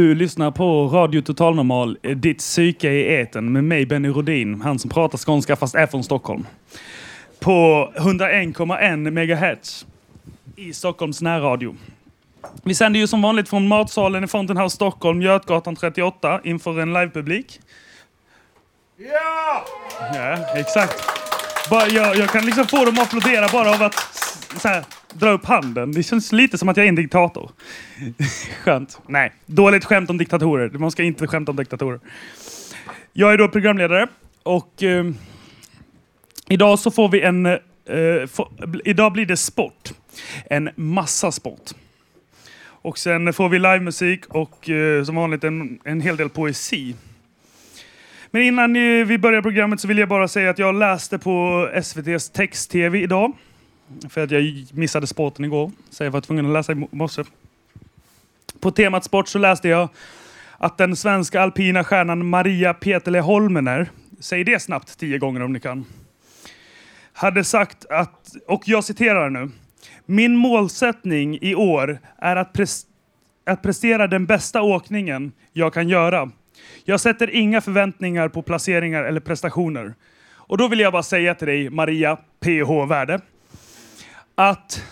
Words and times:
Du 0.00 0.14
lyssnar 0.14 0.50
på 0.50 0.88
Radio 0.88 1.22
Total 1.22 1.54
Normal, 1.54 1.98
eh, 2.02 2.16
ditt 2.16 2.38
psyke 2.38 2.90
i 2.90 3.14
eten 3.14 3.52
med 3.52 3.64
mig 3.64 3.86
Benny 3.86 4.08
Rodin, 4.08 4.60
han 4.60 4.78
som 4.78 4.90
pratar 4.90 5.18
skånska 5.18 5.56
fast 5.56 5.74
är 5.74 5.86
från 5.86 6.04
Stockholm. 6.04 6.46
På 7.40 7.88
101,1 7.96 9.10
MHz 9.10 9.86
i 10.56 10.72
Stockholms 10.72 11.22
närradio. 11.22 11.76
Vi 12.62 12.74
sänder 12.74 13.00
ju 13.00 13.06
som 13.06 13.22
vanligt 13.22 13.48
från 13.48 13.68
matsalen 13.68 14.24
i 14.24 14.26
Fountain 14.26 14.56
House 14.58 14.76
Stockholm, 14.76 15.22
Götgatan 15.22 15.76
38, 15.76 16.40
inför 16.44 16.80
en 16.80 16.92
livepublik. 16.92 17.60
Ja! 18.96 19.64
Ja, 20.14 20.56
exakt. 20.56 21.29
Bara, 21.70 21.88
jag, 21.88 22.16
jag 22.16 22.30
kan 22.30 22.44
liksom 22.44 22.66
få 22.66 22.84
dem 22.84 22.94
att 22.94 23.02
applådera 23.02 23.48
bara 23.52 23.70
av 23.70 23.82
att 23.82 23.94
så 24.56 24.68
här, 24.68 24.84
dra 25.12 25.30
upp 25.30 25.44
handen. 25.44 25.92
Det 25.92 26.02
känns 26.02 26.32
lite 26.32 26.58
som 26.58 26.68
att 26.68 26.76
jag 26.76 26.84
är 26.84 26.88
en 26.88 26.94
diktator. 26.94 27.50
Skönt. 28.64 29.00
Nej, 29.06 29.32
dåligt 29.46 29.84
skämt 29.84 30.10
om 30.10 30.18
diktatorer. 30.18 30.70
Man 30.70 30.90
ska 30.90 31.02
inte 31.02 31.26
skämta 31.26 31.50
om 31.50 31.56
diktatorer. 31.56 32.00
Jag 33.12 33.32
är 33.32 33.38
då 33.38 33.48
programledare 33.48 34.06
och 34.42 34.82
eh, 34.82 35.04
idag 36.48 36.78
så 36.78 36.90
får 36.90 37.08
vi 37.08 37.22
en... 37.22 37.46
Eh, 37.46 37.58
få, 38.32 38.52
idag 38.84 39.12
blir 39.12 39.26
det 39.26 39.36
sport. 39.36 39.90
En 40.50 40.70
massa 40.76 41.32
sport. 41.32 41.70
Och 42.82 42.98
sen 42.98 43.32
får 43.32 43.48
vi 43.48 43.58
livemusik 43.58 44.26
och 44.26 44.70
eh, 44.70 45.04
som 45.04 45.14
vanligt 45.14 45.44
en, 45.44 45.78
en 45.84 46.00
hel 46.00 46.16
del 46.16 46.28
poesi. 46.28 46.94
Men 48.30 48.42
innan 48.42 48.72
vi 49.06 49.18
börjar 49.18 49.42
programmet 49.42 49.80
så 49.80 49.88
vill 49.88 49.98
jag 49.98 50.08
bara 50.08 50.28
säga 50.28 50.50
att 50.50 50.58
jag 50.58 50.74
läste 50.74 51.18
på 51.18 51.68
SVTs 51.74 52.30
text-tv 52.30 52.98
idag. 52.98 53.32
För 54.08 54.24
att 54.24 54.30
jag 54.30 54.66
missade 54.72 55.06
sporten 55.06 55.44
igår, 55.44 55.70
så 55.90 56.04
jag 56.04 56.10
var 56.10 56.20
tvungen 56.20 56.46
att 56.46 56.52
läsa 56.52 56.72
i 56.72 56.86
morse. 56.90 57.24
På 58.60 58.70
temat 58.70 59.04
sport 59.04 59.28
så 59.28 59.38
läste 59.38 59.68
jag 59.68 59.88
att 60.58 60.78
den 60.78 60.96
svenska 60.96 61.40
alpina 61.40 61.84
stjärnan 61.84 62.28
Maria 62.28 62.74
Petele 62.74 63.20
Holmener, 63.20 63.90
säg 64.20 64.44
det 64.44 64.62
snabbt 64.62 64.98
tio 64.98 65.18
gånger 65.18 65.42
om 65.42 65.52
ni 65.52 65.60
kan, 65.60 65.84
hade 67.12 67.44
sagt 67.44 67.86
att, 67.90 68.32
och 68.46 68.62
jag 68.68 68.84
citerar 68.84 69.30
nu, 69.30 69.50
min 70.06 70.36
målsättning 70.36 71.38
i 71.42 71.54
år 71.54 71.98
är 72.18 72.36
att, 72.36 72.52
pres 72.52 72.86
att 73.46 73.62
prestera 73.62 74.06
den 74.06 74.26
bästa 74.26 74.62
åkningen 74.62 75.32
jag 75.52 75.74
kan 75.74 75.88
göra. 75.88 76.30
Jag 76.84 77.00
sätter 77.00 77.30
inga 77.30 77.60
förväntningar 77.60 78.28
på 78.28 78.42
placeringar 78.42 79.04
eller 79.04 79.20
prestationer. 79.20 79.94
Och 80.32 80.58
då 80.58 80.68
vill 80.68 80.80
jag 80.80 80.92
bara 80.92 81.02
säga 81.02 81.34
till 81.34 81.46
dig, 81.46 81.70
Maria 81.70 82.16
PH 82.16 82.86
Värde, 82.88 83.20
att 84.34 84.82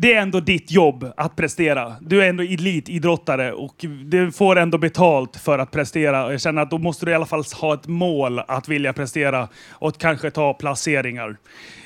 det 0.00 0.14
är 0.14 0.22
ändå 0.22 0.40
ditt 0.40 0.70
jobb 0.70 1.12
att 1.16 1.36
prestera. 1.36 1.96
Du 2.00 2.22
är 2.22 2.28
ändå 2.28 2.42
elitidrottare 2.42 3.52
och 3.52 3.84
du 4.04 4.32
får 4.32 4.58
ändå 4.58 4.78
betalt 4.78 5.36
för 5.36 5.58
att 5.58 5.70
prestera. 5.70 6.30
Jag 6.30 6.40
känner 6.40 6.62
att 6.62 6.70
då 6.70 6.78
måste 6.78 7.06
du 7.06 7.12
i 7.12 7.14
alla 7.14 7.26
fall 7.26 7.44
ha 7.60 7.74
ett 7.74 7.86
mål 7.86 8.38
att 8.38 8.68
vilja 8.68 8.92
prestera 8.92 9.48
och 9.70 9.98
kanske 9.98 10.30
ta 10.30 10.54
placeringar. 10.54 11.36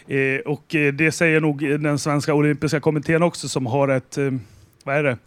Eh, 0.06 0.40
och 0.46 0.74
eh, 0.74 0.92
det 0.92 1.12
säger 1.12 1.40
nog 1.40 1.80
den 1.80 1.98
svenska 1.98 2.34
olympiska 2.34 2.80
kommittén 2.80 3.22
också 3.22 3.48
som 3.48 3.66
har 3.66 3.88
ett, 3.88 4.18
eh, 4.18 4.30
vad 4.84 4.96
är 4.96 5.02
det? 5.02 5.18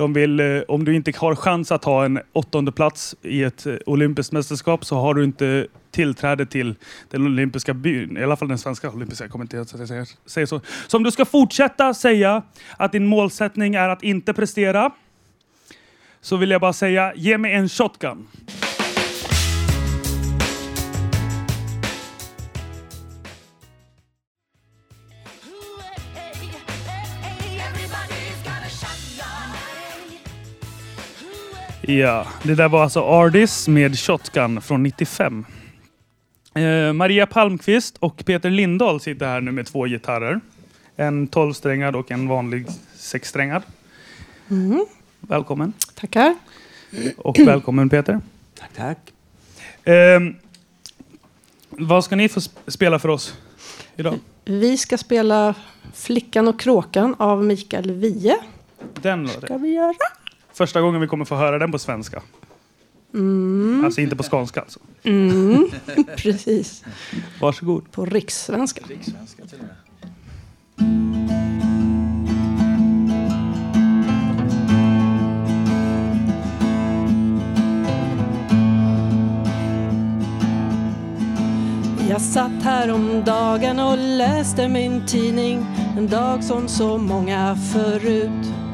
De 0.00 0.12
vill, 0.12 0.40
eh, 0.40 0.60
om 0.68 0.84
du 0.84 0.96
inte 0.96 1.12
har 1.16 1.34
chans 1.34 1.72
att 1.72 1.84
ha 1.84 2.04
en 2.04 2.20
åttonde 2.32 2.72
plats 2.72 3.16
i 3.22 3.42
ett 3.42 3.66
eh, 3.66 3.74
olympiskt 3.86 4.32
mästerskap 4.32 4.84
så 4.84 4.96
har 4.96 5.14
du 5.14 5.24
inte 5.24 5.66
tillträde 5.90 6.46
till 6.46 6.74
den 7.10 7.26
olympiska 7.26 7.74
byn. 7.74 8.16
I 8.16 8.22
alla 8.22 8.36
fall 8.36 8.48
den 8.48 8.58
svenska 8.58 8.90
olympiska 8.90 9.28
kommittén 9.28 9.66
så 9.66 9.78
jag 9.78 9.88
säger, 9.88 10.08
säger 10.26 10.46
så. 10.46 10.60
Så 10.86 10.96
om 10.96 11.02
du 11.02 11.10
ska 11.10 11.24
fortsätta 11.24 11.94
säga 11.94 12.42
att 12.76 12.92
din 12.92 13.06
målsättning 13.06 13.74
är 13.74 13.88
att 13.88 14.02
inte 14.02 14.32
prestera 14.32 14.90
så 16.20 16.36
vill 16.36 16.50
jag 16.50 16.60
bara 16.60 16.72
säga, 16.72 17.12
ge 17.14 17.38
mig 17.38 17.52
en 17.52 17.68
shotgun. 17.68 18.28
Ja, 31.98 32.26
det 32.42 32.54
där 32.54 32.68
var 32.68 32.82
alltså 32.82 33.00
Ardis 33.00 33.68
med 33.68 33.98
Shotgun 33.98 34.60
från 34.60 34.82
95. 34.82 35.44
Eh, 36.54 36.92
Maria 36.92 37.26
Palmqvist 37.26 37.96
och 37.98 38.24
Peter 38.26 38.50
Lindahl 38.50 39.00
sitter 39.00 39.26
här 39.26 39.40
nu 39.40 39.52
med 39.52 39.66
två 39.66 39.86
gitarrer. 39.86 40.40
En 40.96 41.26
tolvsträngad 41.26 41.96
och 41.96 42.10
en 42.10 42.28
vanlig 42.28 42.66
sexsträngad. 42.96 43.62
Mm. 44.50 44.86
Välkommen. 45.20 45.72
Tackar. 45.94 46.34
Och 47.16 47.38
välkommen 47.38 47.88
Peter. 47.88 48.20
Tack, 48.58 48.70
tack. 48.76 49.12
Eh, 49.88 50.20
vad 51.70 52.04
ska 52.04 52.16
ni 52.16 52.28
få 52.28 52.40
sp- 52.40 52.50
spela 52.70 52.98
för 52.98 53.08
oss 53.08 53.34
idag? 53.96 54.14
Vi 54.44 54.76
ska 54.78 54.98
spela 54.98 55.54
Flickan 55.94 56.48
och 56.48 56.60
kråkan 56.60 57.14
av 57.18 57.44
Mikael 57.44 57.90
Wiehe. 57.90 58.36
Den 59.02 59.28
Ska 59.28 59.40
låten. 59.40 59.62
vi 59.62 59.68
göra? 59.74 59.94
Första 60.60 60.80
gången 60.80 61.00
vi 61.00 61.06
kommer 61.06 61.24
få 61.24 61.34
höra 61.34 61.58
den 61.58 61.72
på 61.72 61.78
svenska. 61.78 62.22
Mm. 63.14 63.84
Alltså 63.84 64.00
inte 64.00 64.16
på 64.16 64.22
skånska 64.22 64.60
alltså. 64.60 64.80
Mm. 65.02 65.70
Precis. 66.16 66.84
Varsågod. 67.40 67.92
På 67.92 68.04
rikssvenska. 68.04 68.80
Rikssvenska 68.88 69.42
till 69.46 69.58
och 69.58 69.64
med. 69.64 69.76
Jag 82.10 82.20
satt 82.20 82.62
här 82.62 82.90
om 82.90 83.24
dagen 83.24 83.80
och 83.80 83.98
läste 83.98 84.68
min 84.68 85.06
tidning 85.06 85.66
en 85.98 86.08
dag 86.08 86.44
som 86.44 86.68
så 86.68 86.98
många 86.98 87.56
förut. 87.72 88.69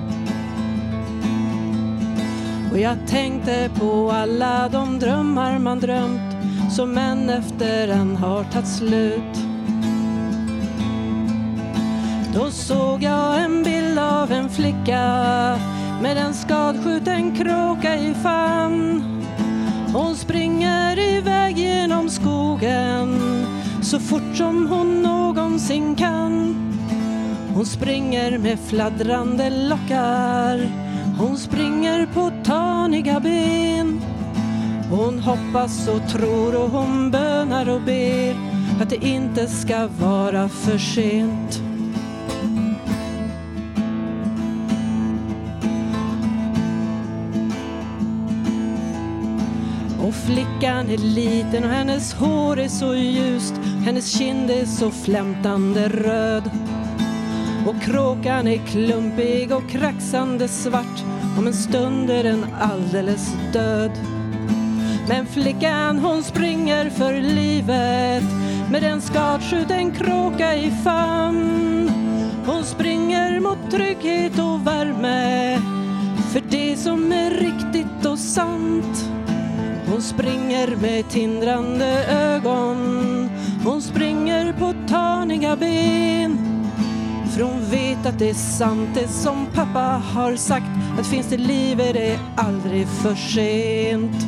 Och 2.77 2.83
jag 2.83 3.07
tänkte 3.07 3.71
på 3.79 4.11
alla 4.11 4.69
de 4.69 4.99
drömmar 4.99 5.59
man 5.59 5.81
drömt 5.81 6.37
som 6.71 6.99
en 6.99 7.31
efter 7.31 7.89
en 7.89 8.17
har 8.17 8.45
tagit 8.45 8.69
slut. 8.69 9.37
Då 12.35 12.51
såg 12.51 13.03
jag 13.03 13.43
en 13.43 13.63
bild 13.63 13.99
av 13.99 14.33
en 14.33 14.49
flicka 14.49 15.01
med 16.03 16.17
en 16.17 16.35
skadskjuten 16.35 17.37
kråka 17.37 17.97
i 17.97 18.15
famn. 18.15 19.03
Hon 19.93 20.17
springer 20.17 20.99
iväg 20.99 21.59
genom 21.59 22.09
skogen 22.09 23.19
så 23.83 24.01
fort 24.01 24.37
som 24.37 24.67
hon 24.67 25.03
någonsin 25.03 25.95
kan. 25.95 26.57
Hon 27.55 27.67
springer 27.67 28.39
med 28.39 28.59
fladdrande 28.61 29.51
lockar. 29.51 30.86
Hon 31.19 31.37
springer 31.37 32.07
på 32.07 32.33
taniga 32.45 33.21
ben. 33.21 34.01
Hon 34.91 35.19
hoppas 35.19 35.89
och 35.89 36.09
tror 36.09 36.55
och 36.55 36.71
hon 36.71 37.11
bönar 37.11 37.69
och 37.69 37.81
ber 37.81 38.37
att 38.83 38.91
det 38.91 39.07
inte 39.07 39.47
ska 39.47 39.89
vara 40.01 40.49
för 40.49 40.79
sent. 40.79 41.61
Och 50.01 50.15
flickan 50.15 50.91
är 50.91 50.99
liten 50.99 51.65
och 51.65 51.71
hennes 51.71 52.15
hår 52.15 52.59
är 52.59 52.69
så 52.69 52.95
ljust 52.95 53.55
Hennes 53.87 54.19
kind 54.19 54.51
är 54.51 54.65
så 54.65 54.91
flämtande 54.91 55.89
röd 55.89 56.51
och 57.67 57.83
kråkan 57.83 58.49
är 58.49 58.67
klumpig 58.67 59.53
och 59.53 59.71
kraxande 59.71 60.49
svart 60.49 61.05
Om 61.39 61.47
en 61.47 61.55
stund 61.55 62.11
är 62.11 62.23
den 62.23 62.47
alldeles 62.61 63.35
död 63.53 63.91
Men 65.09 65.27
flickan 65.27 65.99
hon 65.99 66.23
springer 66.23 66.91
för 66.91 67.13
livet 67.13 68.25
Med 68.71 68.85
en 68.85 69.01
skadskjuten 69.01 69.93
kråka 69.93 70.55
i 70.55 70.71
famn 70.85 71.91
Hon 72.47 72.65
springer 72.65 73.41
mot 73.41 73.71
trygghet 73.71 74.39
och 74.39 74.67
värme 74.67 75.61
För 76.33 76.43
det 76.51 76.77
som 76.77 77.13
är 77.13 77.31
riktigt 77.31 78.07
och 78.07 78.19
sant. 78.19 79.11
Hon 79.91 80.03
springer 80.03 80.77
med 80.77 81.11
tindrande 81.11 82.07
ögon. 82.11 83.31
Hon 83.65 83.83
springer 83.83 84.53
på 84.53 84.75
taniga 84.89 85.57
ben. 85.57 86.56
För 87.37 87.43
hon 87.43 87.71
vet 87.71 88.07
att 88.07 88.19
det 88.19 88.31
är 88.31 88.35
sant 88.35 88.89
det 88.95 89.09
som 89.09 89.47
pappa 89.55 90.03
har 90.15 90.37
sagt. 90.37 90.67
Att 90.99 91.07
finns 91.07 91.27
det 91.27 91.37
liv 91.37 91.81
är 91.81 91.93
det 91.93 92.19
aldrig 92.37 92.89
för 92.89 93.15
sent. 93.15 94.27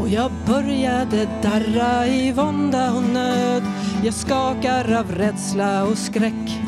Och 0.00 0.08
jag 0.08 0.30
började 0.46 1.28
darra 1.42 2.06
i 2.06 2.32
vånda 2.32 2.92
och 2.92 3.02
nöd. 3.02 3.62
Jag 4.04 4.14
skakar 4.14 4.92
av 4.92 5.12
rädsla 5.12 5.84
och 5.84 5.98
skräck. 5.98 6.63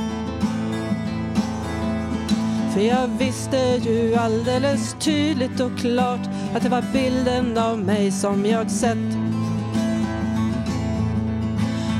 För 2.76 2.82
jag 2.82 3.08
visste 3.18 3.56
ju 3.82 4.14
alldeles 4.14 4.96
tydligt 5.00 5.60
och 5.60 5.78
klart 5.78 6.20
att 6.54 6.62
det 6.62 6.68
var 6.68 6.84
bilden 6.92 7.58
av 7.58 7.78
mig 7.78 8.10
som 8.10 8.46
jag 8.46 8.70
sett. 8.70 9.12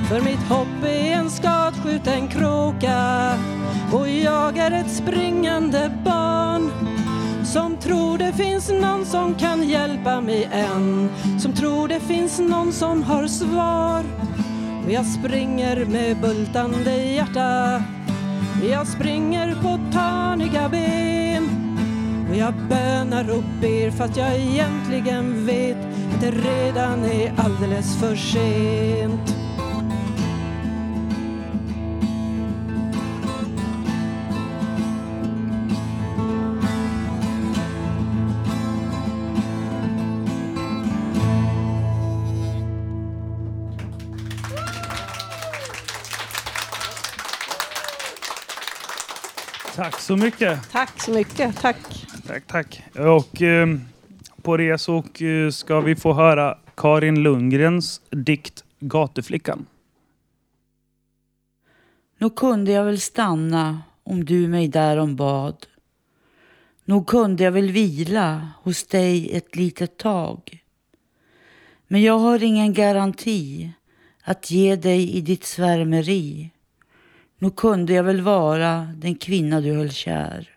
För 0.09 0.21
mitt 0.21 0.43
hopp 0.49 0.85
är 0.85 1.13
en 1.13 1.31
skadskjuten 1.31 2.29
kråka 2.29 3.33
och 3.93 4.09
jag 4.09 4.59
är 4.59 4.71
ett 4.71 4.91
springande 4.91 5.91
barn. 6.05 6.71
Som 7.45 7.77
tror 7.77 8.19
det 8.19 8.33
finns 8.33 8.71
någon 8.71 9.07
som 9.07 9.35
kan 9.35 9.69
hjälpa 9.69 10.21
mig 10.21 10.49
än. 10.53 11.11
Som 11.39 11.53
tror 11.53 11.89
det 11.89 12.01
finns 12.01 12.39
någon 12.39 12.73
som 12.73 13.03
har 13.03 13.27
svar. 13.27 14.05
Och 14.85 14.93
jag 14.93 15.07
springer 15.07 15.85
med 15.85 16.21
bultande 16.21 16.97
hjärta 16.97 17.83
jag 18.71 18.87
springer 18.87 19.55
på 19.55 19.79
taniga 19.93 20.69
ben 20.69 21.49
och 22.31 22.37
jag 22.37 22.55
bönar 22.69 23.31
och 23.31 23.43
ber 23.61 23.91
fast 23.91 24.17
jag 24.17 24.37
egentligen 24.37 25.47
vet 25.47 25.77
att 26.15 26.21
det 26.21 26.31
redan 26.31 27.05
är 27.05 27.33
alldeles 27.37 28.01
för 28.01 28.17
sent. 28.17 29.36
Tack 49.77 50.01
så 50.01 50.17
mycket. 50.17 50.71
Tack 50.71 51.03
så 51.03 51.11
mycket. 51.11 51.57
Tack. 51.57 52.07
Tack, 52.27 52.47
tack. 52.47 52.83
Och 52.95 53.43
eh, 53.43 53.79
på 54.43 54.57
det 54.57 54.79
så 54.79 54.99
eh, 54.99 55.51
ska 55.51 55.81
vi 55.81 55.97
få 55.97 56.13
höra 56.13 56.59
Karin 56.75 57.23
Lundgrens 57.23 58.01
dikt 58.11 58.65
Gatuflickan. 58.81 59.67
Nog 62.19 62.37
kunde 62.37 62.73
jag 62.73 62.85
väl 62.85 63.01
stanna 63.01 63.83
om 64.03 64.25
du 64.25 64.49
mig 64.49 64.69
därom 64.69 65.17
bad. 65.17 65.67
Nog 66.85 67.07
kunde 67.07 67.45
jag 67.45 67.53
väl 67.53 67.71
vila 67.71 68.49
hos 68.63 68.87
dig 68.87 69.37
ett 69.37 69.57
litet 69.57 69.97
tag. 69.97 70.59
Men 71.89 72.03
jag 72.03 72.19
har 72.19 72.43
ingen 72.43 72.75
garanti 72.75 73.71
att 74.23 74.51
ge 74.51 74.77
dig 74.77 75.17
i 75.17 75.21
ditt 75.21 75.45
svärmeri. 75.45 76.51
Nog 77.39 77.57
kunde 77.57 77.93
jag 77.93 78.05
väl 78.05 78.21
vara 78.21 78.89
den 78.97 79.15
kvinna 79.15 79.61
du 79.61 79.73
höll 79.73 79.91
kär. 79.91 80.51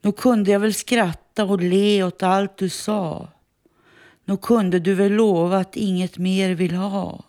Nog 0.00 0.16
kunde 0.16 0.50
jag 0.50 0.60
väl 0.60 0.74
skratta 0.74 1.44
och 1.44 1.60
le 1.60 2.02
åt 2.02 2.22
allt 2.22 2.56
du 2.56 2.68
sa. 2.68 3.28
Nog 4.24 4.40
kunde 4.40 4.78
du 4.78 4.94
väl 4.94 5.12
lova 5.12 5.58
att 5.58 5.76
inget 5.76 6.18
mer 6.18 6.54
vill 6.54 6.74
ha. 6.74 7.24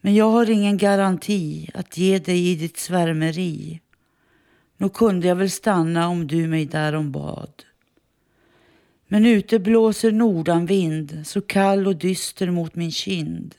Men 0.00 0.14
jag 0.14 0.30
har 0.30 0.50
ingen 0.50 0.76
garanti 0.76 1.70
att 1.74 1.98
ge 1.98 2.18
dig 2.18 2.48
i 2.50 2.54
ditt 2.54 2.78
svärmeri. 2.78 3.80
Nog 4.76 4.92
kunde 4.92 5.28
jag 5.28 5.36
väl 5.36 5.50
stanna 5.50 6.08
om 6.08 6.26
du 6.26 6.48
mig 6.48 6.66
därom 6.66 7.12
bad. 7.12 7.64
Men 9.08 9.26
ute 9.26 9.58
blåser 9.58 10.12
nordanvind 10.12 11.22
så 11.26 11.40
kall 11.40 11.86
och 11.86 11.96
dyster 11.96 12.50
mot 12.50 12.74
min 12.74 12.90
kind 12.90 13.54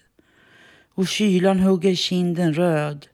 och 0.99 1.07
kylan 1.07 1.59
hugger 1.59 1.95
kinden 1.95 2.53
röd 2.53 3.07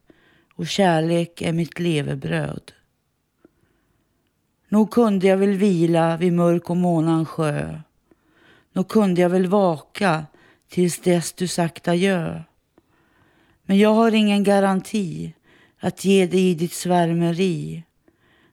och 0.56 0.68
kärlek 0.68 1.42
är 1.42 1.54
mitt 1.54 1.80
levebröd. 1.80 2.72
Nog 4.70 4.92
kunde 4.92 5.28
jag 5.28 5.38
väl 5.38 5.54
vila 5.54 6.18
vid 6.18 6.34
mörk 6.34 6.70
och 6.70 6.78
månan 6.78 7.26
sjö. 7.26 7.80
Nog 8.74 8.88
kunde 8.88 9.22
jag 9.22 9.30
väl 9.30 9.48
vaka 9.48 10.26
tills 10.70 11.00
dess 11.00 11.34
du 11.34 11.48
sagt 11.48 11.88
adjö. 11.88 12.42
Men 13.64 13.78
jag 13.78 13.94
har 13.94 14.12
ingen 14.12 14.44
garanti 14.44 15.34
att 15.80 16.06
ge 16.06 16.28
dig 16.28 16.50
i 16.50 16.54
ditt 16.56 16.74
svärmeri. 16.74 17.84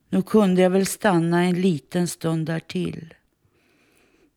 Nog 0.08 0.26
kunde 0.26 0.62
jag 0.62 0.70
väl 0.70 0.86
stanna 0.86 1.44
en 1.44 1.60
liten 1.60 2.08
stund 2.08 2.46
där 2.46 2.60
till. 2.60 3.14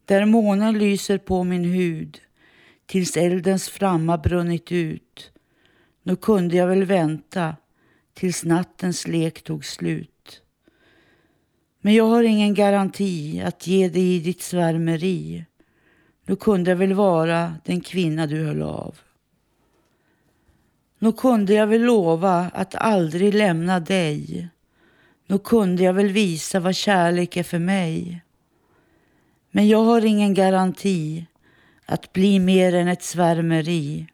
Där 0.06 0.26
månen 0.26 0.78
lyser 0.78 1.18
på 1.18 1.44
min 1.44 1.64
hud 1.64 2.22
tills 2.86 3.18
eldens 3.18 3.70
flamma 3.70 4.18
brunnit 4.18 4.72
ut. 4.72 5.32
Nu 6.04 6.16
kunde 6.16 6.56
jag 6.56 6.68
väl 6.68 6.84
vänta 6.84 7.56
tills 8.14 8.44
nattens 8.44 9.08
lek 9.08 9.44
tog 9.44 9.66
slut. 9.66 10.42
Men 11.82 11.94
jag 11.94 12.06
har 12.06 12.24
ingen 12.24 12.54
garanti 12.54 13.42
att 13.46 13.68
ge 13.68 13.90
dig 13.90 14.16
i 14.16 14.20
ditt 14.20 14.42
svärmeri. 14.42 15.46
Nu 16.26 16.36
kunde 16.36 16.72
jag 16.72 16.78
väl 16.78 16.94
vara 16.94 17.56
den 17.66 17.82
kvinna 17.82 18.28
du 18.28 18.46
höll 18.46 18.62
av. 18.62 19.00
Nu 21.00 21.12
kunde 21.12 21.54
jag 21.54 21.68
väl 21.68 21.82
lova 21.82 22.52
att 22.54 22.76
aldrig 22.76 23.34
lämna 23.34 23.80
dig. 23.80 24.50
Nu 25.28 25.40
kunde 25.40 25.84
jag 25.84 25.94
väl 25.94 26.10
visa 26.10 26.60
vad 26.60 26.76
kärlek 26.76 27.38
är 27.38 27.44
för 27.44 27.60
mig. 27.60 28.22
Men 29.52 29.68
jag 29.68 29.84
har 29.84 30.06
ingen 30.06 30.34
garanti 30.34 31.26
att 31.86 32.14
bli 32.14 32.40
mer 32.40 32.76
än 32.76 32.88
ett 32.88 33.04
svärmeri. 33.04 34.08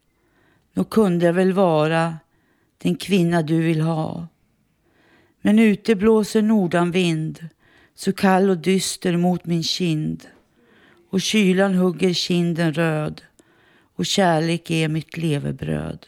Nog 0.73 0.89
kunde 0.89 1.25
jag 1.25 1.33
väl 1.33 1.53
vara 1.53 2.18
den 2.77 2.95
kvinna 2.95 3.41
du 3.41 3.62
vill 3.62 3.81
ha. 3.81 4.27
Men 5.41 5.60
ute 5.60 5.96
blåser 5.96 6.41
nordanvind 6.41 7.48
så 7.96 8.13
kall 8.13 8.50
och 8.50 8.57
dyster 8.57 9.17
mot 9.17 9.46
min 9.46 9.63
kind 9.63 10.27
och 11.10 11.22
kylan 11.22 11.74
hugger 11.74 12.13
kinden 12.13 12.74
röd 12.74 13.22
och 13.96 14.05
kärlek 14.05 14.72
är 14.72 14.88
mitt 14.88 15.17
levebröd. 15.17 16.05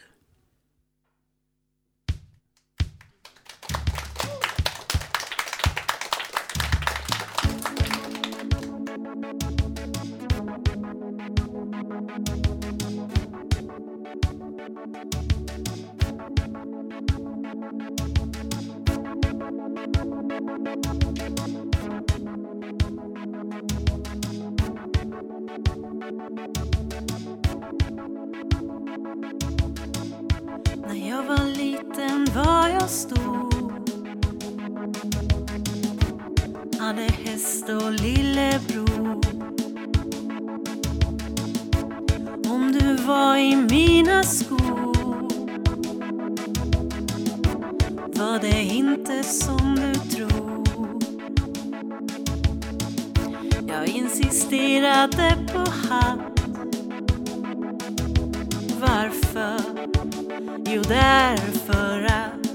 Därför 60.94 62.04
att 62.04 62.46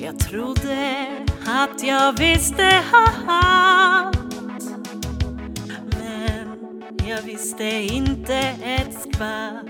jag 0.00 0.18
trodde 0.18 1.06
att 1.46 1.82
jag 1.82 2.18
visste 2.18 2.82
allt. 3.26 4.16
Men 5.98 6.48
jag 7.08 7.22
visste 7.22 7.64
inte 7.64 8.34
ett 8.62 8.94
skvatt. 9.00 9.66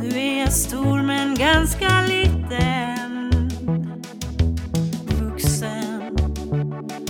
Nu 0.00 0.18
är 0.18 0.40
jag 0.40 0.52
stor 0.52 1.02
men 1.02 1.34
ganska 1.34 2.00
liten. 2.00 3.50
Vuxen 5.20 6.16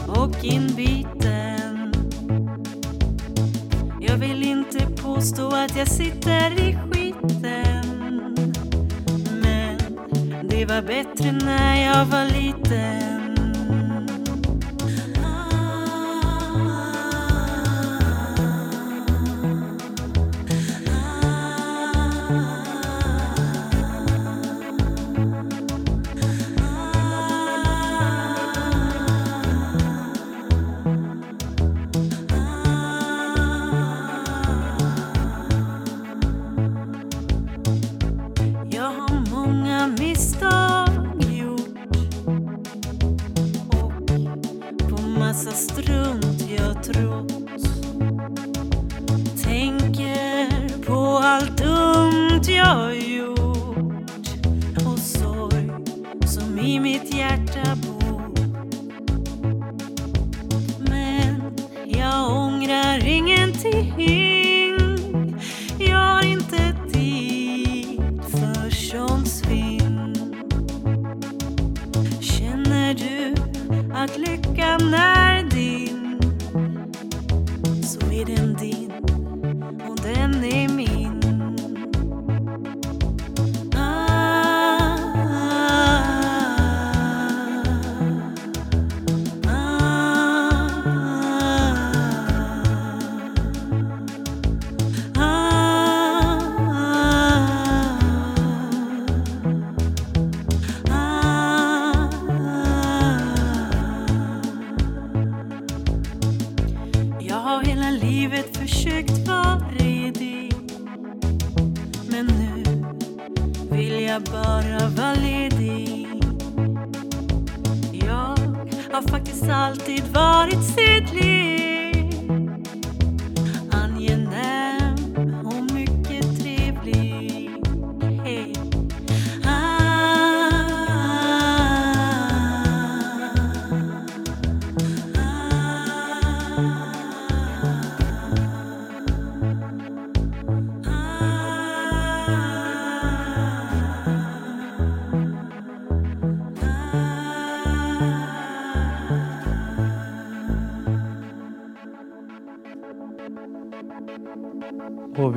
och 0.08 0.44
inbiten. 0.44 1.92
Jag 4.00 4.16
vill 4.16 4.42
inte 4.42 4.86
påstå 5.02 5.48
att 5.48 5.76
jag 5.76 5.88
sitter 5.88 6.60
i 6.60 6.76
skit 6.76 7.01
liten 7.22 8.34
Men 9.42 10.48
det 10.48 10.66
var 10.66 10.82
bättre 10.82 11.32
när 11.32 11.84
jag 11.84 12.04
var 12.04 12.24
liten. 12.24 13.21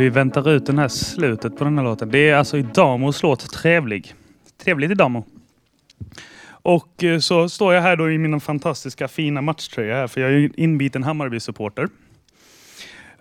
Vi 0.05 0.09
väntar 0.09 0.49
ut 0.49 0.65
den 0.65 0.77
här 0.77 0.87
slutet 0.87 1.57
på 1.57 1.63
den 1.63 1.77
här 1.77 1.85
låten. 1.85 2.11
Det 2.11 2.29
är 2.29 2.35
alltså 2.35 2.57
Idamos 2.57 3.23
låt 3.23 3.51
Trevlig. 3.53 4.13
Trevligt 4.63 4.91
Idamo. 4.91 5.25
Och 6.47 7.03
eh, 7.03 7.19
så 7.19 7.49
står 7.49 7.73
jag 7.73 7.81
här 7.81 7.95
då 7.95 8.11
i 8.11 8.17
min 8.17 8.39
fantastiska 8.39 9.07
fina 9.07 9.41
matchtröja 9.41 9.95
här 9.95 10.07
för 10.07 10.21
jag 10.21 10.31
är 10.33 10.59
inbiten 10.59 11.03
Hammarby-supporter. 11.03 11.89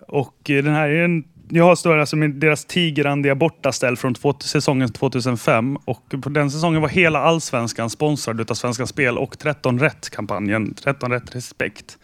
Och 0.07 0.49
eh, 0.49 0.63
den 0.63 0.73
här 0.73 0.89
är 0.89 1.03
en, 1.03 1.23
jag 1.49 1.77
står 1.77 1.97
alltså 1.97 2.15
med 2.15 2.31
deras 2.31 2.65
tigerrandiga 2.65 3.35
bortaställ 3.35 3.97
från 3.97 4.13
två, 4.13 4.33
säsongen 4.39 4.91
2005 4.91 5.77
och 5.85 6.15
på 6.21 6.29
den 6.29 6.51
säsongen 6.51 6.81
var 6.81 6.89
hela 6.89 7.19
allsvenskan 7.19 7.89
sponsrad 7.89 8.51
av 8.51 8.55
Svenska 8.55 8.85
Spel 8.85 9.17
och 9.17 9.39
13 9.39 9.79
rätt-kampanjen, 9.79 10.73
13 10.73 11.11
rätt 11.11 11.35
respekt. 11.35 11.97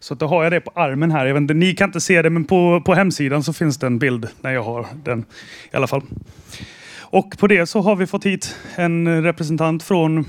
Så 0.00 0.14
då 0.14 0.26
har 0.26 0.42
jag 0.42 0.52
det 0.52 0.60
på 0.60 0.70
armen 0.74 1.10
här. 1.10 1.26
Jag 1.26 1.34
vet 1.34 1.40
inte, 1.40 1.54
ni 1.54 1.74
kan 1.74 1.88
inte 1.88 2.00
se 2.00 2.22
det, 2.22 2.30
men 2.30 2.44
på, 2.44 2.82
på 2.86 2.94
hemsidan 2.94 3.42
så 3.42 3.52
finns 3.52 3.78
det 3.78 3.86
en 3.86 3.98
bild 3.98 4.28
när 4.40 4.52
jag 4.52 4.62
har 4.62 4.86
den 5.04 5.24
i 5.72 5.76
alla 5.76 5.86
fall. 5.86 6.02
Och 7.00 7.38
på 7.38 7.46
det 7.46 7.66
så 7.66 7.80
har 7.80 7.96
vi 7.96 8.06
fått 8.06 8.26
hit 8.26 8.56
en 8.74 9.22
representant 9.22 9.82
från 9.82 10.24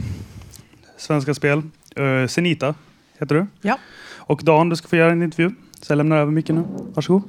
Svenska 0.97 1.33
Spel. 1.33 1.61
Uh, 1.99 2.27
Senita 2.27 2.75
heter 3.19 3.35
du. 3.35 3.47
Ja. 3.61 3.77
Och 4.17 4.41
Dan, 4.43 4.69
du 4.69 4.75
ska 4.75 4.87
få 4.87 4.95
göra 4.95 5.11
en 5.11 5.23
intervju. 5.23 5.51
Så 5.81 5.91
jag 5.91 5.97
lämnar 5.97 6.17
över 6.17 6.31
micken 6.31 6.55
nu. 6.55 6.63
Varsågod. 6.93 7.23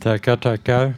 Tackar, 0.00 0.36
tackar. 0.36 0.94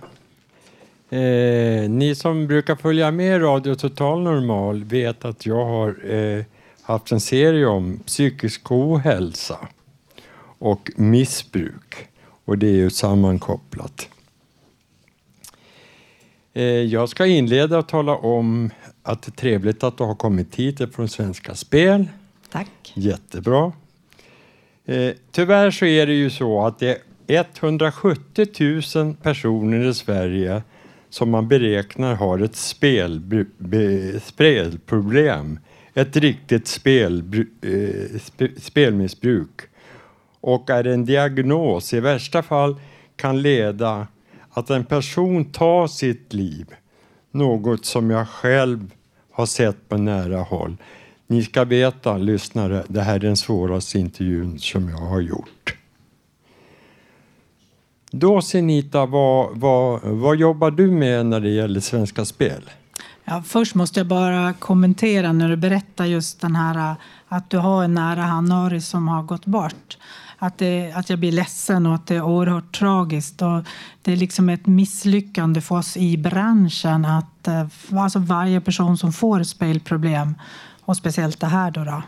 Eh, 1.10 1.90
ni 1.90 2.14
som 2.14 2.46
brukar 2.46 2.76
följa 2.76 3.10
med 3.10 3.42
Radio 3.42 3.74
Total 3.74 4.22
Normal 4.22 4.84
vet 4.84 5.24
att 5.24 5.46
jag 5.46 5.64
har 5.64 6.14
eh, 6.14 6.44
haft 6.82 7.12
en 7.12 7.20
serie 7.20 7.66
om 7.66 7.98
psykisk 8.06 8.70
ohälsa 8.72 9.58
och 10.58 10.90
missbruk. 10.96 12.08
Och 12.44 12.58
det 12.58 12.66
är 12.66 12.72
ju 12.72 12.90
sammankopplat. 12.90 14.08
Eh, 16.54 16.64
jag 16.64 17.08
ska 17.08 17.26
inleda 17.26 17.78
och 17.78 17.88
tala 17.88 18.16
om 18.16 18.70
att 19.02 19.22
det 19.22 19.30
är 19.30 19.36
trevligt 19.36 19.84
att 19.84 19.98
du 19.98 20.04
har 20.04 20.14
kommit 20.14 20.54
hit 20.54 20.94
från 20.94 21.08
Svenska 21.08 21.54
Spel. 21.54 22.08
Tack. 22.50 22.92
Jättebra. 22.94 23.72
Eh, 24.84 25.12
tyvärr 25.30 25.70
så 25.70 25.84
är 25.84 26.06
det 26.06 26.14
ju 26.14 26.30
så 26.30 26.66
att 26.66 26.78
det 26.78 27.02
är 27.26 27.46
170 27.60 28.46
000 28.94 29.14
personer 29.14 29.88
i 29.88 29.94
Sverige 29.94 30.62
som 31.10 31.30
man 31.30 31.48
beräknar 31.48 32.14
har 32.14 32.38
ett 32.38 32.56
spel, 32.56 33.44
spelproblem. 34.22 35.58
Ett 35.94 36.16
riktigt 36.16 36.66
spel, 36.66 37.44
eh, 37.62 38.18
sp, 38.26 38.40
spelmissbruk. 38.60 39.60
Och 40.46 40.70
är 40.70 40.86
en 40.86 41.04
diagnos 41.04 41.94
i 41.94 42.00
värsta 42.00 42.42
fall 42.42 42.76
kan 43.16 43.42
leda 43.42 44.06
att 44.50 44.70
en 44.70 44.84
person 44.84 45.44
tar 45.44 45.86
sitt 45.86 46.32
liv. 46.32 46.66
Något 47.30 47.86
som 47.86 48.10
jag 48.10 48.28
själv 48.28 48.90
har 49.32 49.46
sett 49.46 49.88
på 49.88 49.96
nära 49.96 50.42
håll. 50.42 50.76
Ni 51.26 51.42
ska 51.42 51.64
veta, 51.64 52.16
lyssnare, 52.16 52.84
det 52.88 53.00
här 53.00 53.14
är 53.14 53.18
den 53.18 53.36
svåraste 53.36 53.98
intervjun 53.98 54.58
som 54.58 54.88
jag 54.88 54.96
har 54.98 55.20
gjort. 55.20 55.76
Då 58.10 58.42
Senita, 58.42 59.06
vad, 59.06 59.58
vad, 59.58 60.00
vad 60.02 60.36
jobbar 60.36 60.70
du 60.70 60.90
med 60.90 61.26
när 61.26 61.40
det 61.40 61.50
gäller 61.50 61.80
Svenska 61.80 62.24
Spel? 62.24 62.70
Ja, 63.24 63.42
först 63.46 63.74
måste 63.74 64.00
jag 64.00 64.06
bara 64.06 64.52
kommentera 64.52 65.32
när 65.32 65.48
du 65.48 65.56
berättar 65.56 66.04
just 66.04 66.40
den 66.40 66.56
här 66.56 66.96
att 67.28 67.50
du 67.50 67.58
har 67.58 67.84
en 67.84 67.94
nära 67.94 68.24
anhörig 68.24 68.82
som 68.82 69.08
har 69.08 69.22
gått 69.22 69.46
bort. 69.46 69.98
Att, 70.38 70.58
det, 70.58 70.92
att 70.92 71.10
jag 71.10 71.18
blir 71.18 71.32
ledsen 71.32 71.86
och 71.86 71.94
att 71.94 72.06
det 72.06 72.14
är 72.16 72.22
oerhört 72.22 72.78
tragiskt. 72.78 73.42
Och 73.42 73.64
det 74.02 74.12
är 74.12 74.16
liksom 74.16 74.48
ett 74.48 74.66
misslyckande 74.66 75.60
för 75.60 75.74
oss 75.74 75.96
i 75.96 76.16
branschen 76.16 77.04
att 77.04 77.48
alltså 77.92 78.18
varje 78.18 78.60
person 78.60 78.98
som 78.98 79.12
får 79.12 79.42
spelproblem 79.42 80.34
och 80.80 80.96
speciellt 80.96 81.40
det 81.40 81.46
här 81.46 81.70
då. 81.70 81.84
då. 81.84 81.90
Mm. 81.90 82.02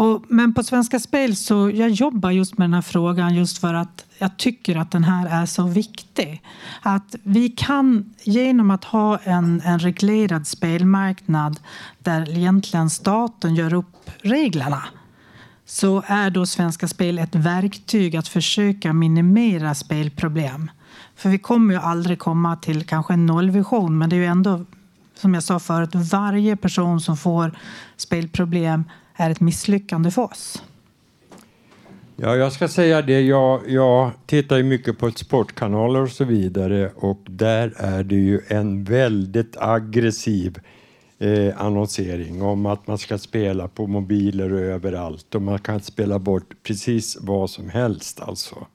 Och, 0.00 0.24
men 0.28 0.54
på 0.54 0.62
Svenska 0.62 1.00
Spel 1.00 1.36
så 1.36 1.70
jag 1.70 1.90
jobbar 1.90 2.30
just 2.30 2.58
med 2.58 2.64
den 2.64 2.74
här 2.74 2.82
frågan 2.82 3.34
just 3.34 3.58
för 3.58 3.74
att 3.74 4.04
jag 4.18 4.36
tycker 4.36 4.76
att 4.76 4.90
den 4.90 5.04
här 5.04 5.42
är 5.42 5.46
så 5.46 5.62
viktig. 5.62 6.42
Att 6.82 7.14
vi 7.22 7.48
kan 7.48 8.14
genom 8.22 8.70
att 8.70 8.84
ha 8.84 9.18
en, 9.18 9.62
en 9.64 9.78
reglerad 9.78 10.46
spelmarknad 10.46 11.60
där 11.98 12.38
egentligen 12.38 12.90
staten 12.90 13.54
gör 13.54 13.74
upp 13.74 14.10
reglerna 14.22 14.82
så 15.70 16.02
är 16.06 16.30
då 16.30 16.46
Svenska 16.46 16.88
Spel 16.88 17.18
ett 17.18 17.34
verktyg 17.34 18.16
att 18.16 18.28
försöka 18.28 18.92
minimera 18.92 19.74
spelproblem. 19.74 20.70
För 21.16 21.28
vi 21.28 21.38
kommer 21.38 21.74
ju 21.74 21.80
aldrig 21.80 22.18
komma 22.18 22.56
till 22.56 22.86
kanske 22.86 23.12
en 23.12 23.26
nollvision 23.26 23.98
men 23.98 24.10
det 24.10 24.16
är 24.16 24.18
ju 24.18 24.26
ändå 24.26 24.64
som 25.14 25.34
jag 25.34 25.42
sa 25.42 25.58
förut, 25.58 25.90
varje 25.94 26.56
person 26.56 27.00
som 27.00 27.16
får 27.16 27.58
spelproblem 27.96 28.84
är 29.16 29.30
ett 29.30 29.40
misslyckande 29.40 30.10
för 30.10 30.22
oss. 30.22 30.62
Ja, 32.16 32.36
jag 32.36 32.52
ska 32.52 32.68
säga 32.68 33.02
det. 33.02 33.20
Jag, 33.20 33.70
jag 33.70 34.10
tittar 34.26 34.56
ju 34.56 34.62
mycket 34.62 34.98
på 34.98 35.10
sportkanaler 35.10 36.00
och 36.00 36.10
så 36.10 36.24
vidare 36.24 36.90
och 36.96 37.20
där 37.26 37.74
är 37.76 38.04
det 38.04 38.14
ju 38.14 38.40
en 38.48 38.84
väldigt 38.84 39.56
aggressiv 39.56 40.58
eh, 41.20 41.60
annonsering 41.60 42.42
om 42.42 42.66
att 42.66 42.86
man 42.86 42.98
ska 42.98 43.18
spela 43.18 43.68
på 43.68 43.86
mobiler 43.86 44.52
och 44.52 44.60
överallt 44.60 45.34
och 45.34 45.42
man 45.42 45.58
kan 45.58 45.80
spela 45.80 46.18
bort 46.18 46.54
precis 46.62 47.18
vad 47.20 47.50
som 47.50 47.70
helst 47.70 48.20
alltså. 48.20 48.66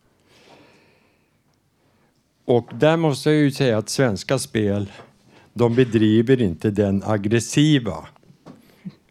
Och 2.46 2.70
där 2.74 2.98
måste 2.98 3.30
jag 3.30 3.40
ju 3.40 3.52
säga 3.52 3.78
att 3.78 3.90
Svenska 3.90 4.40
Spel, 4.40 4.92
de 5.54 5.75
bedriver 5.75 6.42
inte 6.42 6.72
den 6.72 7.04
aggressiva 7.06 8.06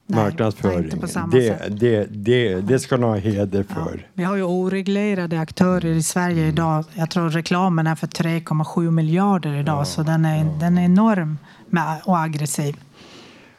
Nej, 0.07 0.25
marknadsföringen. 0.25 0.85
inte 0.85 0.97
på 0.97 1.09
samma 1.09 1.33
det, 1.33 1.59
sätt. 1.59 1.81
det, 1.81 2.07
det, 2.11 2.61
det 2.61 2.79
ska 2.79 2.97
de 2.97 3.05
ha 3.05 3.17
heder 3.17 3.62
för. 3.62 4.09
Vi 4.14 4.25
har 4.25 4.37
ju 4.37 4.43
oreglerade 4.43 5.41
aktörer 5.41 5.95
i 5.95 6.03
Sverige 6.03 6.47
idag. 6.49 6.85
Jag 6.95 7.11
tror 7.11 7.31
reklamen 7.31 7.87
är 7.87 7.95
för 7.95 8.07
3,7 8.07 8.91
miljarder 8.91 9.55
idag 9.55 9.87
så 9.87 10.03
den 10.03 10.25
är, 10.25 10.61
den 10.61 10.79
är 10.79 10.85
enorm 10.85 11.38
och 12.05 12.19
aggressiv. 12.19 12.76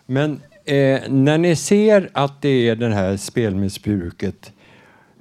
Men 0.06 0.42
eh, 0.66 1.02
när 1.10 1.38
ni 1.38 1.56
ser 1.56 2.10
att 2.14 2.42
det 2.42 2.70
är 2.70 2.76
det 2.76 2.94
här 2.94 3.18
spelmissbruket, 3.18 4.54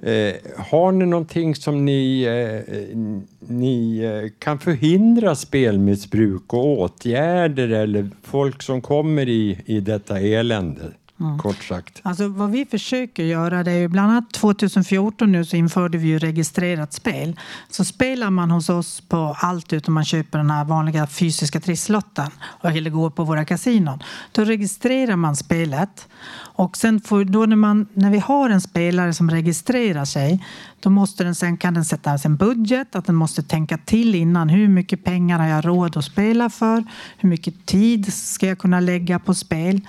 eh, 0.01 0.33
har 0.57 0.91
ni 0.91 1.05
någonting 1.05 1.55
som 1.55 1.85
ni, 1.85 2.23
eh, 2.23 2.75
eh 2.75 2.97
ni 3.39 3.99
eh, 3.99 4.29
kan 4.39 4.59
förhindra 4.59 5.35
spelmissbruk 5.35 6.53
och 6.53 6.79
åtgärder 6.79 7.69
eller 7.69 8.09
folk 8.23 8.61
som 8.61 8.81
kommer 8.81 9.29
i, 9.29 9.59
i 9.65 9.79
detta 9.79 10.19
elände? 10.19 10.91
Kort 11.37 11.63
sagt. 11.63 11.99
Alltså 12.03 12.27
vad 12.27 12.51
vi 12.51 12.65
försöker 12.65 13.23
göra 13.23 13.63
det 13.63 13.71
är 13.71 13.77
ju 13.77 13.87
bland 13.87 14.11
annat 14.11 14.33
2014 14.33 15.31
nu 15.31 15.45
så 15.45 15.55
införde 15.55 15.97
vi 15.97 16.07
ju 16.07 16.19
registrerat 16.19 16.93
spel. 16.93 17.39
Så 17.69 17.85
spelar 17.85 18.29
man 18.29 18.51
hos 18.51 18.69
oss 18.69 19.01
på 19.01 19.37
allt 19.39 19.73
utom 19.73 19.93
man 19.93 20.05
köper 20.05 20.37
den 20.37 20.49
här 20.49 20.65
vanliga 20.65 21.07
fysiska 21.07 21.59
trisslotten 21.59 22.31
eller 22.63 22.89
går 22.89 23.09
på 23.09 23.23
våra 23.23 23.45
kasinon. 23.45 23.99
Då 24.31 24.43
registrerar 24.43 25.15
man 25.15 25.35
spelet 25.35 26.07
och 26.37 26.77
sen 26.77 27.01
får, 27.01 27.23
då 27.23 27.45
när, 27.45 27.55
man, 27.55 27.87
när 27.93 28.11
vi 28.11 28.19
har 28.19 28.49
en 28.49 28.61
spelare 28.61 29.13
som 29.13 29.29
registrerar 29.29 30.05
sig 30.05 30.43
då 30.79 30.89
måste 30.89 31.23
den, 31.23 31.35
sen 31.35 31.57
kan 31.57 31.73
den 31.73 31.85
sätta 31.85 32.17
en 32.25 32.35
budget, 32.35 32.95
att 32.95 33.05
den 33.05 33.15
måste 33.15 33.43
tänka 33.43 33.77
till 33.77 34.15
innan. 34.15 34.49
Hur 34.49 34.67
mycket 34.67 35.03
pengar 35.03 35.39
har 35.39 35.47
jag 35.47 35.65
råd 35.67 35.97
att 35.97 36.05
spela 36.05 36.49
för? 36.49 36.83
Hur 37.17 37.29
mycket 37.29 37.65
tid 37.65 38.13
ska 38.13 38.47
jag 38.47 38.57
kunna 38.57 38.79
lägga 38.79 39.19
på 39.19 39.33
spel? 39.33 39.81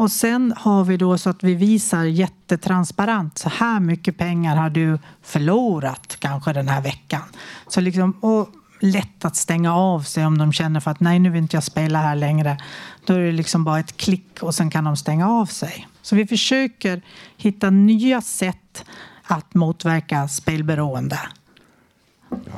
Och 0.00 0.10
sen 0.10 0.54
har 0.56 0.84
vi 0.84 0.96
då 0.96 1.18
så 1.18 1.30
att 1.30 1.44
vi 1.44 1.54
visar 1.54 2.04
jättetransparent. 2.04 3.38
Så 3.38 3.48
här 3.48 3.80
mycket 3.80 4.18
pengar 4.18 4.56
har 4.56 4.70
du 4.70 4.98
förlorat 5.22 6.16
kanske 6.18 6.52
den 6.52 6.68
här 6.68 6.82
veckan. 6.82 7.22
Så 7.68 7.80
liksom, 7.80 8.12
och 8.12 8.48
lätt 8.80 9.24
att 9.24 9.36
stänga 9.36 9.76
av 9.76 10.00
sig 10.00 10.26
om 10.26 10.38
de 10.38 10.52
känner 10.52 10.80
för 10.80 10.90
att 10.90 11.00
nej 11.00 11.18
nu 11.18 11.30
vill 11.30 11.42
inte 11.42 11.56
jag 11.56 11.64
spela 11.64 11.98
här 11.98 12.16
längre. 12.16 12.58
Då 13.04 13.14
är 13.14 13.18
det 13.18 13.32
liksom 13.32 13.64
bara 13.64 13.78
ett 13.78 13.96
klick 13.96 14.42
och 14.42 14.54
sen 14.54 14.70
kan 14.70 14.84
de 14.84 14.96
stänga 14.96 15.30
av 15.30 15.46
sig. 15.46 15.88
Så 16.02 16.16
vi 16.16 16.26
försöker 16.26 17.02
hitta 17.36 17.70
nya 17.70 18.20
sätt 18.20 18.84
att 19.22 19.54
motverka 19.54 20.28
spelberoende. 20.28 21.18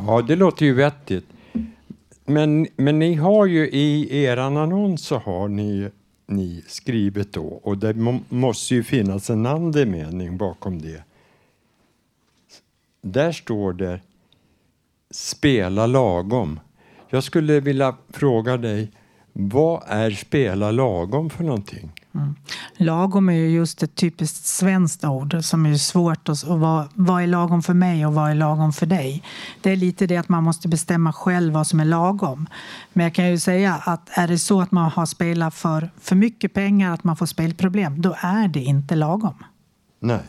Ja, 0.06 0.22
det 0.22 0.36
låter 0.36 0.66
ju 0.66 0.74
vettigt. 0.74 1.26
Men, 2.24 2.66
men 2.76 2.98
ni 2.98 3.14
har 3.14 3.46
ju 3.46 3.68
i 3.68 4.16
er 4.24 4.36
annons 4.36 5.06
så 5.06 5.18
har 5.18 5.48
ni, 5.48 5.90
ni 6.32 6.64
skrivit 6.66 7.32
då 7.32 7.46
och 7.46 7.78
det 7.78 7.94
måste 8.28 8.74
ju 8.74 8.82
finnas 8.82 9.30
en 9.30 9.46
andemening 9.46 10.36
bakom 10.36 10.82
det. 10.82 11.04
Där 13.02 13.32
står 13.32 13.72
det 13.72 14.00
spela 15.10 15.86
lagom. 15.86 16.60
Jag 17.08 17.24
skulle 17.24 17.60
vilja 17.60 17.96
fråga 18.08 18.56
dig, 18.56 18.90
vad 19.32 19.82
är 19.86 20.10
spela 20.10 20.70
lagom 20.70 21.30
för 21.30 21.44
någonting? 21.44 21.92
Mm. 22.14 22.34
Lagom 22.76 23.28
är 23.28 23.32
ju 23.32 23.50
just 23.50 23.82
ett 23.82 23.94
typiskt 23.94 24.46
svenskt 24.46 25.04
ord 25.04 25.44
som 25.44 25.66
är 25.66 25.74
svårt 25.74 26.28
att 26.28 26.42
och 26.42 26.60
vad, 26.60 26.88
vad 26.94 27.22
är 27.22 27.26
lagom 27.26 27.62
för 27.62 27.74
mig 27.74 28.06
och 28.06 28.14
vad 28.14 28.30
är 28.30 28.34
lagom 28.34 28.72
för 28.72 28.86
dig. 28.86 29.22
Det 29.60 29.70
är 29.70 29.76
lite 29.76 30.06
det 30.06 30.16
att 30.16 30.28
man 30.28 30.44
måste 30.44 30.68
bestämma 30.68 31.12
själv 31.12 31.54
vad 31.54 31.66
som 31.66 31.80
är 31.80 31.84
lagom. 31.84 32.46
Men 32.92 33.04
jag 33.04 33.14
kan 33.14 33.30
ju 33.30 33.38
säga 33.38 33.74
att 33.74 34.08
är 34.10 34.28
det 34.28 34.38
så 34.38 34.60
att 34.60 34.72
man 34.72 34.90
har 34.90 35.06
spelat 35.06 35.54
för 35.54 35.90
för 36.00 36.16
mycket 36.16 36.54
pengar, 36.54 36.94
att 36.94 37.04
man 37.04 37.16
får 37.16 37.26
spelproblem, 37.26 38.02
då 38.02 38.14
är 38.18 38.48
det 38.48 38.60
inte 38.60 38.94
lagom. 38.94 39.44
Nej. 40.00 40.22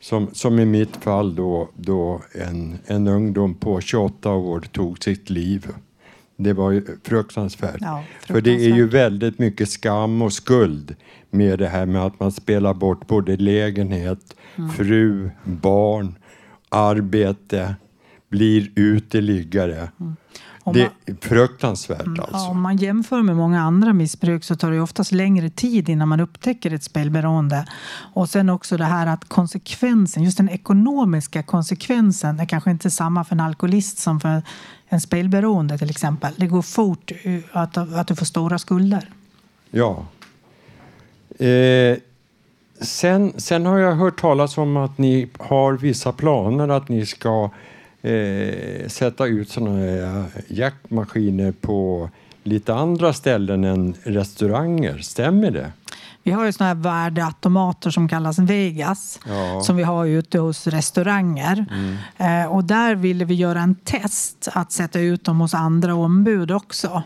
Som, 0.00 0.28
som 0.32 0.58
i 0.58 0.64
mitt 0.64 0.96
fall 0.96 1.34
då, 1.34 1.68
då 1.76 2.20
en, 2.32 2.78
en 2.86 3.08
ungdom 3.08 3.54
på 3.54 3.80
28 3.80 4.30
år 4.30 4.60
tog 4.60 5.04
sitt 5.04 5.30
liv. 5.30 5.72
Det 6.36 6.52
var 6.52 6.70
ju 6.70 6.86
fruktansvärt. 7.04 7.76
Ja, 7.80 8.04
För 8.26 8.40
det 8.40 8.50
är 8.50 8.54
ju 8.54 8.58
fruktansvärt. 8.60 8.94
väldigt 8.94 9.38
mycket 9.38 9.70
skam 9.70 10.22
och 10.22 10.32
skuld 10.32 10.94
med 11.30 11.58
det 11.58 11.68
här 11.68 11.86
med 11.86 12.02
att 12.02 12.20
man 12.20 12.32
spelar 12.32 12.74
bort 12.74 13.06
både 13.06 13.36
lägenhet, 13.36 14.36
Mm. 14.58 14.70
fru, 14.70 15.30
barn, 15.44 16.14
arbete, 16.68 17.74
blir 18.30 18.70
uteliggare. 18.74 19.88
Mm. 20.00 20.16
Om 20.62 20.72
Det 20.74 20.82
är 20.82 21.16
fruktansvärt 21.20 22.02
Ja, 22.16 22.22
alltså. 22.22 22.36
om 22.48 22.60
man 22.62 22.76
jämför 22.76 23.22
med 23.22 23.36
många 23.36 23.60
andra 23.62 23.92
missbruk 23.92 24.44
så 24.44 24.56
tar 24.56 24.70
det 24.70 24.80
oftast 24.80 25.12
längre 25.12 25.50
tid 25.50 25.88
innan 25.88 26.08
man 26.08 26.20
upptäcker 26.20 26.74
ett 26.74 26.82
spelberoende. 26.82 27.66
Och 28.14 28.28
sen 28.28 28.50
också 28.50 28.76
det 28.76 28.84
här 28.84 29.06
att 29.06 29.28
konsekvensen, 29.28 30.22
just 30.22 30.36
den 30.36 30.48
ekonomiska 30.48 31.42
konsekvensen 31.42 32.40
är 32.40 32.44
kanske 32.46 32.70
inte 32.70 32.90
samma 32.90 33.24
för 33.24 33.34
en 33.34 33.40
alkoholist 33.40 33.98
som 33.98 34.20
för 34.20 34.42
en 34.88 35.00
spelberoende 35.00 35.78
till 35.78 35.90
exempel. 35.90 36.32
Det 36.36 36.46
går 36.46 36.62
fort 36.62 37.12
eh, 37.22 37.40
att, 37.52 37.76
att 37.76 38.08
du 38.08 38.16
får 38.16 38.26
stora 38.26 38.58
skulder. 38.58 39.10
Ja. 39.70 40.06
Eh, 41.38 41.98
sen, 42.80 43.32
sen 43.36 43.66
har 43.66 43.78
jag 43.78 43.94
hört 43.94 44.20
talas 44.20 44.58
om 44.58 44.76
att 44.76 44.98
ni 44.98 45.28
har 45.38 45.72
vissa 45.72 46.12
planer 46.12 46.68
att 46.68 46.88
ni 46.88 47.06
ska 47.06 47.50
eh, 48.02 48.88
sätta 48.88 49.26
ut 49.26 49.50
sådana 49.50 49.78
här 49.78 50.18
eh, 50.18 50.24
jaktmaskiner 50.48 51.52
på 51.52 52.10
lite 52.42 52.74
andra 52.74 53.12
ställen 53.12 53.64
än 53.64 53.94
restauranger. 54.02 54.98
Stämmer 54.98 55.50
det? 55.50 55.72
Vi 56.26 56.32
har 56.32 56.44
ju 56.46 56.52
såna 56.52 56.68
här 56.68 56.74
värdeautomater 56.74 57.90
som 57.90 58.08
kallas 58.08 58.38
Vegas 58.38 59.20
Ja. 59.26 59.60
som 59.62 59.76
vi 59.76 59.82
har 59.82 60.06
ute 60.06 60.38
hos 60.38 60.66
restauranger. 60.66 61.66
Eh, 62.16 62.44
och 62.52 62.64
där 62.64 62.94
ville 62.94 63.24
vi 63.24 63.34
göra 63.34 63.60
en 63.60 63.74
test 63.74 64.48
att 64.52 64.72
sätta 64.72 65.00
ut 65.00 65.24
dem 65.24 65.40
hos 65.40 65.54
andra 65.54 65.94
ombud 65.94 66.50
också. 66.50 67.02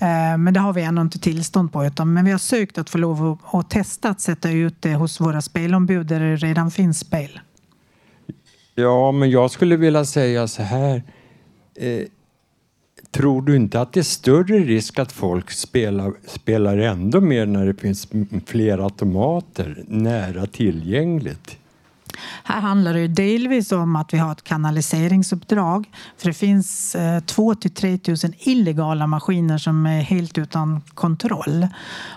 Eh, 0.00 0.38
men 0.38 0.54
det 0.54 0.60
har 0.60 0.72
vi 0.72 0.82
ännu 0.82 1.00
inte 1.00 1.18
tillstånd 1.18 1.72
på. 1.72 1.84
Utan, 1.86 2.12
men 2.12 2.24
vi 2.24 2.30
har 2.30 2.38
sökt 2.38 2.78
att 2.78 2.90
få 2.90 2.98
lov 2.98 3.38
att, 3.42 3.54
att 3.54 3.70
testa 3.70 4.08
att 4.08 4.20
sätta 4.20 4.50
ut 4.50 4.76
det 4.82 4.94
hos 4.94 5.20
våra 5.20 5.40
spelombud 5.42 6.06
där 6.06 6.20
det 6.20 6.36
redan 6.36 6.70
finns 6.70 6.98
spel. 6.98 7.40
Ja, 8.74 9.12
men 9.12 9.30
jag 9.30 9.50
skulle 9.50 9.76
vilja 9.76 10.04
säga 10.04 10.48
så 10.48 10.62
här. 10.62 11.02
Eh, 11.76 12.02
tror 13.12 13.42
du 13.42 13.56
inte 13.56 13.80
att 13.80 13.92
det 13.92 14.00
är 14.00 14.04
större 14.04 14.58
risk 14.58 14.98
att 14.98 15.12
folk 15.12 15.50
spelar, 15.50 16.12
spelar 16.26 16.78
ändå 16.78 17.20
mer 17.20 17.46
när 17.46 17.66
det 17.66 17.74
finns 17.74 18.08
fler 18.46 18.78
automater 18.78 19.84
nära 19.88 20.46
tillgängligt? 20.46 21.58
Här 22.44 22.60
handlar 22.60 22.94
det 22.94 23.00
ju 23.00 23.08
delvis 23.08 23.72
om 23.72 23.96
att 23.96 24.14
vi 24.14 24.18
har 24.18 24.32
ett 24.32 24.44
kanaliseringsuppdrag. 24.44 25.90
För 26.16 26.28
det 26.28 26.34
finns 26.34 26.94
eh, 26.94 27.20
2 27.20 27.54
till 27.54 27.70
3 27.70 27.98
000 28.08 28.16
illegala 28.38 29.06
maskiner 29.06 29.58
som 29.58 29.86
är 29.86 30.00
helt 30.00 30.38
utan 30.38 30.80
kontroll. 30.94 31.68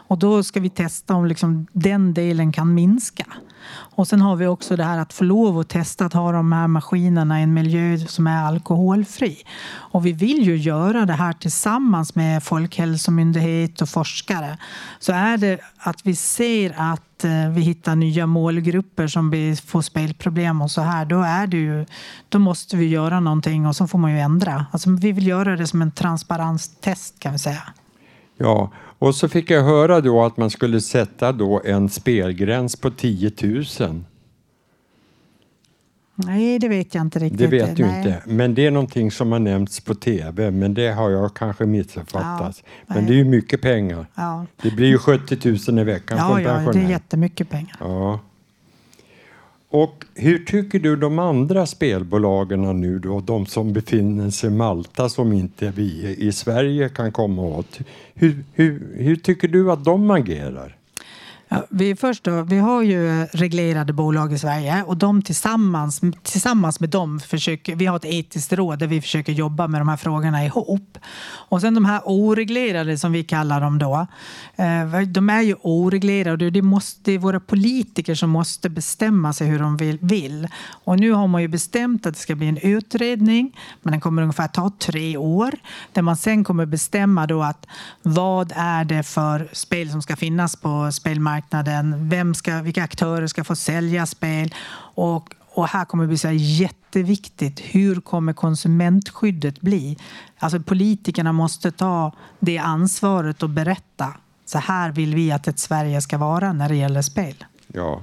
Och 0.08 0.17
då 0.17 0.43
ska 0.43 0.60
vi 0.60 0.69
testa 0.69 1.15
om 1.15 1.25
liksom 1.25 1.67
den 1.71 2.13
delen 2.13 2.51
kan 2.51 2.73
minska. 2.73 3.25
Och 3.67 4.08
sen 4.08 4.21
har 4.21 4.36
vi 4.36 4.47
också 4.47 4.75
det 4.75 4.84
här 4.84 4.97
att 4.97 5.13
få 5.13 5.23
lov 5.23 5.60
att 5.60 5.69
testa 5.69 6.06
att 6.06 6.13
ha 6.13 6.32
de 6.32 6.51
här 6.51 6.67
maskinerna 6.67 7.39
i 7.39 7.43
en 7.43 7.54
miljö 7.54 7.97
som 7.97 8.28
är 8.28 8.43
alkoholfri. 8.43 9.38
Och 9.73 10.06
vi 10.06 10.12
vill 10.12 10.43
ju 10.43 10.58
göra 10.58 11.06
det 11.06 11.13
här 11.13 11.34
tillsammans 11.34 12.15
med 12.15 12.43
Folkhälsomyndighet 12.43 13.82
och 13.82 13.89
forskare. 13.89 14.58
Så 14.99 15.13
är 15.13 15.38
det 15.38 15.60
att 15.78 15.99
vi 16.04 16.15
ser 16.15 16.75
att 16.78 17.23
eh, 17.23 17.49
vi 17.49 17.62
hittar 17.62 17.95
nya 17.95 18.25
målgrupper 18.25 19.08
som 19.08 19.56
får 19.65 19.82
spelproblem 19.82 20.62
och 20.62 20.71
så 20.71 20.82
här, 20.82 21.06
då, 21.06 21.21
är 21.21 21.47
det 21.47 21.58
ju, 21.58 21.86
då 22.30 22.39
måste 22.39 22.78
vi 22.78 22.88
göra 22.88 23.19
någonting 23.19 23.67
och 23.67 23.75
så 23.75 23.88
får 23.88 23.99
man 23.99 24.12
ju 24.12 24.19
ändra. 24.19 24.65
Alltså, 24.71 24.89
vi 24.89 25.12
vill 25.12 25.28
göra 25.28 25.56
det 25.56 25.67
som 25.67 25.82
en 25.82 25.91
transparenstest 25.91 27.19
kan 27.19 27.32
vi 27.32 27.39
säga. 27.39 27.63
Ja, 28.38 28.71
och 29.06 29.15
så 29.15 29.30
fick 29.30 29.52
jag 29.52 29.63
höra 29.63 30.02
då 30.02 30.24
att 30.24 30.38
man 30.38 30.50
skulle 30.50 30.82
sätta 30.82 31.32
då 31.32 31.62
en 31.65 31.89
spelgräns 31.89 32.76
på 32.76 32.91
10 32.91 33.32
000. 33.80 34.04
Nej, 36.15 36.60
det 36.60 36.68
vet 36.68 36.96
jag 36.96 37.02
inte 37.02 37.20
riktigt. 37.20 37.39
Det 37.39 37.48
vet 37.48 37.76
du 37.76 37.86
Nej. 37.86 37.98
inte. 37.98 38.22
Men 38.26 38.56
det 38.56 38.65
är 38.65 38.72
någonting 38.72 39.12
som 39.12 39.32
har 39.32 39.39
nämnts 39.39 39.80
på 39.80 39.96
tv, 39.96 40.52
men 40.52 40.74
det 40.74 40.91
har 40.91 41.10
jag 41.10 41.34
kanske 41.36 41.65
missuppfattat. 41.65 42.63
Ja, 42.88 42.94
men 42.96 43.06
det 43.06 43.13
är 43.13 43.18
ju 43.18 43.26
mycket 43.26 43.62
pengar. 43.62 44.06
Ja, 44.15 44.46
Det 44.62 44.72
blir 44.72 44.88
ju 44.88 44.98
70 44.98 45.72
000 45.72 45.80
i 45.80 45.84
veckan 45.84 46.18
för 46.18 46.26
ja, 46.26 46.38
en 46.39 46.44
ja 46.44 46.50
det 46.50 46.56
pensionär. 46.65 46.86
är 46.86 46.89
jättemycket 46.89 47.50
pengar. 47.50 47.76
Ja. 47.80 48.20
Och 49.75 50.05
hur 50.15 50.39
tycker 50.45 50.79
du 50.79 50.95
de 50.95 51.19
andra 51.19 51.65
spelbolagen 51.65 52.81
nu 52.81 52.99
då, 52.99 53.19
de 53.19 53.45
som 53.45 53.73
befinner 53.73 54.29
sig 54.29 54.49
i 54.49 54.53
Malta 54.53 55.09
som 55.09 55.33
inte 55.33 55.73
vi 55.75 56.15
i 56.19 56.31
Sverige 56.31 56.89
kan 56.89 57.11
komma 57.11 57.41
åt? 57.41 57.79
Hur, 58.13 58.43
hur, 58.53 58.95
hur 58.97 59.15
tycker 59.15 59.47
du 59.47 59.71
att 59.71 59.83
de 59.83 60.11
agerar? 60.11 60.75
Ja, 61.47 61.65
vi, 61.69 61.95
först 61.95 62.23
då, 62.23 62.41
vi 62.41 62.58
har 62.58 62.81
ju 62.81 63.25
reglerade 63.25 63.93
bolag 63.93 64.34
i 64.34 64.39
Sverige 64.39 64.84
och 64.84 64.97
de 64.97 65.21
tillsammans, 65.21 66.01
tillsammans 66.23 66.79
med 66.79 66.89
dem 66.89 67.19
försöker, 67.19 67.75
vi 67.75 67.86
har 67.86 67.95
ett 67.95 68.05
etiskt 68.05 68.53
råd 68.53 68.79
där 68.79 68.88
vi 68.88 69.01
försöker 69.01 69.34
jobba 69.34 69.67
med 69.67 69.81
de 69.81 69.88
här 69.88 69.97
frågorna 69.97 70.45
ihop. 70.45 70.97
Och 71.25 71.62
sen 71.62 71.73
de 71.73 71.86
här 71.86 72.01
oreglerade 72.05 72.97
som 72.97 73.12
vi 73.12 73.23
kallar 73.23 73.62
dem 73.62 73.79
då, 73.79 74.08
eh, 74.55 75.01
de 75.08 75.29
är 75.29 75.41
ju 75.41 75.55
oreglerade 75.62 76.45
och 76.45 76.51
det, 76.51 76.62
måste, 76.62 77.01
det 77.03 77.12
är 77.12 77.19
våra 77.19 77.39
politiker 77.39 78.15
som 78.15 78.29
måste 78.29 78.69
bestämma 78.69 79.34
sig 79.34 79.47
hur 79.47 79.60
de 79.60 79.77
vill, 79.77 79.97
vill. 80.01 80.47
Och 80.84 80.99
nu 80.99 81.12
har 81.12 81.27
man 81.27 81.41
ju 81.41 81.47
bestämt 81.47 82.05
att 82.05 82.13
det 82.13 82.19
ska 82.19 82.36
bli 82.36 82.47
en 82.47 82.58
utredning, 82.58 83.58
men 83.81 83.91
den 83.91 84.01
kommer 84.01 84.21
ungefär 84.21 84.47
ta 84.47 84.71
tre 84.79 85.17
år, 85.17 85.51
där 85.93 86.01
man 86.01 86.17
sen 86.17 86.43
kommer 86.43 86.65
bestämma 86.65 87.27
då 87.27 87.43
att 87.43 87.67
vad 88.01 88.53
är 88.55 88.86
det 88.86 89.03
för 89.03 89.49
spel 89.51 89.91
som 89.91 90.01
ska 90.01 90.15
finnas 90.15 90.55
på 90.55 90.91
spelmarknaden, 90.91 91.35
vem 91.98 92.34
ska, 92.34 92.62
vilka 92.62 92.84
aktörer 92.84 93.28
ska 93.28 93.43
få 93.43 93.56
sälja 93.56 94.06
spel 94.06 94.54
och, 94.95 95.30
och 95.39 95.67
här 95.67 95.86
kommer 95.86 96.04
det 96.04 96.08
bli 96.08 96.17
så 96.17 96.32
jätteviktigt, 96.32 97.60
hur 97.60 97.95
kommer 97.95 98.34
konsumentskyddet 98.34 99.62
bli? 99.62 99.98
Alltså 100.38 100.60
politikerna 100.60 101.32
måste 101.32 101.71
ta 101.71 102.12
det 102.39 102.58
ansvaret 102.58 103.43
och 103.43 103.50
berätta, 103.50 104.13
så 104.45 104.58
här 104.58 104.91
vill 104.91 105.15
vi 105.15 105.32
att 105.32 105.48
ett 105.48 105.60
Sverige 105.60 106.02
ska 106.02 106.17
vara 106.17 106.54
när 106.54 106.69
det 106.69 106.76
gäller 106.76 107.02
spel. 107.02 107.45
Ja, 107.67 108.02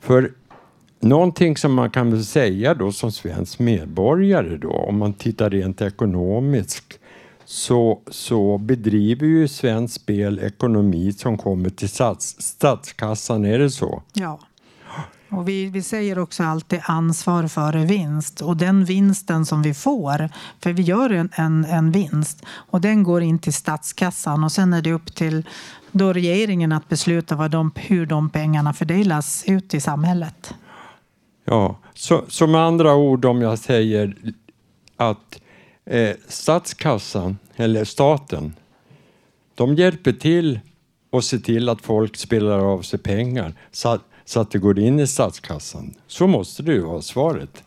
för 0.00 0.32
någonting 1.00 1.56
som 1.56 1.74
man 1.74 1.90
kan 1.90 2.10
väl 2.10 2.24
säga 2.24 2.74
då 2.74 2.92
som 2.92 3.12
svensk 3.12 3.58
medborgare 3.58 4.56
då, 4.56 4.70
om 4.70 4.98
man 4.98 5.12
tittar 5.12 5.50
rent 5.50 5.80
ekonomiskt, 5.80 6.98
så, 7.46 8.00
så 8.10 8.58
bedriver 8.58 9.26
ju 9.26 9.48
Svensk 9.48 9.94
Spel 9.94 10.38
ekonomi 10.38 11.12
som 11.12 11.38
kommer 11.38 11.70
till 11.70 11.88
stats, 11.88 12.36
statskassan, 12.38 13.44
är 13.44 13.58
det 13.58 13.70
så? 13.70 14.02
Ja. 14.12 14.40
Och 15.30 15.48
vi, 15.48 15.66
vi 15.66 15.82
säger 15.82 16.18
också 16.18 16.42
alltid 16.42 16.80
ansvar 16.82 17.48
före 17.48 17.84
vinst. 17.84 18.40
Och 18.40 18.56
den 18.56 18.84
vinsten 18.84 19.46
som 19.46 19.62
vi 19.62 19.74
får, 19.74 20.28
för 20.60 20.72
vi 20.72 20.82
gör 20.82 21.10
en, 21.10 21.30
en, 21.34 21.64
en 21.64 21.90
vinst, 21.90 22.44
och 22.46 22.80
den 22.80 23.02
går 23.02 23.22
in 23.22 23.38
till 23.38 23.52
statskassan 23.52 24.44
och 24.44 24.52
sen 24.52 24.72
är 24.72 24.82
det 24.82 24.92
upp 24.92 25.14
till 25.14 25.48
då 25.92 26.12
regeringen 26.12 26.72
att 26.72 26.88
besluta 26.88 27.36
vad 27.36 27.50
de, 27.50 27.72
hur 27.76 28.06
de 28.06 28.30
pengarna 28.30 28.72
fördelas 28.72 29.44
ut 29.46 29.74
i 29.74 29.80
samhället. 29.80 30.54
Ja, 31.44 31.78
så, 31.94 32.24
så 32.28 32.46
med 32.46 32.60
andra 32.60 32.94
ord 32.94 33.24
om 33.24 33.42
jag 33.42 33.58
säger 33.58 34.16
att 34.96 35.40
eh, 35.86 36.16
statskassan, 36.28 37.38
eller 37.56 37.84
staten, 37.84 38.54
de 39.54 39.74
hjälper 39.74 40.12
till 40.12 40.60
och 41.10 41.24
ser 41.24 41.38
till 41.38 41.68
att 41.68 41.82
folk 41.82 42.16
spelar 42.16 42.58
av 42.58 42.82
sig 42.82 42.98
pengar 42.98 43.54
så 43.72 43.88
att, 43.88 44.02
så 44.24 44.40
att 44.40 44.50
det 44.50 44.58
går 44.58 44.78
in 44.78 45.00
i 45.00 45.06
statskassan. 45.06 45.94
Så 46.06 46.26
måste 46.26 46.62
det 46.62 46.72
ju 46.72 46.80
vara 46.80 47.02
svaret. 47.02 47.62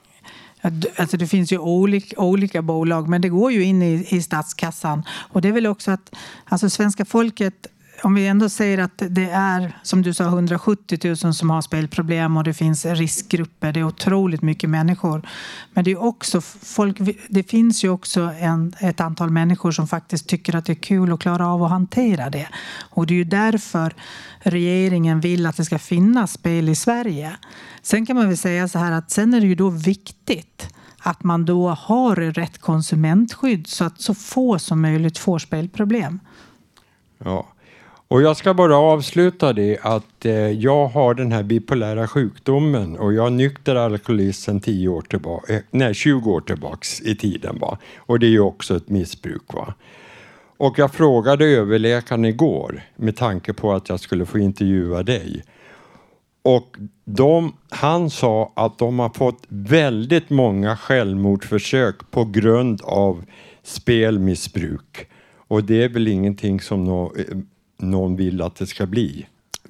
Alltså 0.96 1.18
det 1.18 1.28
finns 1.28 1.52
ju 1.52 1.58
olika, 1.58 2.22
olika 2.22 2.62
bolag, 2.62 3.10
men 3.10 3.22
det 3.22 3.30
går 3.30 3.52
ju 3.52 3.64
in 3.64 3.82
i, 3.82 4.08
i 4.10 4.22
statskassan. 4.22 5.04
Och 5.10 5.42
det 5.42 5.48
är 5.48 5.52
väl 5.52 5.68
också 5.68 5.92
att 5.92 6.16
alltså 6.46 6.70
svenska 6.70 7.06
folket, 7.06 7.68
om 8.04 8.14
vi 8.14 8.28
ändå 8.28 8.50
säger 8.50 8.78
att 8.78 9.04
det 9.10 9.30
är, 9.30 9.78
som 9.84 10.02
du 10.02 10.14
sa, 10.14 10.24
170 10.24 11.16
000 11.24 11.34
som 11.34 11.50
har 11.50 11.62
spelproblem 11.62 12.38
och 12.38 12.44
det 12.44 12.54
finns 12.54 12.86
riskgrupper, 12.86 13.74
det 13.74 13.80
är 13.80 13.84
otroligt 13.84 14.42
mycket 14.42 14.70
människor. 14.70 15.30
Men 15.74 15.84
det, 15.84 15.92
är 15.92 16.04
också 16.04 16.42
folk, 16.42 16.98
det 17.30 17.44
finns 17.44 17.84
ju 17.84 17.90
också 17.90 18.22
en, 18.40 18.74
ett 18.80 19.00
antal 19.00 19.30
människor 19.30 19.72
som 19.72 19.88
faktiskt 19.88 20.28
tycker 20.28 20.56
att 20.56 20.66
det 20.66 20.74
är 20.74 20.76
kul 20.76 21.14
att 21.14 21.20
klara 21.20 21.48
av 21.48 21.64
att 21.64 21.70
hantera 21.70 22.30
det. 22.30 22.48
Och 22.90 23.08
det 23.08 23.14
är 23.14 23.18
ju 23.18 23.24
därför 23.24 23.94
regeringen 24.40 25.20
vill 25.20 25.46
att 25.46 25.58
det 25.58 25.66
ska 25.66 25.80
finnas 25.80 26.32
spel 26.32 26.70
i 26.70 26.76
Sverige. 26.76 27.38
Sen 27.82 28.06
kan 28.06 28.16
man 28.16 28.28
väl 28.28 28.38
säga 28.38 28.68
så 28.68 28.80
här 28.80 28.92
att 28.92 29.12
sen 29.12 29.34
är 29.34 29.42
det 29.42 29.48
ju 29.48 29.56
då 29.56 29.70
viktigt 29.70 30.74
att 31.00 31.24
man 31.24 31.46
då 31.46 31.70
har 31.70 32.16
rätt 32.16 32.58
konsumentskydd 32.58 33.68
så 33.68 33.84
att 33.84 34.02
så 34.02 34.14
få 34.14 34.60
som 34.60 34.82
möjligt 34.82 35.18
får 35.18 35.40
spelproblem. 35.40 36.20
Ja. 37.18 37.48
Och 38.10 38.22
jag 38.22 38.38
ska 38.38 38.54
bara 38.54 38.78
avsluta 38.78 39.54
det 39.54 39.78
att 39.82 40.26
eh, 40.26 40.34
jag 40.34 40.88
har 40.88 41.14
den 41.14 41.32
här 41.32 41.44
bipolära 41.44 42.08
sjukdomen 42.08 42.98
och 42.98 43.14
jag 43.14 43.28
är 43.28 43.32
nykter 43.32 43.76
alkoholist 43.76 44.44
sedan 44.44 44.60
10 44.60 44.88
år 44.88 45.02
tillbaka, 45.02 45.54
eh, 45.54 45.62
nej 45.72 45.94
20 45.94 46.32
år 46.32 46.42
tillbaks 46.42 47.02
i 47.02 47.16
tiden 47.16 47.60
va. 47.60 47.78
Och 47.98 48.20
det 48.20 48.26
är 48.26 48.30
ju 48.32 48.40
också 48.40 48.78
ett 48.78 48.90
missbruk 48.90 49.54
va. 49.54 49.74
Och 50.58 50.80
jag 50.80 50.94
frågade 50.94 51.46
överläkaren 51.46 52.26
igår 52.26 52.82
med 52.96 53.16
tanke 53.16 53.54
på 53.54 53.74
att 53.74 53.90
jag 53.90 54.00
skulle 54.00 54.26
få 54.26 54.40
intervjua 54.40 55.04
dig. 55.04 55.44
Och 56.42 56.76
de, 57.06 57.56
han 57.70 58.10
sa 58.10 58.54
att 58.56 58.78
de 58.78 59.00
har 59.00 59.10
fått 59.10 59.44
väldigt 59.48 60.30
många 60.30 60.78
självmordsförsök 60.78 62.12
på 62.12 62.26
grund 62.26 62.82
av 62.84 63.26
spelmissbruk. 63.64 65.08
Och 65.48 65.64
det 65.64 65.84
är 65.84 65.90
väl 65.90 66.08
ingenting 66.08 66.62
som 66.62 66.84
någon 66.84 67.20
eh, 67.20 67.38
någon 67.78 68.16
vill 68.16 68.42
att 68.42 68.56
det 68.56 68.68
ska 68.68 68.86
bli. 68.86 69.26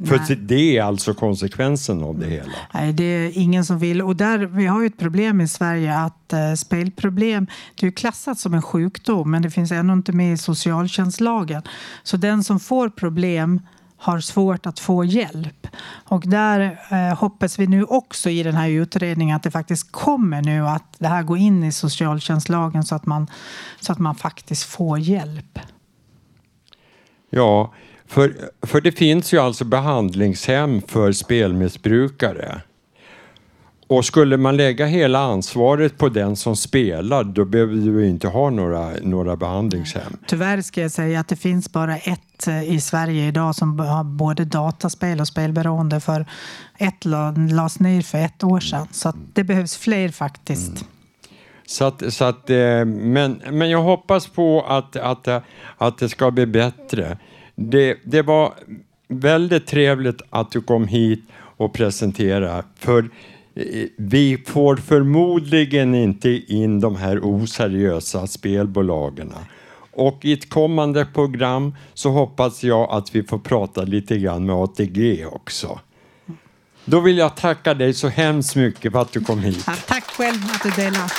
För 0.06 0.17
Nej. 0.17 0.36
det 0.36 0.78
är 0.78 0.84
alltså 0.84 1.13
konsekvensen 1.13 2.04
av 2.04 2.20
det 2.20 2.26
hela. 2.26 2.52
Nej, 2.74 2.93
det 2.93 3.04
är 3.04 3.38
ingen 3.38 3.65
som 3.65 3.80
vill. 3.80 4.02
Och 4.02 4.15
där, 4.15 4.38
vi 4.38 4.65
har 4.65 4.82
ju 4.82 4.88
ett 4.88 4.98
problem 4.98 5.41
i 5.41 5.48
Sverige 5.48 5.98
att 5.98 6.34
eh, 6.34 6.54
spelproblem 6.54 7.48
det 7.76 7.88
är 7.88 7.91
klassat 7.91 8.39
som 8.39 8.54
en 8.54 8.62
sjukdom 8.62 9.32
men 9.32 9.41
det 9.41 9.50
finns 9.50 9.72
ännu 9.72 9.93
inte 9.93 10.12
med 10.12 10.34
i 10.34 10.38
socialtjänstlagen. 10.38 11.62
Så 12.04 12.17
den 12.17 12.43
som 12.43 12.60
får 12.60 12.89
problem 12.89 13.62
har 13.98 14.20
svårt 14.20 14.65
att 14.65 14.80
få 14.80 15.04
hjälp. 15.04 15.67
Och 16.04 16.28
där 16.28 16.80
eh, 16.91 17.17
hoppas 17.17 17.60
vi 17.60 17.67
nu 17.67 17.84
också 17.84 18.30
i 18.30 18.43
den 18.43 18.56
här 18.56 18.70
utredningen 18.70 19.36
att 19.36 19.43
det 19.43 19.52
faktiskt 19.52 19.91
kommer 19.91 20.41
nu 20.41 20.67
att 20.67 20.96
det 21.00 21.08
här 21.08 21.24
går 21.24 21.38
in 21.38 21.63
i 21.63 21.72
socialtjänstlagen 21.72 22.84
så 22.84 22.96
att 22.96 23.06
man, 23.06 23.28
så 23.80 23.91
att 23.91 24.00
man 24.00 24.15
faktiskt 24.15 24.63
får 24.63 25.00
hjälp. 25.00 25.60
Ja, 27.30 27.74
för, 28.08 28.34
för 28.62 28.82
det 28.82 28.91
finns 28.91 29.34
ju 29.34 29.38
alltså 29.38 29.65
behandlingshem 29.65 30.82
för 30.82 31.12
spelmissbrukare. 31.12 32.62
Och 33.89 34.06
skulle 34.06 34.38
man 34.38 34.58
lägga 34.58 34.86
hela 34.86 35.20
ansvaret 35.20 35.98
på 35.98 36.10
den 36.10 36.36
som 36.36 36.56
spelar, 36.56 37.24
då 37.24 37.46
behöver 37.46 37.74
vi 37.76 38.08
inte 38.08 38.28
ha 38.28 38.50
några, 38.50 38.91
några 39.02 39.36
behandlingshem. 39.36 40.17
Tyvärr 40.28 40.62
ska 40.62 40.82
jag 40.82 40.91
säga 40.91 41.20
att 41.20 41.28
det 41.28 41.36
finns 41.36 41.72
bara 41.72 41.98
ett 41.98 42.48
eh, 42.48 42.74
i 42.74 42.82
Sverige 42.82 43.28
idag 43.28 43.56
som 43.56 43.80
har 43.80 44.04
både 44.04 44.46
dataspel 44.46 45.20
och 45.20 45.28
spelberoende. 45.28 46.00
För 46.00 46.26
ett 46.78 47.06
la- 47.06 47.32
lades 47.32 47.80
ner 47.80 48.02
för 48.02 48.17
ett 48.17 48.43
år 48.43 48.60
sedan. 48.60 48.88
Så 48.91 49.13
det 49.34 49.43
behövs 49.43 49.78
fler 49.78 50.10
faktiskt. 50.10 50.86
Så 51.65 51.86
att, 51.86 52.13
så 52.13 52.26
att, 52.26 52.50
eh, 52.50 52.86
men, 52.86 53.41
men 53.52 53.70
jag 53.70 53.82
hoppas 53.82 54.28
på 54.28 54.65
att, 54.67 54.96
att, 54.96 55.28
att 55.78 55.98
det 55.98 56.10
ska 56.10 56.32
bli 56.32 56.46
bättre. 56.46 57.17
Det, 57.60 57.98
det 58.04 58.22
var 58.22 58.54
väldigt 59.08 59.67
trevligt 59.67 60.22
att 60.30 60.52
du 60.52 60.62
kom 60.62 60.88
hit 60.88 61.24
och 61.34 61.74
presenterade. 61.74 62.63
För 62.80 63.10
eh, 63.56 63.86
vi 63.98 64.43
får 64.48 64.76
förmodligen 64.76 65.96
inte 65.96 66.30
in 66.30 66.80
de 66.80 66.96
här 66.96 67.20
oseriösa 67.24 68.28
spelbolagen. 68.28 69.34
Och 69.91 70.26
i 70.26 70.34
ett 70.34 70.50
kommande 70.50 71.06
program 71.06 71.76
så 71.93 72.10
hoppas 72.10 72.63
jag 72.63 72.91
att 72.91 73.15
vi 73.15 73.24
får 73.24 73.39
prata 73.39 73.82
lite 73.82 74.17
grann 74.17 74.46
med 74.46 74.56
ATG 74.56 75.26
också. 75.26 75.80
Då 76.86 77.00
vill 77.00 77.17
jag 77.17 77.36
tacka 77.36 77.74
dig 77.74 77.93
så 77.93 78.08
hemskt 78.08 78.56
mycket 78.56 78.91
för 78.91 79.02
att 79.02 79.12
du 79.12 79.22
kom 79.22 79.39
hit. 79.39 79.63
Ja, 79.67 79.74
tack 79.88 80.04
själv 80.04 80.38
att 80.54 80.63
du 80.63 80.70
delade. 80.84 81.10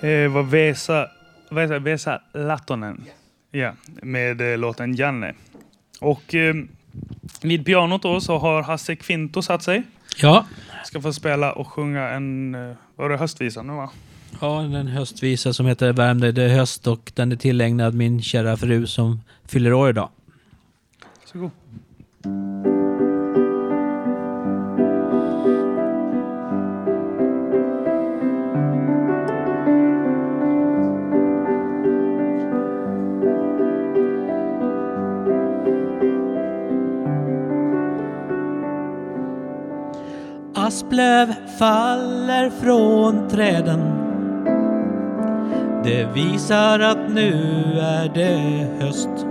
Eh, 0.00 0.30
var 0.30 0.42
Vesa, 0.42 1.08
Vesa, 1.50 1.78
Vesa 1.78 2.20
Lattonen. 2.32 3.04
Ja, 3.50 3.72
med 4.02 4.52
eh, 4.52 4.58
låten 4.58 4.94
Janne. 4.94 5.34
Och 6.00 6.34
eh, 6.34 6.54
vid 7.42 7.64
pianot 7.66 8.02
då 8.02 8.20
så 8.20 8.38
har 8.38 8.62
Hasse 8.62 8.96
Kvinto 8.96 9.42
satt 9.42 9.62
sig. 9.62 9.82
Ja, 10.16 10.46
Ska 10.84 11.00
få 11.00 11.12
spela 11.12 11.52
och 11.52 11.68
sjunga 11.68 12.08
en, 12.08 12.54
eh, 12.54 12.76
var 12.96 13.08
det 13.08 13.16
höstvisa 13.16 13.62
nu 13.62 13.72
va? 13.72 13.90
ja, 14.40 14.62
en 14.62 14.86
höstvisa 14.86 15.52
som 15.52 15.66
heter 15.66 15.92
Värm 15.92 16.20
dig, 16.20 16.32
det 16.32 16.42
är 16.42 16.48
höst 16.48 16.86
och 16.86 17.12
den 17.14 17.32
är 17.32 17.36
tillägnad 17.36 17.94
min 17.94 18.22
kära 18.22 18.56
fru 18.56 18.86
som 18.86 19.20
fyller 19.48 19.72
år 19.72 19.90
idag. 19.90 20.08
Så 21.24 21.50
löv 40.92 41.34
faller 41.58 42.50
från 42.50 43.28
träden. 43.28 43.80
Det 45.84 46.04
visar 46.14 46.80
att 46.80 47.10
nu 47.14 47.32
är 47.80 48.10
det 48.14 48.66
höst. 48.84 49.26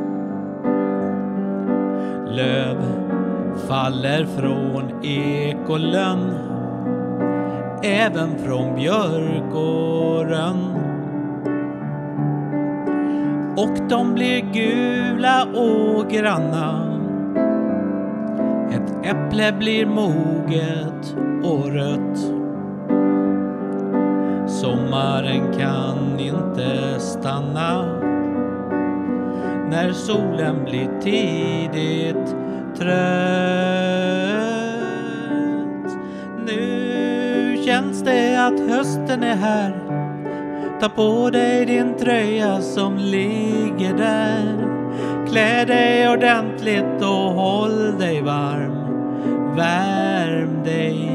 Löv 2.27 2.77
faller 3.67 4.25
från 4.25 5.05
ek 5.05 5.69
och 5.69 5.79
lönn. 5.79 6.33
Även 7.83 8.37
från 8.37 8.75
björk 8.75 9.53
och 9.53 10.25
rönn. 10.25 10.75
Och 13.57 13.89
de 13.89 14.13
blir 14.13 14.41
gula 14.53 15.45
och 15.45 16.09
granna. 16.09 16.85
Ett 18.71 19.05
äpple 19.05 19.51
blir 19.51 19.85
moget 19.85 21.15
året. 21.49 22.17
Sommaren 24.49 25.53
kan 25.57 26.19
inte 26.19 26.99
stanna 26.99 27.99
när 29.69 29.91
solen 29.91 30.63
blir 30.65 30.99
tidigt 31.01 32.35
trött. 32.77 32.89
Nu 36.47 37.57
känns 37.65 38.03
det 38.03 38.35
att 38.47 38.59
hösten 38.69 39.23
är 39.23 39.35
här. 39.35 39.73
Ta 40.81 40.89
på 40.89 41.29
dig 41.29 41.65
din 41.65 41.93
tröja 41.97 42.61
som 42.61 42.97
ligger 42.97 43.97
där. 43.97 44.67
Klä 45.29 45.65
dig 45.65 46.09
ordentligt 46.09 47.01
och 47.01 47.33
håll 47.33 47.99
dig 47.99 48.21
varm. 48.21 48.79
Värm 49.55 50.63
dig 50.63 51.08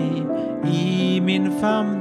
famn. 1.64 2.00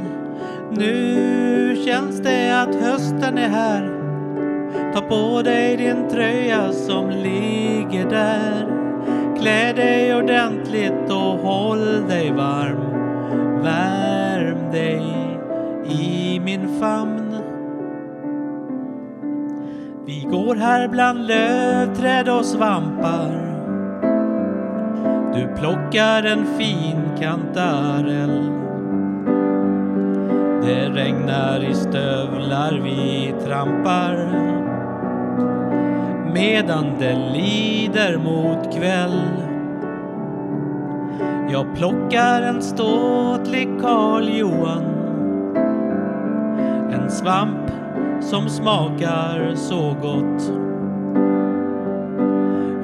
Nu 0.72 1.76
känns 1.86 2.20
det 2.20 2.62
att 2.62 2.76
hösten 2.76 3.38
är 3.38 3.50
här. 3.50 3.90
Ta 4.94 5.02
på 5.02 5.42
dig 5.42 5.78
din 5.78 6.10
tröja 6.10 6.72
som 6.72 7.10
ligger 7.10 8.10
där. 8.10 8.68
Klä 9.40 9.74
dig 9.74 10.16
ordentligt 10.16 11.10
och 11.10 11.40
håll 11.40 12.08
dig 12.08 12.32
varm. 12.32 12.82
Värm 13.64 14.72
dig 14.72 15.04
i 15.86 16.40
min 16.40 16.80
famn. 16.80 17.36
Vi 20.06 20.28
går 20.32 20.56
här 20.56 20.88
bland 20.88 21.28
lövträd 21.28 22.30
och 22.30 22.46
svampar. 22.46 23.32
Du 25.34 25.48
plockar 25.56 26.24
en 26.24 26.46
fin 26.58 27.02
kantarell. 27.20 28.63
Det 30.66 30.90
regnar 30.90 31.64
i 31.64 31.74
stövlar 31.74 32.82
vi 32.84 33.34
trampar. 33.46 34.16
Medan 36.34 36.86
det 37.00 37.16
lider 37.34 38.18
mot 38.18 38.76
kväll. 38.76 39.22
Jag 41.50 41.76
plockar 41.76 42.42
en 42.42 42.62
ståtlig 42.62 43.70
Karl 43.82 44.30
Johan. 44.30 44.84
En 46.92 47.12
svamp 47.12 47.72
som 48.22 48.50
smakar 48.50 49.56
så 49.56 49.96
gott. 50.02 50.54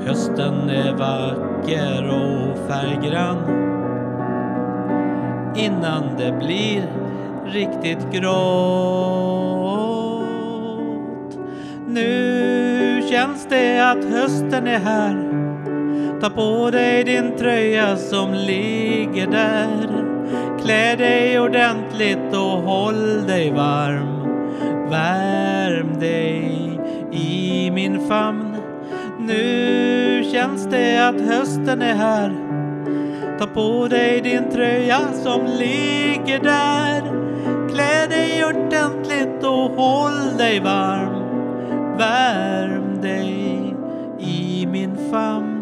Hösten 0.08 0.70
är 0.70 0.94
vacker 0.94 2.08
och 2.08 2.58
färggrann 2.68 3.70
innan 5.56 6.04
det 6.18 6.32
blir 6.32 7.09
riktigt 7.50 8.12
grått. 8.12 9.50
Nu 11.88 13.02
känns 13.10 13.48
det 13.50 13.80
att 13.80 14.06
hösten 14.06 14.68
är 14.68 14.80
här. 14.80 15.30
Ta 16.22 16.30
på 16.30 16.70
dig 16.72 17.04
din 17.04 17.38
tröja 17.38 17.98
som 17.98 18.34
ligger 18.34 19.28
där. 19.28 20.06
Klä 20.62 20.96
dig 20.96 21.40
ordentligt 21.40 22.34
och 22.34 22.62
håll 22.62 23.28
dig 23.28 23.52
varm. 23.52 24.20
Värm 24.90 26.00
dig 26.00 26.80
i 27.12 27.72
min 27.72 28.08
famn. 28.08 28.56
Nu 29.20 30.24
känns 30.32 30.66
det 30.66 31.08
att 31.08 31.22
hösten 31.22 31.82
är 31.82 31.96
här. 31.96 32.34
Ta 33.40 33.46
på 33.48 33.88
dig 33.88 34.22
din 34.22 34.52
tröja 34.52 35.00
som 35.14 35.46
ligger 35.46 36.40
där. 36.40 37.29
Ordentligt 38.50 39.44
och 39.44 39.72
håll 39.72 40.38
dig 40.38 40.60
varm. 40.60 41.24
Värm 41.98 43.02
dig 43.02 43.76
i 44.20 44.66
min 44.66 44.98
famn. 45.12 45.59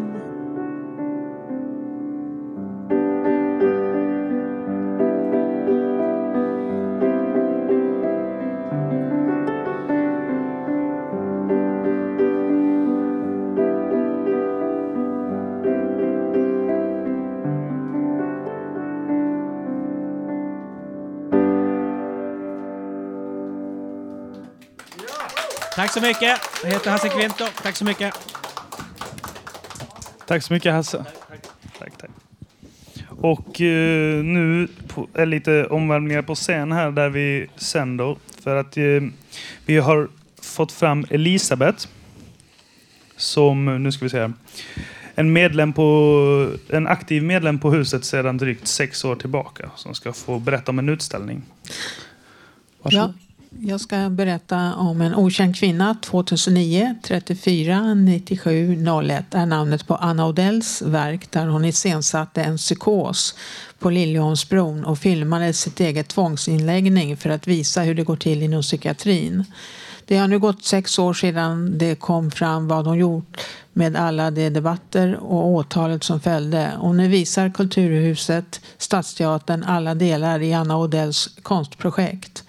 Tack 25.78 25.92
så 25.92 26.00
mycket. 26.00 26.40
Jag 26.62 26.70
heter 26.70 26.90
Hasse 26.90 27.08
Kvinto. 27.08 27.44
Tack 27.62 27.76
så 27.76 27.84
mycket. 27.84 28.14
Tack 30.26 30.42
så 30.42 30.52
mycket 30.52 30.72
Hasse. 30.72 31.04
Tack, 31.78 31.98
tack. 31.98 32.10
Och 33.08 33.60
eh, 33.60 34.24
nu 34.24 34.68
på, 34.88 35.08
är 35.14 35.26
lite 35.26 35.66
omvälvningar 35.66 36.22
på 36.22 36.34
scen 36.34 36.72
här 36.72 36.90
där 36.90 37.08
vi 37.08 37.46
sänder. 37.56 38.16
För 38.42 38.56
att 38.56 38.76
eh, 38.76 38.84
vi 39.66 39.76
har 39.76 40.08
fått 40.42 40.72
fram 40.72 41.06
Elisabeth. 41.10 41.86
Som, 43.16 43.82
nu 43.82 43.92
ska 43.92 44.04
vi 44.04 44.10
se 44.10 44.18
här. 44.18 44.32
En, 45.14 45.32
medlem 45.32 45.72
på, 45.72 46.50
en 46.68 46.86
aktiv 46.86 47.22
medlem 47.22 47.58
på 47.58 47.70
huset 47.70 48.04
sedan 48.04 48.36
drygt 48.36 48.68
sex 48.68 49.04
år 49.04 49.16
tillbaka. 49.16 49.70
Som 49.76 49.94
ska 49.94 50.12
få 50.12 50.38
berätta 50.38 50.70
om 50.70 50.78
en 50.78 50.88
utställning. 50.88 51.42
Varsågod. 52.82 53.14
Ja, 53.18 53.27
jag 53.60 53.80
ska 53.80 54.08
berätta 54.10 54.74
om 54.74 55.00
en 55.00 55.14
okänd 55.14 55.56
kvinna, 55.56 55.96
2009, 56.02 56.94
34 57.02 57.94
97 57.94 58.84
01 59.04 59.34
är 59.34 59.46
namnet 59.46 59.86
på 59.86 59.94
Anna 59.94 60.26
Odells 60.26 60.82
verk 60.82 61.30
där 61.30 61.46
hon 61.46 61.64
iscensatte 61.64 62.42
en 62.42 62.56
psykos 62.56 63.34
på 63.78 63.90
Liljeholmsbron 63.90 64.84
och 64.84 64.98
filmade 64.98 65.52
sitt 65.52 65.80
eget 65.80 66.08
tvångsinläggning 66.08 67.16
för 67.16 67.30
att 67.30 67.46
visa 67.46 67.80
hur 67.80 67.94
det 67.94 68.02
går 68.02 68.16
till 68.16 68.42
inom 68.42 68.62
psykiatrin. 68.62 69.44
Det 70.04 70.16
har 70.16 70.28
nu 70.28 70.38
gått 70.38 70.64
sex 70.64 70.98
år 70.98 71.14
sedan 71.14 71.78
det 71.78 71.94
kom 71.94 72.30
fram 72.30 72.68
vad 72.68 72.86
hon 72.86 72.98
gjort 72.98 73.40
med 73.72 73.96
alla 73.96 74.30
de 74.30 74.50
debatter 74.50 75.16
och 75.16 75.46
åtalet 75.46 76.04
som 76.04 76.20
följde. 76.20 76.72
Och 76.80 76.94
nu 76.94 77.08
visar 77.08 77.50
Kulturhuset, 77.50 78.60
Stadsteatern, 78.78 79.64
alla 79.64 79.94
delar 79.94 80.42
i 80.42 80.54
Anna 80.54 80.78
Odells 80.78 81.28
konstprojekt. 81.42 82.44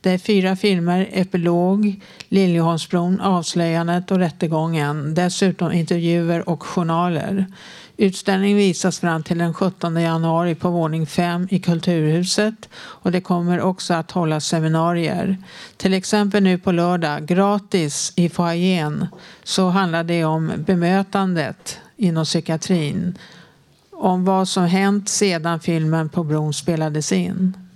Det 0.00 0.10
är 0.10 0.18
fyra 0.18 0.56
filmer, 0.56 1.08
Epilog, 1.12 2.00
Liljeholmsbron, 2.28 3.20
Avslöjandet 3.20 4.10
och 4.10 4.18
Rättegången. 4.18 5.14
Dessutom 5.14 5.72
intervjuer 5.72 6.48
och 6.48 6.62
journaler. 6.62 7.46
Utställningen 7.96 8.56
visas 8.56 9.00
fram 9.00 9.22
till 9.22 9.38
den 9.38 9.54
17 9.54 9.96
januari 9.96 10.54
på 10.54 10.70
våning 10.70 11.06
5 11.06 11.48
i 11.50 11.58
Kulturhuset 11.58 12.68
och 12.74 13.12
det 13.12 13.20
kommer 13.20 13.60
också 13.60 13.94
att 13.94 14.10
hållas 14.10 14.46
seminarier. 14.46 15.36
Till 15.76 15.94
exempel 15.94 16.42
nu 16.42 16.58
på 16.58 16.72
lördag, 16.72 17.26
gratis 17.26 18.12
i 18.16 18.28
foajén, 18.28 19.06
så 19.44 19.68
handlar 19.68 20.04
det 20.04 20.24
om 20.24 20.52
bemötandet 20.56 21.78
inom 21.96 22.24
psykiatrin. 22.24 23.18
Om 23.90 24.24
vad 24.24 24.48
som 24.48 24.64
hänt 24.64 25.08
sedan 25.08 25.60
filmen 25.60 26.08
på 26.08 26.24
bron 26.24 26.54
spelades 26.54 27.12
in. 27.12 27.67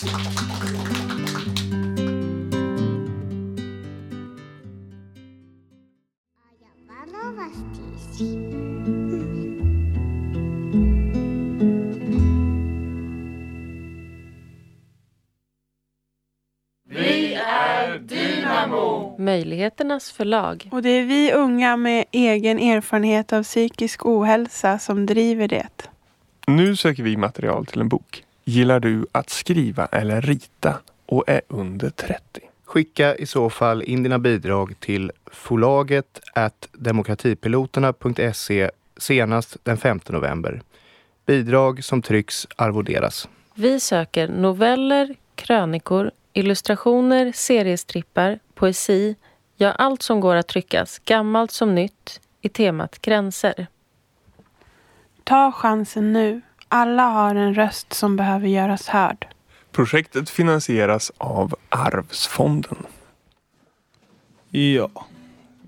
Vi 0.00 0.06
är 17.34 17.98
Dynamo! 17.98 19.16
Möjligheternas 19.18 20.12
förlag. 20.12 20.68
Och 20.72 20.82
det 20.82 20.90
är 20.90 21.04
vi 21.04 21.32
unga 21.32 21.76
med 21.76 22.04
egen 22.10 22.58
erfarenhet 22.58 23.32
av 23.32 23.42
psykisk 23.42 24.06
ohälsa 24.06 24.78
som 24.78 25.06
driver 25.06 25.48
det. 25.48 25.90
Nu 26.46 26.76
söker 26.76 27.02
vi 27.02 27.16
material 27.16 27.66
till 27.66 27.80
en 27.80 27.88
bok. 27.88 28.24
Gillar 28.44 28.80
du 28.80 29.06
att 29.12 29.30
skriva 29.30 29.86
eller 29.86 30.20
rita 30.20 30.78
och 31.06 31.24
är 31.26 31.40
under 31.48 31.90
30? 31.90 32.40
Skicka 32.64 33.14
i 33.14 33.26
så 33.26 33.50
fall 33.50 33.82
in 33.82 34.02
dina 34.02 34.18
bidrag 34.18 34.74
till 34.80 35.12
förlaget 35.26 36.20
at 36.34 36.68
demokratipiloterna.se 36.72 38.70
senast 38.96 39.56
den 39.62 39.76
5 39.76 40.00
november. 40.08 40.62
Bidrag 41.26 41.84
som 41.84 42.02
trycks 42.02 42.46
arvoderas. 42.56 43.28
Vi 43.54 43.80
söker 43.80 44.28
noveller, 44.28 45.14
krönikor, 45.34 46.10
illustrationer, 46.32 47.32
seriestrippar, 47.34 48.38
poesi, 48.54 49.16
ja 49.56 49.72
allt 49.72 50.02
som 50.02 50.20
går 50.20 50.34
att 50.34 50.48
tryckas, 50.48 50.98
gammalt 50.98 51.50
som 51.50 51.74
nytt, 51.74 52.20
i 52.40 52.48
temat 52.48 53.02
gränser. 53.02 53.66
Ta 55.24 55.52
chansen 55.52 56.12
nu. 56.12 56.40
Alla 56.72 57.02
har 57.02 57.34
en 57.34 57.54
röst 57.54 57.92
som 57.92 58.16
behöver 58.16 58.48
göras 58.48 58.88
hörd. 58.88 59.26
Projektet 59.72 60.30
finansieras 60.30 61.12
av 61.18 61.54
Arvsfonden. 61.68 62.76
Ja. 64.50 64.88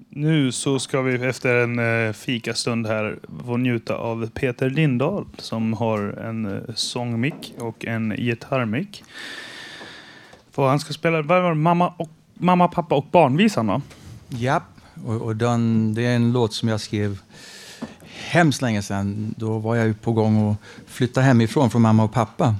Nu 0.08 0.52
så 0.52 0.78
ska 0.78 1.02
vi 1.02 1.26
efter 1.26 1.54
en 1.54 2.06
eh, 2.06 2.12
fikastund 2.12 2.86
här 2.86 3.18
få 3.46 3.56
njuta 3.56 3.94
av 3.94 4.30
Peter 4.30 4.70
Lindahl 4.70 5.26
som 5.38 5.72
har 5.72 5.98
en 5.98 6.46
eh, 6.46 6.74
sångmick 6.74 7.54
och 7.58 7.84
en 7.84 8.16
gitarrmick. 8.16 9.04
För 10.50 10.68
han 10.68 10.80
ska 10.80 10.92
spela 10.92 11.22
vad 11.22 11.42
var 11.42 11.48
det? 11.48 11.54
mamma, 11.54 11.94
och, 11.96 12.10
mamma, 12.34 12.68
pappa 12.68 12.94
och 12.94 13.06
barnvisan 13.10 13.66
va? 13.66 13.82
Ja, 14.28 14.62
och, 15.06 15.22
och 15.22 15.36
den, 15.36 15.94
det 15.94 16.02
är 16.02 16.16
en 16.16 16.32
låt 16.32 16.54
som 16.54 16.68
jag 16.68 16.80
skrev 16.80 17.18
hemskt 18.32 18.62
länge 18.62 18.82
sedan. 18.82 19.34
Då 19.38 19.58
var 19.58 19.76
jag 19.76 19.86
ju 19.86 19.94
på 19.94 20.12
gång 20.12 20.50
att 20.50 20.56
flytta 20.86 21.20
hemifrån 21.20 21.70
från 21.70 21.82
mamma 21.82 22.04
och 22.04 22.12
pappa 22.12 22.54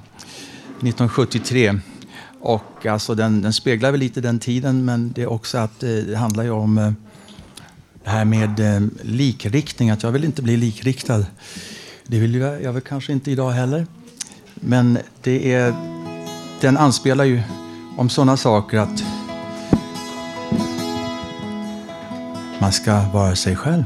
1973. 0.77 1.79
Och 2.39 2.85
alltså 2.85 3.15
den, 3.15 3.41
den 3.41 3.53
speglar 3.53 3.91
väl 3.91 3.99
lite 3.99 4.21
den 4.21 4.39
tiden 4.39 4.85
men 4.85 5.11
det 5.11 5.21
är 5.21 5.31
också 5.31 5.57
att 5.57 5.83
eh, 5.83 5.89
det 5.89 6.17
handlar 6.17 6.43
ju 6.43 6.49
om 6.49 6.77
eh, 6.77 6.91
det 8.03 8.09
här 8.09 8.25
med 8.25 8.59
eh, 8.59 8.81
likriktning, 9.01 9.89
att 9.89 10.03
jag 10.03 10.11
vill 10.11 10.23
inte 10.23 10.41
bli 10.41 10.57
likriktad. 10.57 11.25
Det 12.07 12.19
vill 12.19 12.35
jag, 12.35 12.63
jag 12.63 12.73
väl 12.73 12.81
kanske 12.81 13.13
inte 13.13 13.31
idag 13.31 13.51
heller. 13.51 13.87
Men 14.55 14.97
det 15.21 15.53
är, 15.53 15.73
den 16.61 16.77
anspelar 16.77 17.23
ju 17.25 17.41
om 17.97 18.09
sådana 18.09 18.37
saker 18.37 18.77
att 18.77 19.03
man 22.59 22.71
ska 22.71 23.01
vara 23.13 23.35
sig 23.35 23.55
själv. 23.55 23.83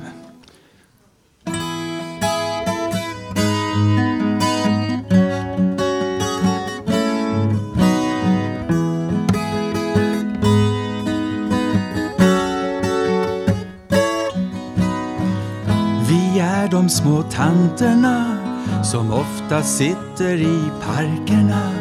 Som 18.97 19.13
ofta 19.13 19.63
sitter 19.63 20.37
i 20.37 20.71
parkerna 20.85 21.71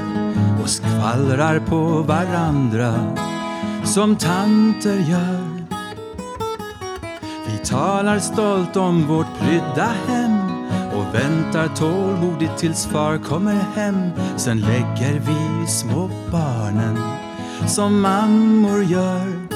och 0.62 0.68
skvallrar 0.68 1.58
på 1.58 2.02
varandra 2.02 3.16
som 3.84 4.16
tanter 4.16 4.96
gör. 4.96 5.66
Vi 7.46 7.58
talar 7.58 8.18
stolt 8.18 8.76
om 8.76 9.06
vårt 9.06 9.38
prydda 9.38 9.88
hem 10.06 10.38
och 10.92 11.14
väntar 11.14 11.68
tålmodigt 11.76 12.58
tills 12.58 12.86
far 12.86 13.18
kommer 13.18 13.64
hem. 13.74 14.10
Sen 14.36 14.60
lägger 14.60 15.20
vi 15.20 15.66
små 15.66 16.10
barnen 16.32 16.98
som 17.66 18.00
mammor 18.00 18.84
gör. 18.84 19.46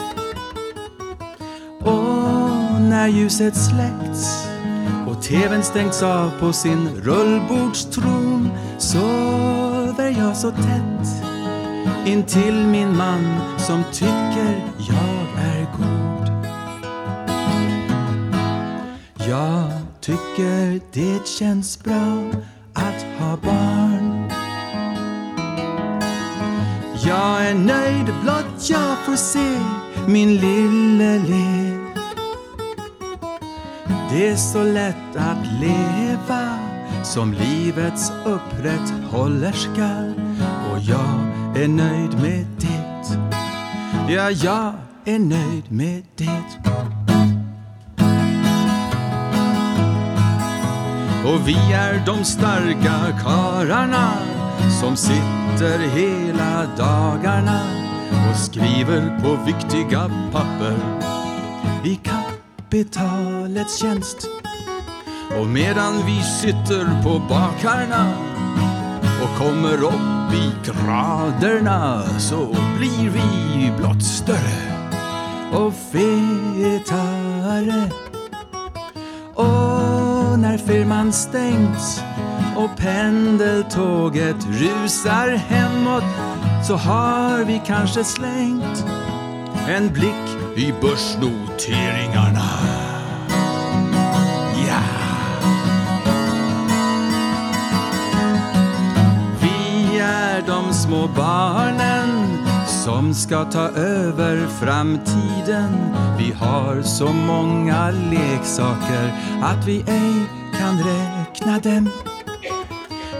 Och 1.80 2.80
när 2.80 3.08
ljuset 3.08 3.56
släckts 3.56 4.39
tvn 5.22 5.62
stängts 5.62 6.02
av 6.02 6.30
på 6.40 6.52
sin 6.52 6.88
rullbordstron 7.02 8.50
sover 8.78 10.18
jag 10.18 10.36
så 10.36 10.50
tätt 10.50 10.90
intill 12.06 12.66
min 12.66 12.96
man 12.96 13.40
som 13.58 13.84
tycker 13.92 14.64
jag 14.78 15.44
är 15.44 15.66
god. 15.78 16.30
Jag 19.28 19.70
tycker 20.00 20.80
det 20.92 21.28
känns 21.28 21.84
bra 21.84 22.30
att 22.74 23.02
ha 23.18 23.36
barn. 23.36 24.30
Jag 27.06 27.46
är 27.46 27.54
nöjd 27.54 28.14
blott 28.22 28.70
jag 28.70 28.98
får 29.06 29.16
se 29.16 29.58
min 30.06 30.36
lille 30.36 31.18
le. 31.18 31.79
Det 34.12 34.28
är 34.28 34.36
så 34.36 34.62
lätt 34.62 35.16
att 35.16 35.46
leva 35.60 36.58
som 37.02 37.32
livets 37.32 38.12
upprätthållerska 38.24 40.14
och 40.72 40.80
jag 40.80 41.20
är 41.62 41.68
nöjd 41.68 42.20
med 42.22 42.46
det. 42.60 43.18
Ja, 44.12 44.30
jag 44.30 44.74
är 45.04 45.18
nöjd 45.18 45.72
med 45.72 46.02
det. 46.16 46.42
Och 51.24 51.48
vi 51.48 51.72
är 51.72 52.06
de 52.06 52.24
starka 52.24 53.18
kararna 53.22 54.12
som 54.80 54.96
sitter 54.96 55.78
hela 55.78 56.66
dagarna 56.76 57.60
och 58.30 58.36
skriver 58.36 59.20
på 59.22 59.44
viktiga 59.46 60.10
papper 60.32 60.76
kapitalets 62.70 63.80
tjänst. 63.80 64.28
Och 65.40 65.46
medan 65.46 66.06
vi 66.06 66.22
sitter 66.22 67.02
på 67.02 67.22
bakarna 67.28 68.14
och 69.22 69.38
kommer 69.38 69.84
upp 69.84 70.34
i 70.34 70.52
graderna 70.64 72.02
så 72.18 72.56
blir 72.78 73.10
vi 73.10 73.72
blott 73.78 74.02
större 74.02 74.90
och 75.52 75.74
fetare. 75.92 76.10
Och 79.34 80.38
när 80.38 80.58
firman 80.58 81.12
stängts 81.12 82.02
och 82.56 82.76
pendeltåget 82.76 84.46
rusar 84.46 85.28
hemåt 85.28 86.04
så 86.66 86.76
har 86.76 87.44
vi 87.44 87.62
kanske 87.66 88.04
slängt 88.04 88.84
en 89.68 89.92
blick 89.92 90.39
i 90.56 90.74
börsnoteringarna. 90.80 92.50
Ja! 94.68 94.82
Vi 99.40 99.98
är 99.98 100.42
de 100.46 100.72
små 100.72 101.08
barnen 101.16 102.38
som 102.84 103.14
ska 103.14 103.44
ta 103.44 103.68
över 103.68 104.46
framtiden. 104.46 105.94
Vi 106.18 106.32
har 106.32 106.82
så 106.82 107.12
många 107.12 107.90
leksaker 107.90 109.12
att 109.42 109.66
vi 109.66 109.84
ej 109.86 110.14
kan 110.58 110.78
räkna 110.78 111.58
dem. 111.58 111.90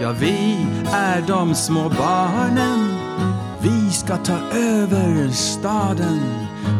Ja, 0.01 0.11
vi 0.19 0.65
är 0.93 1.21
de 1.27 1.55
små 1.55 1.89
barnen. 1.89 2.93
Vi 3.61 3.91
ska 3.91 4.17
ta 4.17 4.37
över 4.53 5.29
staden 5.29 6.19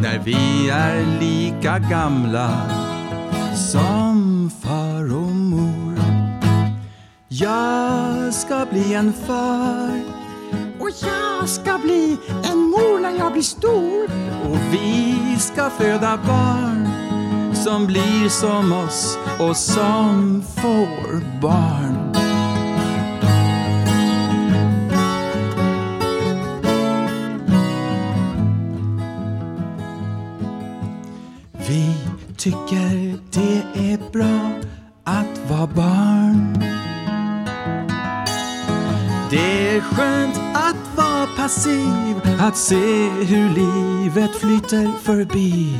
när 0.01 0.19
vi 0.19 0.69
är 0.69 1.19
lika 1.19 1.79
gamla 1.79 2.51
som 3.55 4.51
far 4.61 5.15
och 5.15 5.35
mor. 5.35 5.99
Jag 7.27 8.33
ska 8.33 8.65
bli 8.71 8.93
en 8.93 9.13
far 9.13 10.01
och 10.79 10.89
jag 11.01 11.49
ska 11.49 11.77
bli 11.77 12.17
en 12.43 12.57
mor 12.57 12.99
när 12.99 13.17
jag 13.17 13.31
blir 13.33 13.43
stor. 13.43 14.03
Och 14.49 14.57
vi 14.71 15.15
ska 15.39 15.69
föda 15.69 16.19
barn 16.27 16.89
som 17.53 17.87
blir 17.87 18.29
som 18.29 18.73
oss 18.73 19.17
och 19.39 19.57
som 19.57 20.43
får 20.55 21.39
barn. 21.41 22.10
Tycker 32.41 33.17
det 33.31 33.63
är 33.93 34.11
bra 34.11 34.51
att 35.03 35.49
vara 35.49 35.67
barn. 35.67 36.53
Det 39.29 39.75
är 39.75 39.81
skönt 39.81 40.37
att 40.53 40.97
vara 40.97 41.27
passiv, 41.37 42.15
att 42.39 42.57
se 42.57 43.09
hur 43.09 43.49
livet 43.49 44.35
flyter 44.35 44.91
förbi. 45.01 45.79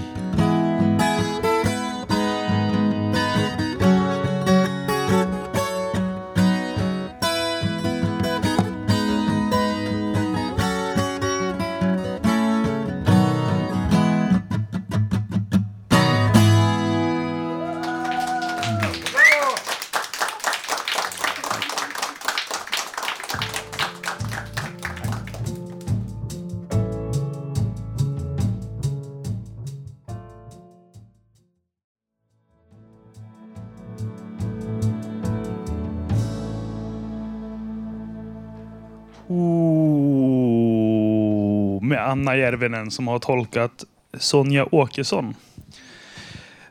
Anna 42.12 42.38
Järvinen 42.38 42.92
som 42.92 43.08
har 43.08 43.20
tolkat 43.20 43.84
Sonja 44.18 44.66
Åkesson. 44.76 45.34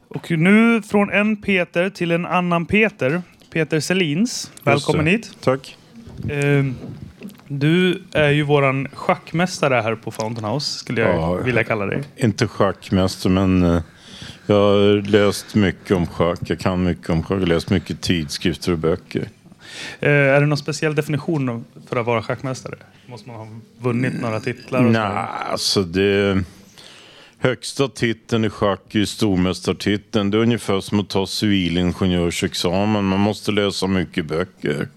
Och 0.09 0.30
nu 0.30 0.82
från 0.82 1.11
en 1.11 1.36
Peter 1.36 1.91
till 1.91 2.11
en 2.11 2.26
annan 2.26 2.66
Peter. 2.66 3.22
Peter 3.53 3.80
Selins. 3.80 4.53
Välkommen 4.64 5.07
hit. 5.07 5.30
Tack. 5.41 5.76
Eh, 6.28 6.64
Du 7.49 8.03
är 8.12 8.30
ju 8.30 8.43
våran 8.43 8.88
schackmästare 8.93 9.74
här 9.74 9.95
på 9.95 10.11
Fountain 10.11 10.45
House, 10.53 10.78
skulle 10.78 11.01
jag 11.01 11.14
Ja. 11.14 11.32
vilja 11.34 11.64
kalla 11.64 11.86
dig. 11.86 12.03
Inte 12.16 12.47
schackmästare, 12.47 13.32
men 13.32 13.62
eh, 13.62 13.82
jag 14.47 14.55
har 14.55 15.03
läst 15.03 15.55
mycket 15.55 15.91
om 15.97 16.07
schack. 16.07 16.38
Jag 16.47 16.59
kan 16.59 16.82
mycket 16.84 17.11
om 17.11 17.22
schack. 17.22 17.30
Jag 17.36 17.41
har 17.41 17.47
läst 17.47 17.70
mycket 17.70 18.01
tidskrifter 18.01 18.72
och 18.72 18.78
böcker. 18.78 19.28
Eh, 20.01 20.11
är 20.11 20.41
det 20.41 20.47
någon 20.47 20.59
speciell 20.59 20.95
definition 20.95 21.64
för 21.89 21.97
att 21.97 22.07
vara 22.07 22.23
schackmästare? 22.23 22.75
Måste 23.07 23.29
man 23.29 23.39
ha 23.39 23.49
vunnit 23.79 24.21
några 24.21 24.41
titlar? 24.41 24.85
Och? 24.85 24.93
Nej, 24.93 25.27
alltså 25.51 25.83
det... 25.83 26.45
Högsta 27.43 27.89
titeln 27.89 28.45
i 28.45 28.51
schack 28.51 28.95
är 28.95 28.99
ju 28.99 29.07
stormästartiteln. 29.07 30.31
Det 30.31 30.39
är 30.39 30.43
ungefär 30.43 30.81
som 30.81 31.01
att 31.01 31.09
ta 31.09 31.27
civilingenjörsexamen. 31.27 33.05
Man 33.05 33.21
måste 33.21 33.53
läsa 33.53 33.87
mycket 33.87 34.27
böcker. 34.27 34.89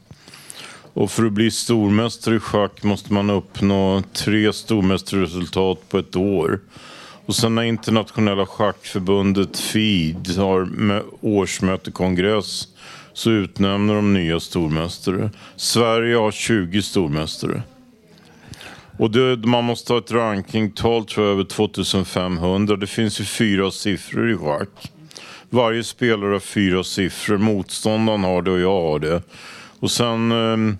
Och 0.93 1.11
för 1.11 1.25
att 1.25 1.31
bli 1.31 1.51
stormästare 1.51 2.35
i 2.35 2.39
schack 2.39 2.83
måste 2.83 3.13
man 3.13 3.29
uppnå 3.29 4.03
tre 4.13 4.53
stormästarresultat 4.53 5.89
på 5.89 5.97
ett 5.97 6.15
år. 6.15 6.59
Och 7.25 7.35
sen 7.35 7.55
när 7.55 7.63
internationella 7.63 8.45
schackförbundet 8.45 9.59
FID 9.59 10.37
har 10.37 10.69
årsmötekongress 11.21 12.67
så 13.13 13.31
utnämner 13.31 13.95
de 13.95 14.13
nya 14.13 14.39
stormästare. 14.39 15.29
Sverige 15.55 16.15
har 16.15 16.31
20 16.31 16.81
stormästare. 16.81 17.63
Och 18.97 19.11
det, 19.11 19.37
man 19.47 19.63
måste 19.63 19.93
ha 19.93 19.99
ett 19.99 20.11
rankingtal 20.11 21.05
tror 21.05 21.25
jag 21.25 21.33
över 21.33 21.43
2500. 21.43 22.75
Det 22.75 22.87
finns 22.87 23.21
ju 23.21 23.25
fyra 23.25 23.71
siffror 23.71 24.31
i 24.31 24.37
schack. 24.37 24.91
Varje 25.49 25.83
spelare 25.83 26.31
har 26.31 26.39
fyra 26.39 26.83
siffror. 26.83 27.37
Motståndaren 27.37 28.23
har 28.23 28.41
det 28.41 28.51
och 28.51 28.59
jag 28.59 28.81
har 28.81 28.99
det. 28.99 29.21
Och 29.79 29.91
sen 29.91 30.31
ehm, 30.31 30.77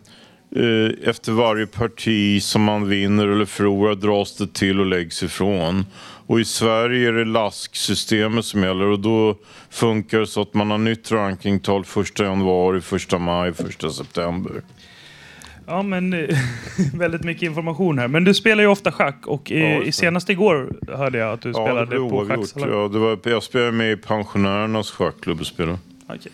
eh, 0.55 1.09
efter 1.09 1.31
varje 1.31 1.67
parti 1.67 2.43
som 2.43 2.63
man 2.63 2.89
vinner 2.89 3.27
eller 3.27 3.45
förlorar 3.45 3.95
dras 3.95 4.37
det 4.37 4.53
till 4.53 4.79
och 4.79 4.85
läggs 4.85 5.23
ifrån. 5.23 5.85
Och 6.33 6.39
i 6.39 6.45
Sverige 6.45 7.07
är 7.07 7.13
det 7.13 7.25
LASK-systemet 7.25 8.45
som 8.45 8.63
gäller 8.63 8.85
och 8.85 8.99
då 8.99 9.35
funkar 9.69 10.19
det 10.19 10.27
så 10.27 10.41
att 10.41 10.53
man 10.53 10.71
har 10.71 10.77
nytt 10.77 11.11
rankingtal 11.11 11.81
1 11.81 12.19
januari, 12.19 12.81
1 13.13 13.21
maj, 13.21 13.49
1 13.49 13.93
september. 13.93 14.51
Ja, 15.67 15.81
men 15.81 16.13
eh, 16.13 16.37
väldigt 16.93 17.23
mycket 17.23 17.43
information 17.43 17.99
här. 17.99 18.07
Men 18.07 18.23
du 18.23 18.33
spelar 18.33 18.63
ju 18.63 18.69
ofta 18.69 18.91
schack 18.91 19.27
och 19.27 19.51
eh, 19.51 19.85
Ja, 19.85 19.91
senast 19.91 20.29
igår 20.29 20.73
hörde 20.87 21.17
jag 21.17 21.33
att 21.33 21.41
du 21.41 21.49
Ja, 21.49 21.65
spelade 21.65 21.95
på 21.95 22.01
oavgjort. 22.01 22.37
schacksalongen. 22.39 22.77
Ja, 22.77 22.87
det 22.87 22.99
var, 22.99 23.19
jag 23.23 23.43
spelade 23.43 23.71
med 23.71 23.91
i 23.91 23.97
pensionärernas 23.97 24.91
schackklubb 24.91 25.39
och 25.39 25.47
spelade. 25.47 25.77
Okej. 26.07 26.31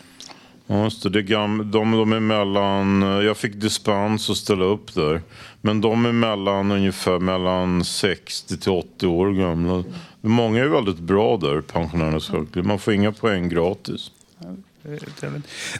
Ja, 0.66 0.84
just 0.84 1.02
det. 1.02 1.10
det 1.10 1.22
gam, 1.22 1.70
de, 1.70 1.90
de 1.92 2.12
är 2.12 2.20
mellan, 2.20 3.02
jag 3.02 3.36
fick 3.36 3.54
dispens 3.54 4.30
att 4.30 4.36
ställa 4.36 4.64
upp 4.64 4.94
där. 4.94 5.20
Men 5.60 5.80
de 5.80 6.06
är 6.06 6.12
mellan 6.12 6.70
ungefär 6.72 7.18
mellan 7.18 7.84
60 7.84 8.56
till 8.58 8.72
80 8.72 9.06
år 9.06 9.32
gamla. 9.32 9.84
Många 10.20 10.64
är 10.64 10.68
väldigt 10.68 10.98
bra 10.98 11.36
där, 11.36 11.60
pensionärernas 11.60 12.26
schackklubb. 12.28 12.66
Man 12.66 12.78
får 12.78 12.92
inga 12.94 13.12
poäng 13.12 13.48
gratis. 13.48 14.10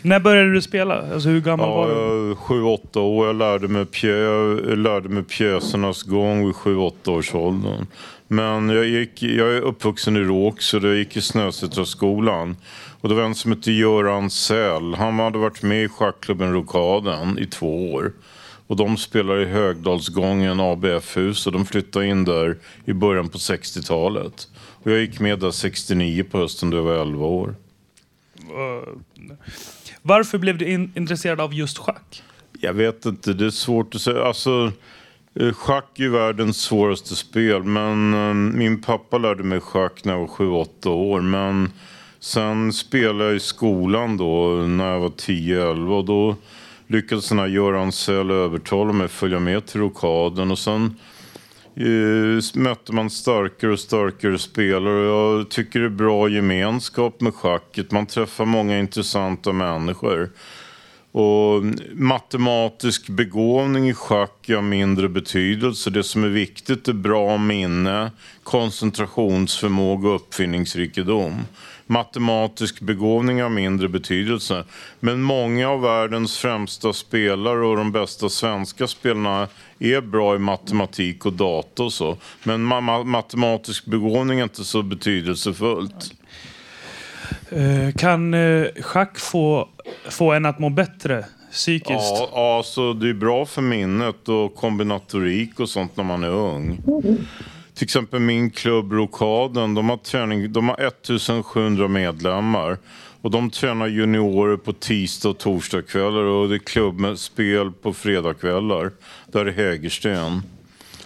När 0.03 0.21
började 0.21 0.53
du 0.53 0.63
spela? 0.63 1.13
Alltså 1.13 1.29
hur 1.29 1.41
gammal 1.41 1.69
var 1.69 1.89
Ja, 1.89 1.95
du? 2.15 2.29
jag- 2.29 2.39
sju, 2.39 2.63
åtta 2.63 3.01
år. 3.01 3.27
Jag 3.27 3.37
lärde 3.37 3.69
mig, 3.69 3.87
pjö, 3.87 4.55
lärde 4.77 5.09
mig 5.09 5.23
pjäsernas 5.23 6.03
gång 6.03 6.47
vid 6.47 6.55
sju, 6.57 6.77
åtta 6.77 7.11
års 7.11 7.35
åldern. 7.35 7.87
Men 8.29 8.69
jag, 8.69 8.87
gick, 8.87 9.23
jag 9.23 9.49
är 9.57 9.61
uppvuxen 9.61 10.17
i 10.17 10.21
Rågsved 10.21 10.85
och 10.85 10.91
jag 10.91 10.99
gick 10.99 11.17
i 11.17 11.21
Snösätraskolan. 11.21 12.57
Och 13.01 13.09
det 13.09 13.15
var 13.15 13.23
en 13.23 13.35
som 13.35 13.53
hette 13.53 13.73
Göran 13.73 14.31
Säll. 14.31 14.95
Han 14.95 15.19
hade 15.19 15.39
varit 15.39 15.63
med 15.63 15.85
i 15.85 15.89
schackklubben 15.89 16.53
Rokaden 16.53 17.39
i 17.39 17.47
två 17.47 17.93
år. 17.93 18.13
Och 18.71 18.77
de 18.77 18.97
spelar 18.97 19.41
i 19.41 19.45
Högdalsgången 19.45 20.61
ABF-hus 20.61 21.47
och 21.47 21.53
de 21.53 21.67
flyttade 21.67 22.07
in 22.07 22.25
där 22.25 22.59
i 22.85 22.93
början 22.93 23.29
på 23.29 23.39
60-talet. 23.39 24.49
Och 24.57 24.91
jag 24.91 25.01
gick 25.01 25.21
med 25.21 25.39
där 25.39 25.51
69 25.51 26.25
på 26.31 26.39
hösten 26.39 26.71
då 26.71 26.77
jag 26.77 26.83
var 26.83 26.95
11 26.95 27.27
år. 27.27 27.55
Varför 30.03 30.39
blev 30.39 30.59
du 30.59 30.69
in, 30.69 30.93
intresserad 30.97 31.41
av 31.41 31.55
just 31.55 31.79
schack? 31.79 32.23
Jag 32.61 32.73
vet 32.73 33.07
inte, 33.07 33.33
det 33.33 33.47
är 33.47 33.51
svårt 33.51 33.95
att 33.95 34.01
säga. 34.01 34.25
Alltså, 34.25 34.73
eh, 35.35 35.53
schack 35.53 35.99
är 35.99 36.03
ju 36.03 36.11
världens 36.11 36.63
svåraste 36.63 37.17
spel. 37.17 37.63
Men 37.63 38.15
eh, 38.15 38.35
min 38.35 38.83
pappa 38.83 39.19
lärde 39.19 39.43
mig 39.43 39.61
schack 39.61 40.05
när 40.05 40.13
jag 40.13 40.21
var 40.21 40.27
7-8 40.27 40.89
år. 40.89 41.21
Men 41.21 41.73
sen 42.21 42.73
spelade 42.73 43.25
jag 43.25 43.37
i 43.37 43.41
skolan 43.41 44.17
då 44.17 44.49
när 44.49 44.93
jag 44.93 45.01
var 45.01 45.09
10-11. 45.09 45.99
Och 45.99 46.05
då 46.05 46.37
lyckades 46.91 47.29
den 47.29 47.39
här 47.39 47.47
Göran 47.47 47.93
Säll 47.93 48.31
övertala 48.31 48.93
mig 48.93 49.05
att 49.05 49.11
följa 49.11 49.41
med 49.41 49.67
till 49.67 49.81
rokaden. 49.81 50.51
Och 50.51 50.59
sen 50.59 50.97
eh, 51.77 52.61
mötte 52.61 52.93
man 52.93 53.11
starkare 53.11 53.73
och 53.73 53.81
starkare 53.81 54.39
spelare. 54.39 55.07
Jag 55.07 55.49
tycker 55.49 55.81
det 55.81 55.87
är 55.87 55.91
bra 55.91 56.29
gemenskap 56.29 57.21
med 57.21 57.35
schacket. 57.35 57.91
Man 57.91 58.07
träffar 58.07 58.45
många 58.45 58.79
intressanta 58.79 59.53
människor. 59.53 60.31
Och 61.13 61.63
matematisk 61.93 63.09
begåvning 63.09 63.89
i 63.89 63.95
schack 63.95 64.49
är 64.49 64.57
av 64.57 64.65
mindre 64.65 65.09
betydelse. 65.09 65.91
Det 65.91 66.03
som 66.03 66.25
är 66.25 66.29
viktigt 66.29 66.89
är 66.89 66.93
bra 66.93 67.39
minne, 67.39 68.11
koncentrationsförmåga 68.43 70.09
och 70.09 70.15
uppfinningsrikedom. 70.15 71.45
Matematisk 71.91 72.81
begåvning 72.81 73.43
har 73.43 73.49
mindre 73.49 73.89
betydelse. 73.89 74.65
Men 75.01 75.23
många 75.23 75.69
av 75.69 75.81
världens 75.81 76.39
främsta 76.39 76.93
spelare 76.93 77.67
och 77.67 77.77
de 77.77 77.93
bästa 77.93 78.29
svenska 78.29 78.87
spelarna 78.87 79.49
är 79.79 80.01
bra 80.01 80.35
i 80.35 80.39
matematik 80.39 81.27
och 81.27 81.33
data 81.33 81.83
och 81.83 81.93
så. 81.93 82.17
Men 82.43 82.63
ma 82.63 82.81
ma 82.81 83.05
matematisk 83.05 83.85
begåvning 83.87 84.39
är 84.39 84.43
inte 84.43 84.65
så 84.65 84.83
betydelsefullt. 84.83 86.13
Eh, 87.51 87.95
Kan 87.99 88.35
eh, 88.35 88.67
schack 88.81 89.19
få, 89.19 89.69
få 90.09 90.33
en 90.33 90.47
att 90.47 90.59
må 90.59 90.69
bättre 90.71 91.25
psykiskt? 91.53 91.91
Ja, 91.93 92.29
ja, 92.35 92.63
så 92.65 92.93
det 92.93 93.09
är 93.09 93.15
bra 93.15 93.47
för 93.47 93.63
minnet 93.63 94.29
och 94.29 94.55
kombinatorik 94.55 95.61
och 95.61 95.69
sånt 95.69 95.97
när 95.97 96.05
man 96.05 96.25
är 96.25 96.31
ung. 96.31 96.81
Till 97.81 97.87
exempel 97.87 98.21
min 98.21 98.51
klubb 98.51 98.93
Rokaden, 98.93 99.75
de 99.75 99.89
har, 99.89 99.97
träning, 99.97 100.53
de 100.53 100.69
har 100.69 100.81
1700 100.81 101.89
medlemmar. 101.89 102.79
Och 103.21 103.31
de 103.31 103.51
tränar 103.51 103.87
juniorer 103.87 104.57
på 104.57 104.73
tisdag 104.73 105.29
och 105.29 105.39
torsdagskvällar 105.39 106.23
och 106.23 106.49
det 106.49 106.55
är 106.55 106.59
klubb 106.59 106.99
med 106.99 107.19
spel 107.19 107.73
på 107.73 107.93
fredagskvällar. 107.93 108.91
Där 109.27 109.47
är 109.47 109.53
Hägersten. 109.53 110.43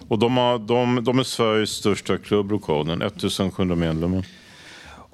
Och 0.09 0.19
de, 0.19 0.37
har, 0.37 0.59
de, 0.59 1.05
de 1.05 1.19
är 1.19 1.23
Sveriges 1.23 1.71
största 1.71 2.19
klubb 2.19 2.51
Rokaden, 2.51 3.03
1700 3.03 3.77
medlemmar. 3.77 4.27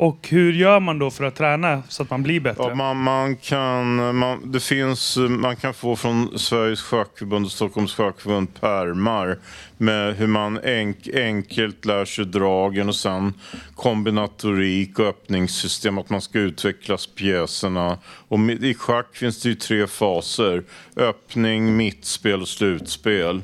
Och 0.01 0.29
hur 0.29 0.53
gör 0.53 0.81
man 0.81 0.99
då 0.99 1.11
för 1.11 1.25
att 1.25 1.37
träna 1.37 1.83
så 1.89 2.03
att 2.03 2.11
man 2.11 2.23
blir 2.23 2.41
bättre? 2.41 2.63
Ja, 2.63 2.75
man, 2.75 2.97
man, 2.97 3.37
kan, 3.37 4.17
man, 4.17 4.53
det 4.53 4.61
finns, 4.61 5.17
man 5.17 5.57
kan 5.57 5.75
få 5.75 5.97
från 5.97 6.39
Sveriges 6.39 6.81
schackförbund 6.81 7.47
och 7.47 7.53
Stockholms 7.53 7.95
schackförbund 7.95 8.61
pärmar 8.61 9.39
med 9.77 10.17
hur 10.17 10.27
man 10.27 10.59
enk, 10.65 11.09
enkelt 11.15 11.85
lär 11.85 12.05
sig 12.05 12.25
dragen 12.25 12.89
och 12.89 12.95
sen 12.95 13.35
kombinatorik 13.75 14.99
och 14.99 15.07
öppningssystem, 15.07 15.99
att 15.99 16.11
man 16.11 16.21
ska 16.21 16.39
utveckla 16.39 16.99
pjäserna. 17.17 17.99
Och 18.29 18.39
I 18.41 18.75
schack 18.75 19.17
finns 19.17 19.43
det 19.43 19.49
ju 19.49 19.55
tre 19.55 19.87
faser. 19.87 20.63
Öppning, 20.97 21.77
mittspel 21.77 22.43
och 22.43 22.49
slutspel. 22.49 23.43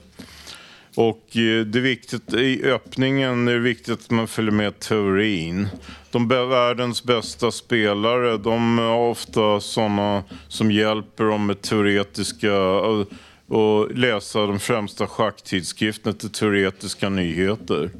Och 0.96 1.36
eh, 1.36 1.66
det 1.66 1.78
är 1.78 1.82
viktigt, 1.82 2.34
i 2.34 2.64
öppningen 2.64 3.48
är 3.48 3.52
det 3.52 3.58
viktigt 3.58 3.94
att 3.94 4.10
man 4.10 4.28
följer 4.28 4.52
med 4.52 4.80
teorin. 4.80 5.68
De 6.10 6.28
världens 6.28 7.04
bästa 7.04 7.50
spelare, 7.50 8.36
de 8.36 8.78
är 8.78 8.94
ofta 8.94 9.60
sådana 9.60 10.24
som 10.48 10.70
hjälper 10.70 11.24
dem 11.24 11.46
med 11.46 11.62
teoretiska 11.62 12.52
eh, 12.52 13.04
och 13.46 13.94
läsa 13.94 14.46
de 14.46 14.58
främsta 14.58 15.06
schacktidskrifterna 15.06 16.12
till 16.12 16.30
teoretiska 16.30 17.08
nyheter. 17.08 17.90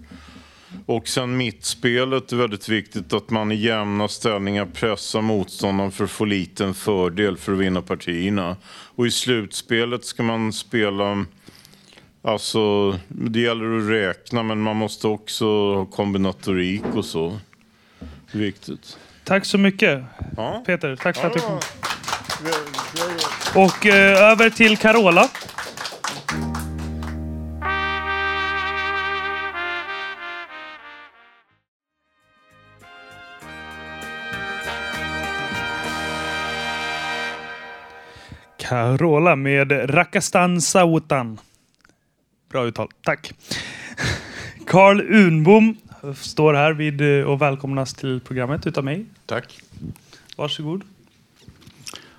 Och 0.86 1.08
sen 1.08 1.36
mittspelet 1.36 2.32
är 2.32 2.36
väldigt 2.36 2.68
viktigt 2.68 3.12
att 3.12 3.30
man 3.30 3.52
i 3.52 3.54
jämna 3.54 4.08
ställningar 4.08 4.66
pressar 4.66 5.20
motståndaren 5.20 5.92
för 5.92 6.04
att 6.04 6.10
få 6.10 6.24
liten 6.24 6.74
fördel 6.74 7.36
för 7.36 7.52
att 7.52 7.58
vinna 7.58 7.82
partierna. 7.82 8.56
Och 8.68 9.06
i 9.06 9.10
slutspelet 9.10 10.04
ska 10.04 10.22
man 10.22 10.52
spela 10.52 11.24
Alltså, 12.26 12.90
det 13.08 13.40
gäller 13.40 13.76
att 13.76 13.90
räkna 13.90 14.42
men 14.42 14.60
man 14.60 14.76
måste 14.76 15.06
också 15.08 15.74
ha 15.74 15.86
kombinatorik 15.86 16.82
och 16.94 17.04
så. 17.04 17.38
Viktigt. 18.32 18.98
Tack 19.24 19.44
så 19.44 19.58
mycket 19.58 20.04
Ja. 20.36 20.62
Peter. 20.66 20.96
Tack 20.96 21.16
för 21.16 21.26
att 21.26 21.32
du 21.32 21.40
kom. 21.40 21.58
Ja. 22.44 23.64
Och 23.64 23.86
eh, 23.86 24.30
över 24.30 24.50
till 24.50 24.76
Carola. 24.76 25.28
Carola 38.58 39.36
med 39.36 39.94
Rakastan 39.94 40.60
Sautan. 40.60 41.38
Bra 42.56 42.66
uttal, 42.66 42.88
tack. 43.02 43.32
Karl 44.66 45.00
Unbom 45.00 45.76
står 46.16 46.54
här 46.54 46.72
vid 46.72 47.00
eh, 47.00 47.26
och 47.26 47.42
välkomnas 47.42 47.94
till 47.94 48.20
programmet 48.20 48.66
utav 48.66 48.84
mig. 48.84 49.06
Tack. 49.26 49.60
Varsågod. 50.36 50.82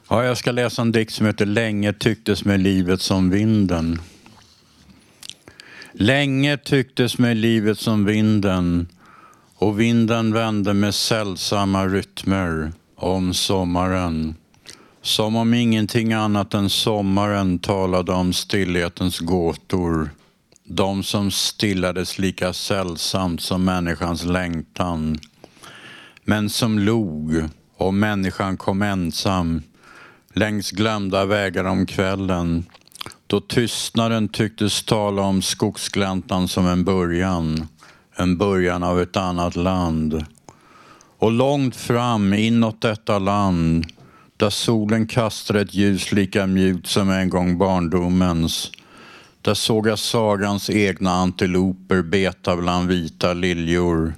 Ja, 0.10 0.24
jag 0.24 0.38
ska 0.38 0.52
läsa 0.52 0.82
en 0.82 0.92
dikt 0.92 1.14
som 1.14 1.26
heter 1.26 1.46
Länge 1.46 1.94
tycktes 1.94 2.46
mig 2.46 2.58
livet 2.58 3.02
som 3.02 3.30
vinden. 3.30 4.02
Länge 5.92 6.58
tycktes 6.58 7.18
mig 7.18 7.36
livet 7.36 7.80
som 7.80 8.06
vinden 8.06 8.88
och 9.56 9.80
vinden 9.80 10.34
vände 10.34 10.74
med 10.74 10.96
sällsamma 10.96 11.88
rytmer 11.88 12.72
om 12.96 13.34
sommaren. 13.34 14.36
Som 15.02 15.36
om 15.36 15.54
ingenting 15.54 16.14
annat 16.14 16.54
än 16.54 16.70
sommaren 16.70 17.60
talade 17.60 18.12
om 18.12 18.34
stillhetens 18.34 19.20
gåtor. 19.20 20.10
De 20.70 21.04
som 21.04 21.32
stillades 21.32 22.20
lika 22.20 22.54
sällsamt 22.54 23.42
som 23.42 23.66
människans 23.66 24.26
längtan. 24.26 25.20
Men 26.24 26.50
som 26.50 26.80
log 26.80 27.44
och 27.78 27.94
människan 27.94 28.58
kom 28.58 28.82
ensam 28.82 29.62
längs 30.34 30.72
glömda 30.72 31.26
vägar 31.26 31.64
om 31.64 31.86
kvällen 31.86 32.66
då 33.28 33.42
tystnaden 33.42 34.30
tycktes 34.30 34.84
tala 34.84 35.22
om 35.22 35.42
skogsgläntan 35.42 36.48
som 36.48 36.68
en 36.68 36.84
början, 36.84 37.68
en 38.16 38.38
början 38.38 38.84
av 38.84 39.02
ett 39.02 39.18
annat 39.18 39.56
land. 39.56 40.26
Och 41.20 41.32
långt 41.32 41.76
fram 41.76 42.34
inåt 42.34 42.82
detta 42.82 43.20
land 43.20 43.86
där 44.38 44.50
solen 44.50 45.08
kastar 45.08 45.56
ett 45.56 45.74
ljus 45.74 46.12
lika 46.12 46.48
mjukt 46.48 46.88
som 46.88 47.10
en 47.10 47.30
gång 47.30 47.58
barndomens 47.58 48.72
där 49.48 49.54
såg 49.54 49.88
jag 49.88 50.00
sagans 50.00 50.70
egna 50.70 51.12
antiloper 51.12 52.02
beta 52.02 52.56
bland 52.56 52.88
vita 52.88 53.34
liljor 53.34 54.14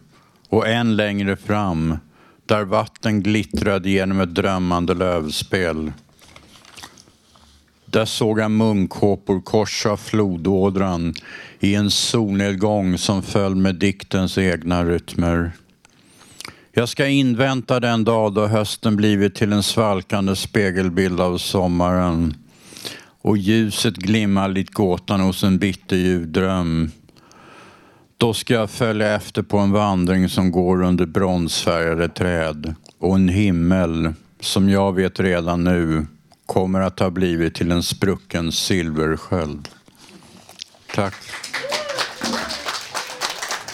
och 0.50 0.68
än 0.68 0.96
längre 0.96 1.36
fram 1.36 1.98
där 2.46 2.64
vatten 2.64 3.24
glittrade 3.24 3.90
genom 3.90 4.20
ett 4.20 4.36
drömmande 4.36 4.94
lövspel. 4.94 5.92
Där 7.86 8.06
såg 8.06 8.40
jag 8.40 8.52
munkåpor 8.52 9.42
korsa 9.42 9.98
flodådran 9.98 11.14
i 11.60 11.76
en 11.76 11.92
solnedgång 11.92 12.98
som 12.98 13.24
föll 13.24 13.56
med 13.56 13.76
diktens 13.76 14.38
egna 14.38 14.86
rytmer. 14.86 15.52
Jag 16.72 16.90
ska 16.90 17.08
invänta 17.08 17.80
den 17.80 18.04
dag 18.04 18.34
då 18.34 18.48
hösten 18.48 18.96
blivit 18.96 19.36
till 19.36 19.54
en 19.54 19.64
svalkande 19.64 20.36
spegelbild 20.36 21.22
av 21.22 21.38
sommaren 21.38 22.34
och 23.22 23.38
ljuset 23.38 23.96
glimmar 23.96 24.48
likt 24.48 24.74
gåtan 24.74 25.20
hos 25.20 25.44
en 25.44 25.58
bitterljuv 25.58 26.28
dröm. 26.28 26.92
Då 28.18 28.34
ska 28.34 28.54
jag 28.54 28.70
följa 28.70 29.16
efter 29.16 29.42
på 29.42 29.58
en 29.58 29.72
vandring 29.72 30.30
som 30.30 30.52
går 30.52 30.84
under 30.84 31.06
bronsfärgade 31.06 32.10
träd 32.10 32.76
och 33.00 33.16
en 33.16 33.30
himmel 33.30 34.14
som 34.40 34.70
jag 34.70 34.94
vet 34.94 35.20
redan 35.20 35.64
nu 35.64 36.06
kommer 36.46 36.82
att 36.82 37.00
ha 37.00 37.10
blivit 37.10 37.56
till 37.56 37.72
en 37.72 37.84
sprucken 37.84 38.52
silversköld. 38.52 39.70
Tack. 40.96 41.16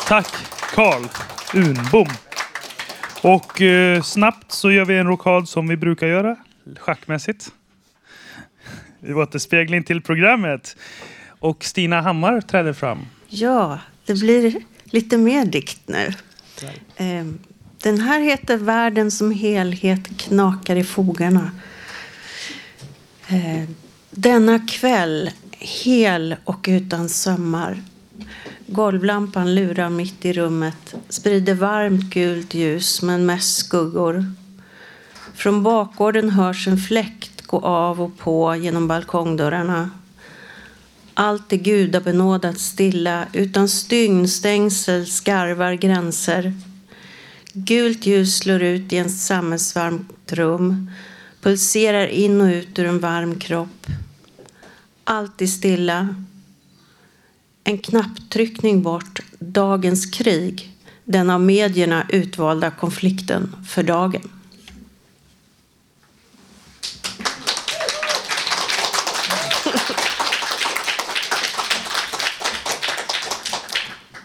Tack 0.07 0.27
Karl 0.75 1.03
Unbom. 1.53 2.07
Och 3.21 3.61
eh, 3.61 4.01
snabbt 4.01 4.51
så 4.51 4.71
gör 4.71 4.85
vi 4.85 4.97
en 4.97 5.07
rokad 5.07 5.49
som 5.49 5.67
vi 5.67 5.77
brukar 5.77 6.07
göra, 6.07 6.35
schackmässigt. 6.79 7.51
Återspegling 9.09 9.83
till 9.83 10.01
programmet. 10.01 10.77
Och 11.39 11.63
Stina 11.63 12.01
Hammar 12.01 12.41
träder 12.41 12.73
fram. 12.73 12.99
Ja, 13.27 13.79
det 14.05 14.13
blir 14.13 14.55
lite 14.85 15.17
mer 15.17 15.45
dikt 15.45 15.81
nu. 15.85 16.13
Ehm, 16.97 17.39
den 17.81 17.99
här 17.99 18.19
heter 18.19 18.57
Världen 18.57 19.11
som 19.11 19.31
helhet 19.31 20.17
knakar 20.17 20.75
i 20.75 20.83
fogarna. 20.83 21.51
Ehm, 23.27 23.75
denna 24.11 24.59
kväll, 24.59 25.31
hel 25.51 26.35
och 26.43 26.65
utan 26.69 27.09
sömmar. 27.09 27.81
Golvlampan 28.67 29.55
lurar 29.55 29.89
mitt 29.89 30.25
i 30.25 30.33
rummet, 30.33 30.95
sprider 31.09 31.53
varmt 31.53 32.13
gult 32.13 32.53
ljus 32.53 33.01
men 33.01 33.25
mest 33.25 33.57
skuggor. 33.57 34.25
Från 35.35 35.63
bakgården 35.63 36.29
hörs 36.29 36.67
en 36.67 36.77
fläkt 36.77 37.34
gå 37.47 37.59
av 37.59 38.01
och 38.01 38.17
på 38.17 38.55
genom 38.55 38.87
balkongdörrarna. 38.87 39.89
Allt 41.13 41.53
är 41.53 41.57
gudabenådat 41.57 42.59
stilla, 42.59 43.25
utan 43.33 43.69
stygn, 43.69 44.27
stängsel, 44.27 45.07
skarvar, 45.07 45.73
gränser. 45.73 46.53
Gult 47.53 48.05
ljus 48.05 48.37
slår 48.37 48.61
ut 48.61 48.93
i 48.93 48.97
en 48.97 49.09
sammetsvarmt 49.09 50.31
rum, 50.31 50.91
pulserar 51.41 52.07
in 52.07 52.41
och 52.41 52.47
ut 52.47 52.79
ur 52.79 52.85
en 52.85 52.99
varm 52.99 53.39
kropp. 53.39 53.87
Allt 55.03 55.41
är 55.41 55.47
stilla. 55.47 56.15
En 57.63 57.77
knapptryckning 57.77 58.83
bort, 58.83 59.19
dagens 59.39 60.05
krig, 60.05 60.71
den 61.03 61.29
av 61.29 61.41
medierna 61.41 62.05
utvalda 62.09 62.71
konflikten 62.71 63.55
för 63.67 63.83
dagen. 63.83 64.29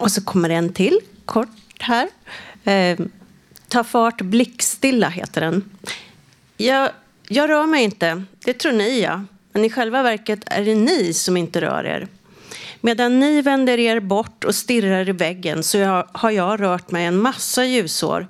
Och 0.00 0.12
så 0.12 0.24
kommer 0.24 0.50
en 0.50 0.72
till, 0.72 1.00
kort 1.24 1.48
här. 1.78 2.08
Eh, 2.64 2.98
Ta 3.70 3.84
fart 3.84 4.20
blickstilla 4.20 5.08
heter 5.08 5.40
den. 5.40 5.64
Jag, 6.56 6.90
jag 7.28 7.50
rör 7.50 7.66
mig 7.66 7.84
inte, 7.84 8.22
det 8.44 8.52
tror 8.52 8.72
ni 8.72 9.00
ja. 9.00 9.24
Men 9.52 9.64
i 9.64 9.70
själva 9.70 10.02
verket 10.02 10.40
är 10.46 10.64
det 10.64 10.74
ni 10.74 11.12
som 11.12 11.36
inte 11.36 11.60
rör 11.60 11.86
er. 11.86 12.08
Medan 12.80 13.20
ni 13.20 13.42
vänder 13.42 13.78
er 13.78 14.00
bort 14.00 14.44
och 14.44 14.54
stirrar 14.54 15.08
i 15.08 15.12
väggen 15.12 15.62
så 15.62 15.78
jag, 15.78 16.06
har 16.12 16.30
jag 16.30 16.60
rört 16.60 16.90
mig 16.90 17.06
en 17.06 17.16
massa 17.16 17.64
ljusår. 17.64 18.26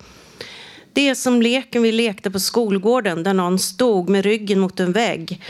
Det 0.92 1.08
är 1.08 1.14
som 1.14 1.42
leken 1.42 1.82
vi 1.82 1.92
lekte 1.92 2.30
på 2.30 2.40
skolgården 2.40 3.22
där 3.22 3.34
någon 3.34 3.58
stod 3.58 4.08
med 4.08 4.24
ryggen 4.24 4.60
mot 4.60 4.80
en 4.80 4.92
vägg 4.92 5.42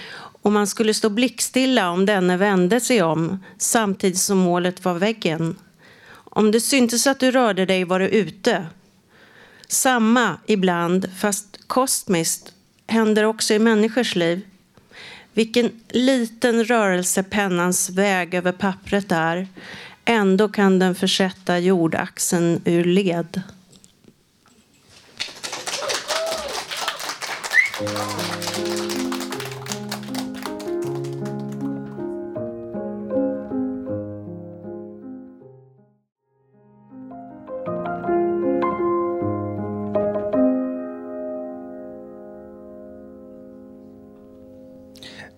och 0.42 0.52
man 0.52 0.66
skulle 0.66 0.94
stå 0.94 1.08
blickstilla 1.08 1.90
om 1.90 2.06
denne 2.06 2.36
vände 2.36 2.80
sig 2.80 3.02
om 3.02 3.44
samtidigt 3.58 4.18
som 4.18 4.38
målet 4.38 4.84
var 4.84 4.94
väggen. 4.94 5.56
Om 6.40 6.50
det 6.50 6.60
syntes 6.60 7.06
att 7.06 7.20
du 7.20 7.30
rörde 7.30 7.66
dig 7.66 7.84
var 7.84 7.98
du 8.00 8.08
ute. 8.08 8.66
Samma 9.68 10.36
ibland, 10.46 11.10
fast 11.18 11.58
kosmiskt, 11.66 12.52
händer 12.86 13.24
också 13.24 13.54
i 13.54 13.58
människors 13.58 14.16
liv. 14.16 14.40
Vilken 15.32 15.70
liten 15.88 16.64
rörelse 16.64 17.22
pennans 17.22 17.90
väg 17.90 18.34
över 18.34 18.52
pappret 18.52 19.12
är. 19.12 19.48
Ändå 20.04 20.48
kan 20.48 20.78
den 20.78 20.94
försätta 20.94 21.58
jordaxeln 21.58 22.62
ur 22.64 22.84
led. 22.84 23.42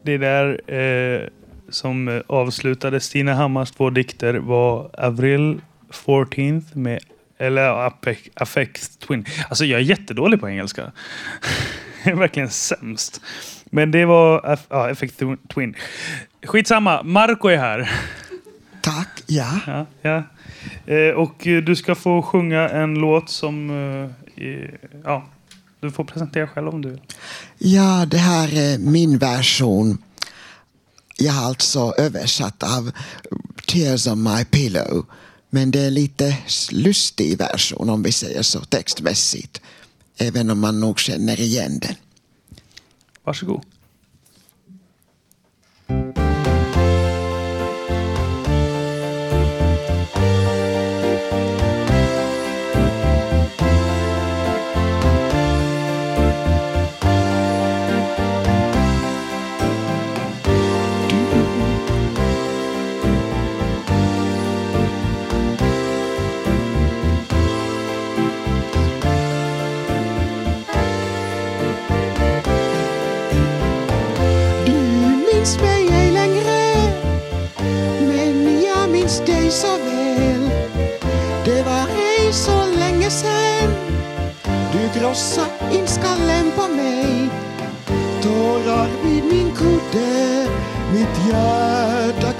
Det 0.02 0.18
där 0.18 0.74
eh, 0.74 1.28
som 1.68 2.22
avslutade 2.26 3.00
Stina 3.00 3.34
Hammars 3.34 3.70
två 3.70 3.90
dikter 3.90 4.34
var 4.34 4.90
Avril 4.98 5.60
14th 5.90 6.76
med 6.76 7.00
eller 7.38 7.86
Apex, 7.86 8.20
Affect 8.34 9.00
Twin. 9.00 9.26
Alltså 9.48 9.64
jag 9.64 9.80
är 9.80 9.84
jättedålig 9.84 10.40
på 10.40 10.48
engelska. 10.48 10.92
jag 12.04 12.12
är 12.12 12.16
verkligen 12.16 12.50
sämst. 12.50 13.20
Men 13.64 13.90
det 13.90 14.04
var 14.04 14.58
ja, 14.68 14.90
Affect 14.90 15.22
Twin. 15.54 15.74
Skitsamma, 16.42 17.02
Marco 17.02 17.48
är 17.48 17.56
här. 17.56 17.90
Tack, 18.80 19.22
ja. 19.26 19.60
ja, 19.66 19.86
ja. 20.02 20.22
Eh, 20.94 21.14
och 21.14 21.34
du 21.42 21.76
ska 21.76 21.94
få 21.94 22.22
sjunga 22.22 22.68
en 22.68 22.94
låt 22.94 23.28
som... 23.28 23.70
Eh, 24.36 24.70
ja, 25.04 25.24
du 25.82 25.90
får 25.90 26.04
presentera 26.04 26.48
själv 26.48 26.68
om 26.68 26.82
du 26.82 26.90
vill. 26.90 27.00
Ja, 27.58 28.06
det 28.10 28.18
här 28.18 28.54
är 28.54 28.78
min 28.78 29.18
version. 29.18 29.98
Jag 31.16 31.32
har 31.32 31.46
alltså 31.46 31.94
översatt 31.98 32.62
av 32.62 32.92
Tears 33.66 34.06
on 34.06 34.22
my 34.22 34.44
pillow. 34.44 35.06
Men 35.50 35.70
det 35.70 35.80
är 35.80 35.90
lite 35.90 36.38
lustig 36.70 37.38
version 37.38 37.90
om 37.90 38.02
vi 38.02 38.12
säger 38.12 38.42
så 38.42 38.60
textmässigt. 38.60 39.60
Även 40.16 40.50
om 40.50 40.60
man 40.60 40.80
nog 40.80 41.00
känner 41.00 41.40
igen 41.40 41.78
den. 41.78 41.94
Varsågod. 43.24 43.64
Minns 75.42 75.60
mig 75.60 75.88
ej 75.92 76.10
längre, 76.10 76.90
men 78.00 78.62
jag 78.62 78.90
minns 78.90 79.20
dig 79.20 79.50
så 79.50 79.66
väl. 79.66 80.50
Det 81.44 81.62
var 81.62 81.86
ej 81.96 82.32
så 82.32 82.66
länge 82.78 83.10
sen 83.10 83.70
Du 84.72 85.00
krossa 85.00 85.46
in 85.72 85.86
skallen 85.86 86.52
på 86.56 86.68
mig. 86.68 87.28
Tårar 88.22 88.88
vid 89.04 89.24
min 89.24 89.54
kudde 89.56 90.46
Mitt 90.92 91.26
hjärta 91.28 92.31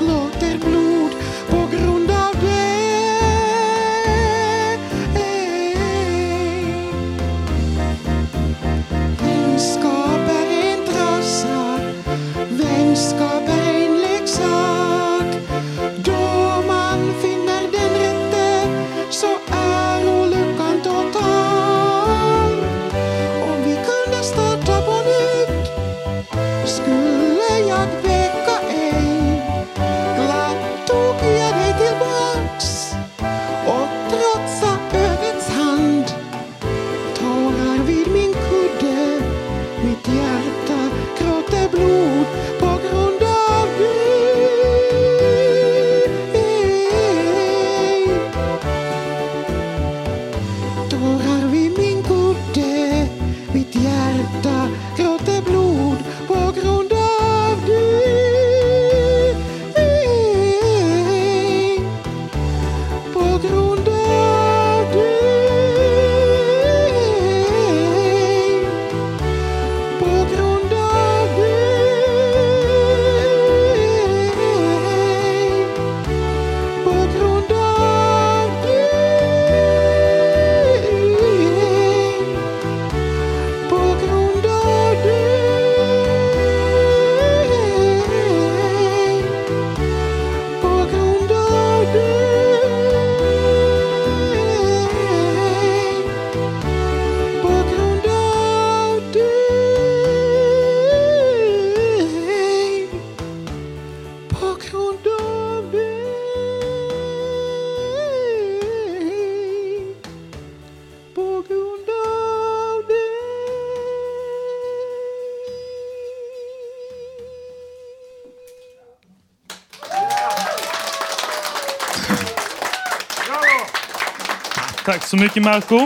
så 125.12 125.16
mycket 125.16 125.42
Marco. 125.42 125.76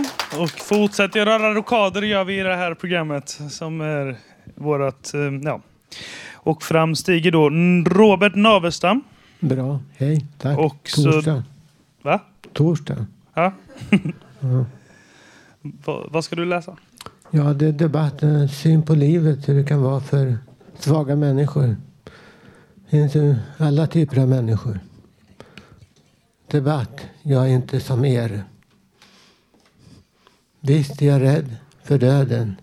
Och 0.43 0.51
fortsätt 0.51 1.15
göra 1.15 1.55
rockader 1.55 2.03
gör 2.03 2.25
vi 2.25 2.41
i 2.41 2.43
det 2.43 2.57
här 2.57 2.75
programmet 2.75 3.29
som 3.51 3.81
är 3.81 4.17
vårat, 4.55 5.15
eh, 5.15 5.21
ja. 5.43 5.61
Och 6.35 6.63
fram 6.63 6.95
stiger 6.97 7.31
då 7.33 7.51
Robert 7.91 8.35
Navestam. 8.35 9.03
Bra, 9.41 9.81
hej, 9.97 10.27
tack. 10.39 10.59
Och 10.59 10.77
så- 10.89 11.13
Torsdag. 11.13 11.43
Va? 12.03 12.21
Torsdag. 12.53 13.07
Ja. 13.35 13.53
Ja. 14.41 14.65
Va, 15.61 16.07
vad 16.11 16.25
ska 16.25 16.37
du 16.37 16.45
läsa? 16.45 16.77
Ja, 17.31 17.43
det 17.43 17.67
är 17.67 17.73
debatten, 17.73 18.49
syn 18.49 18.83
på 18.83 18.95
livet, 18.95 19.49
hur 19.49 19.55
det 19.55 19.65
kan 19.65 19.83
vara 19.83 20.01
för 20.01 20.39
svaga 20.79 21.17
människor. 21.17 21.77
Finns 22.91 23.15
ju 23.17 23.35
alla 23.59 23.87
typer 23.87 24.19
av 24.21 24.29
människor. 24.29 24.81
Debatt, 26.51 27.01
jag 27.23 27.45
är 27.45 27.49
inte 27.55 27.81
som 27.81 28.05
er. 28.05 28.45
Visst 30.67 31.03
är 31.03 31.07
jag 31.07 31.23
rädd 31.23 31.57
för 31.83 31.99
döden. 31.99 32.57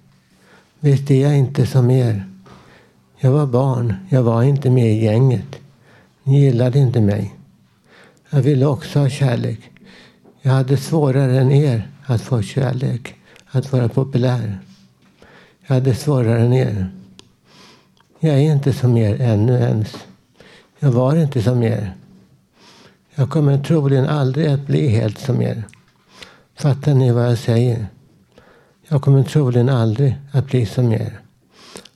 Visst 0.79 1.11
är 1.11 1.21
jag 1.21 1.37
inte 1.37 1.67
som 1.67 1.91
er. 1.91 2.25
Jag 3.17 3.31
var 3.31 3.45
barn, 3.45 3.95
jag 4.09 4.23
var 4.23 4.43
inte 4.43 4.69
med 4.69 4.93
i 4.93 5.03
gänget. 5.03 5.59
Ni 6.23 6.41
gillade 6.41 6.79
inte 6.79 7.01
mig. 7.01 7.35
Jag 8.29 8.41
ville 8.41 8.65
också 8.65 8.99
ha 8.99 9.09
kärlek. 9.09 9.59
Jag 10.41 10.51
hade 10.51 10.77
svårare 10.77 11.39
än 11.39 11.51
er 11.51 11.87
att 12.05 12.21
få 12.21 12.41
kärlek, 12.41 13.15
att 13.45 13.71
vara 13.71 13.89
populär. 13.89 14.59
Jag 15.67 15.75
hade 15.75 15.95
svårare 15.95 16.41
än 16.41 16.53
er. 16.53 16.91
Jag 18.19 18.35
är 18.35 18.53
inte 18.53 18.73
som 18.73 18.97
er 18.97 19.21
ännu 19.21 19.53
ens. 19.53 19.95
Jag 20.79 20.91
var 20.91 21.15
inte 21.15 21.41
som 21.41 21.63
er. 21.63 21.93
Jag 23.15 23.29
kommer 23.29 23.63
troligen 23.63 24.05
aldrig 24.05 24.47
att 24.47 24.67
bli 24.67 24.87
helt 24.87 25.19
som 25.19 25.41
er. 25.41 25.63
Fattar 26.55 26.93
ni 26.93 27.11
vad 27.11 27.25
jag 27.25 27.37
säger? 27.37 27.87
Jag 28.87 29.01
kommer 29.01 29.23
troligen 29.23 29.69
aldrig 29.69 30.15
att 30.31 30.47
bli 30.47 30.65
som 30.65 30.93
er. 30.93 31.19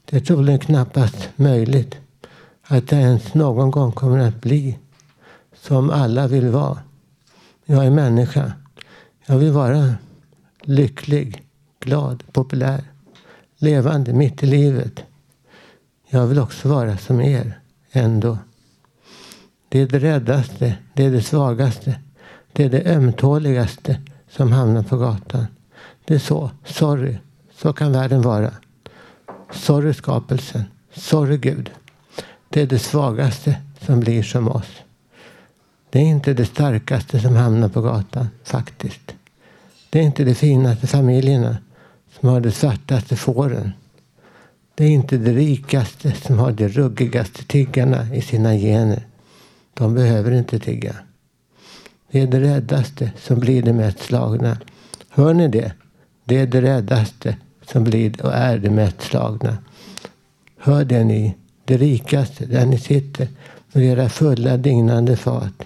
Det 0.05 0.15
är 0.15 0.19
troligen 0.19 0.59
knappast 0.59 1.29
möjligt 1.35 1.97
att 2.63 2.91
jag 2.91 3.01
ens 3.01 3.33
någon 3.33 3.71
gång 3.71 3.91
kommer 3.91 4.19
att 4.19 4.41
bli 4.41 4.77
som 5.61 5.89
alla 5.89 6.27
vill 6.27 6.47
vara. 6.47 6.79
Jag 7.65 7.85
är 7.85 7.91
människa. 7.91 8.53
Jag 9.25 9.37
vill 9.37 9.51
vara 9.51 9.95
lycklig, 10.61 11.43
glad, 11.79 12.23
populär, 12.31 12.83
levande 13.57 14.13
mitt 14.13 14.43
i 14.43 14.45
livet. 14.45 15.03
Jag 16.09 16.27
vill 16.27 16.39
också 16.39 16.69
vara 16.69 16.97
som 16.97 17.21
er, 17.21 17.59
ändå. 17.91 18.37
Det 19.69 19.81
är 19.81 19.87
det 19.87 19.99
räddaste, 19.99 20.77
det 20.93 21.05
är 21.05 21.11
det 21.11 21.21
svagaste, 21.21 21.99
det 22.53 22.63
är 22.63 22.69
det 22.69 22.95
ömtåligaste 22.95 23.97
som 24.37 24.51
hamnar 24.51 24.83
på 24.83 24.97
gatan. 24.97 25.47
Det 26.05 26.13
är 26.15 26.19
så. 26.19 26.51
Sorry. 26.65 27.17
Så 27.55 27.73
kan 27.73 27.91
världen 27.91 28.21
vara. 28.21 28.51
Sorry 29.51 29.93
skapelsen. 29.93 30.63
Sorry 30.93 31.37
Gud. 31.37 31.71
Det 32.49 32.61
är 32.61 32.67
det 32.67 32.79
svagaste 32.79 33.55
som 33.81 33.99
blir 33.99 34.23
som 34.23 34.47
oss. 34.47 34.81
Det 35.89 35.99
är 35.99 36.03
inte 36.03 36.33
det 36.33 36.45
starkaste 36.45 37.19
som 37.19 37.35
hamnar 37.35 37.69
på 37.69 37.81
gatan, 37.81 38.29
faktiskt. 38.43 39.15
Det 39.89 39.99
är 39.99 40.03
inte 40.03 40.23
de 40.23 40.35
finaste 40.35 40.87
familjerna 40.87 41.57
som 42.19 42.29
har 42.29 42.41
de 42.41 42.51
svartaste 42.51 43.15
fåren. 43.15 43.71
Det 44.75 44.85
är 44.85 44.89
inte 44.89 45.17
de 45.17 45.31
rikaste 45.31 46.11
som 46.11 46.39
har 46.39 46.51
de 46.51 46.67
ruggigaste 46.67 47.43
tiggarna 47.43 48.15
i 48.15 48.21
sina 48.21 48.55
gener. 48.55 49.07
De 49.73 49.93
behöver 49.93 50.31
inte 50.31 50.59
tigga. 50.59 50.95
Det 52.11 52.21
är 52.21 52.27
det 52.27 52.39
räddaste 52.39 53.11
som 53.17 53.39
blir 53.39 53.61
det 53.61 53.73
mest 53.73 53.99
slagna. 53.99 54.57
Hör 55.09 55.33
ni 55.33 55.47
det? 55.47 55.71
Det 56.25 56.37
är 56.37 56.47
det 56.47 56.61
räddaste 56.61 57.37
som 57.65 57.83
blir 57.83 58.25
och 58.25 58.33
är 58.33 58.57
det 58.57 58.69
mest 58.69 59.01
slagna. 59.01 59.57
Hör 60.57 60.85
det 60.85 61.03
ni, 61.03 61.35
det 61.65 61.77
rikaste, 61.77 62.45
där 62.45 62.65
ni 62.65 62.79
sitter 62.79 63.27
med 63.71 63.83
era 63.83 64.09
fulla 64.09 64.57
dignande 64.57 65.17
fat. 65.17 65.63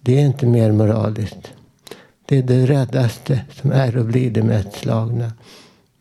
Det 0.00 0.20
är 0.20 0.26
inte 0.26 0.46
mer 0.46 0.72
moraliskt. 0.72 1.52
Det 2.26 2.38
är 2.38 2.42
det 2.42 2.66
räddaste 2.66 3.40
som 3.52 3.72
är 3.72 3.96
och 3.96 4.04
blir 4.04 4.30
det 4.30 4.42
mest 4.42 4.72
slagna. 4.72 5.32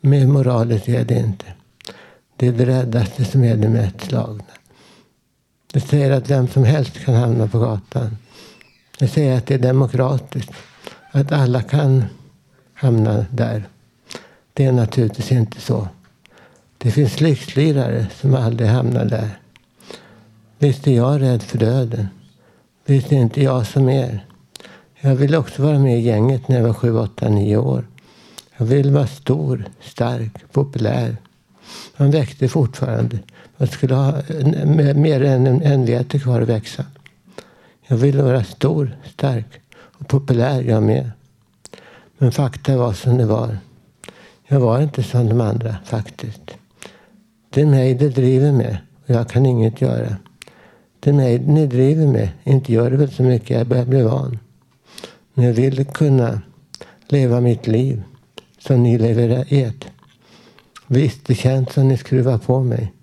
Mer 0.02 0.28
moraliskt 0.28 0.90
är 0.90 1.06
det 1.06 1.20
inte. 1.20 1.46
Det 2.36 2.48
är 2.48 2.52
det 2.52 2.66
räddaste 2.66 3.26
som 3.26 3.44
är 3.44 3.56
det 3.56 3.70
mest 3.70 4.02
slagna. 4.02 4.44
Det 5.74 5.80
säger 5.80 6.12
att 6.12 6.30
vem 6.30 6.48
som 6.48 6.64
helst 6.64 7.06
kan 7.06 7.16
hamna 7.16 7.48
på 7.48 7.60
gatan. 7.60 8.18
Jag 8.98 9.10
säger 9.10 9.38
att 9.38 9.46
det 9.46 9.54
är 9.54 9.60
demokratiskt. 9.60 10.52
Att 11.12 11.32
alla 11.32 11.62
kan 11.62 12.04
hamna 12.74 13.26
där. 13.32 13.64
Det 14.54 14.66
är 14.66 14.72
naturligtvis 14.72 15.32
inte 15.32 15.62
så. 15.62 15.88
Det 16.78 16.92
finns 16.92 17.22
lyxlirare 17.22 18.08
som 18.22 18.36
aldrig 18.36 18.70
hamnar 18.70 19.06
där. 19.06 19.30
Visst 20.58 20.88
är 20.88 20.92
jag 20.92 21.22
rädd 21.22 21.44
för 21.44 21.58
döden. 21.58 22.08
Visst 22.86 23.12
är 23.12 23.16
inte 23.16 23.42
jag 23.44 23.68
som 23.68 23.90
er. 23.90 24.26
Jag 25.00 25.16
ville 25.16 25.38
också 25.38 25.64
vara 25.64 25.80
med 25.80 26.00
i 26.00 26.02
gänget 26.02 26.48
när 26.48 26.58
jag 26.58 26.68
var 26.68 26.74
sju, 26.74 26.98
åtta, 26.98 27.30
nio 27.30 27.58
år. 27.58 27.88
Jag 28.58 28.66
ville 28.66 28.92
vara 28.92 29.08
stor, 29.08 29.66
stark, 29.82 30.52
populär. 30.52 31.18
Man 31.98 32.12
växte 32.12 32.48
fortfarande. 32.48 33.20
Man 33.58 33.68
skulle 33.68 33.96
ha 33.96 34.14
mer 34.96 35.24
än 35.24 35.48
en, 35.48 35.62
en 35.62 35.86
vete 35.86 36.20
kvar 36.20 36.42
att 36.42 36.50
växa. 36.50 36.86
Jag 37.88 37.98
ville 37.98 38.24
vara 38.24 38.44
stor, 38.44 38.98
stark 39.14 39.62
och 39.72 40.08
populär 40.08 40.62
jag 40.62 40.84
med. 40.84 41.12
Men 42.18 42.32
fakta 42.32 42.78
var 42.78 42.94
som 42.94 43.18
det 43.18 43.26
var. 43.26 43.58
Jag 44.48 44.60
var 44.60 44.82
inte 44.82 45.04
som 45.04 45.30
de 45.30 45.42
andra 45.42 45.76
faktiskt. 45.86 46.58
Det 47.50 47.62
är 47.62 47.66
mig 47.66 47.94
det 47.94 48.10
driver 48.10 48.52
med 48.52 48.78
och 49.04 49.10
jag 49.10 49.30
kan 49.30 49.46
inget 49.46 49.82
göra. 49.82 50.16
Det 51.00 51.10
är 51.10 51.14
mig 51.14 51.40
ni 51.40 51.68
driver 51.68 52.08
med. 52.08 52.30
Inte 52.44 52.74
gör 52.74 52.92
det 52.92 52.98
väl 52.98 53.12
så 53.12 53.24
mycket, 53.24 53.58
jag 53.58 53.68
börjar 53.68 53.86
bli 53.86 54.02
van. 54.02 54.40
Men 55.34 55.46
jag 55.46 55.54
vill 55.54 55.86
kunna 55.86 56.42
leva 57.08 57.42
mitt 57.42 57.68
liv 57.68 58.04
som 58.58 58.84
ni 58.84 58.98
lever 58.98 59.46
ert. 59.50 59.88
Visst, 60.88 61.26
det 61.26 61.36
känns 61.36 61.74
som 61.74 61.88
ni 61.88 61.98
skruvar 61.98 62.38
på 62.38 62.64
mig. 62.64 62.94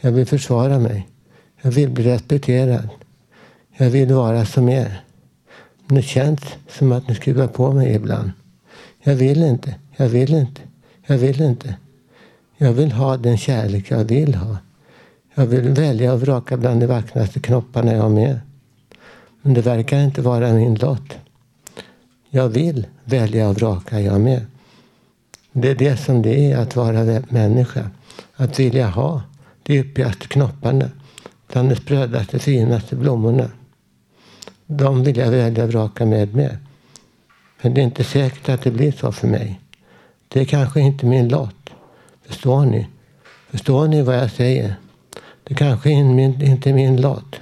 Jag 0.00 0.12
vill 0.12 0.26
försvara 0.26 0.78
mig. 0.78 1.08
Jag 1.62 1.70
vill 1.70 1.90
bli 1.90 2.04
respekterad. 2.04 2.88
Jag 3.78 3.90
vill 3.90 4.12
vara 4.12 4.44
som 4.44 4.68
er. 4.68 5.00
Men 5.86 5.96
det 5.96 6.02
känns 6.02 6.40
som 6.68 6.92
att 6.92 7.08
ni 7.08 7.14
skruvar 7.14 7.46
på 7.46 7.72
mig 7.72 7.94
ibland. 7.94 8.30
Jag 9.02 9.14
vill 9.14 9.42
inte. 9.42 9.74
Jag 9.96 10.08
vill 10.08 10.34
inte. 10.34 10.60
Jag 11.06 11.18
vill 11.18 11.40
inte. 11.40 11.76
Jag 12.56 12.72
vill 12.72 12.92
ha 12.92 13.16
den 13.16 13.38
kärlek 13.38 13.90
jag 13.90 14.04
vill 14.04 14.34
ha. 14.34 14.56
Jag 15.34 15.46
vill 15.46 15.68
välja 15.68 16.12
och 16.12 16.20
vraka 16.20 16.56
bland 16.56 16.80
de 16.80 16.86
vackraste 16.86 17.40
knopparna 17.40 17.92
jag 17.92 18.02
har 18.02 18.08
med. 18.08 18.40
Men 19.42 19.54
det 19.54 19.60
verkar 19.60 20.00
inte 20.00 20.22
vara 20.22 20.52
min 20.52 20.74
lott. 20.74 21.16
Jag 22.30 22.48
vill 22.48 22.86
välja 23.04 23.48
och 23.48 23.56
vraka 23.56 24.00
jag 24.00 24.20
med. 24.20 24.46
Det 25.52 25.70
är 25.70 25.74
det 25.74 25.96
som 25.96 26.22
det 26.22 26.52
är 26.52 26.58
att 26.58 26.76
vara 26.76 27.22
människa. 27.28 27.90
Att 28.36 28.60
vilja 28.60 28.88
ha 28.88 29.22
de 29.62 29.72
yppigaste 29.74 30.28
knopparna 30.28 30.90
bland 31.52 31.68
de 31.68 31.76
sprödaste, 31.76 32.38
finaste 32.38 32.96
blommorna. 32.96 33.50
De 34.66 35.04
vill 35.04 35.16
jag 35.16 35.30
välja 35.30 35.64
och 35.64 35.70
vraka 35.70 36.06
med 36.06 36.34
med. 36.34 36.56
Men 37.62 37.74
det 37.74 37.80
är 37.80 37.84
inte 37.84 38.04
säkert 38.04 38.48
att 38.48 38.62
det 38.62 38.70
blir 38.70 38.92
så 38.92 39.12
för 39.12 39.28
mig. 39.28 39.60
Det 40.28 40.40
är 40.40 40.44
kanske 40.44 40.80
inte 40.80 41.06
min 41.06 41.28
lott. 41.28 41.70
Förstår 42.26 42.64
ni? 42.64 42.86
Förstår 43.50 43.88
ni 43.88 44.02
vad 44.02 44.16
jag 44.16 44.30
säger? 44.30 44.74
Det 45.44 45.54
kanske 45.54 45.90
är 45.90 46.04
min, 46.04 46.42
inte 46.42 46.70
är 46.70 46.74
min 46.74 47.00
lott. 47.00 47.40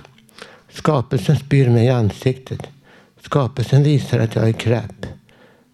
Skapelsen 0.71 1.37
spyr 1.37 1.71
mig 1.71 1.85
i 1.87 1.89
ansiktet. 1.91 2.61
Skapelsen 3.23 3.83
visar 3.83 4.19
att 4.19 4.35
jag 4.35 4.49
är 4.49 4.53
crap. 4.53 5.07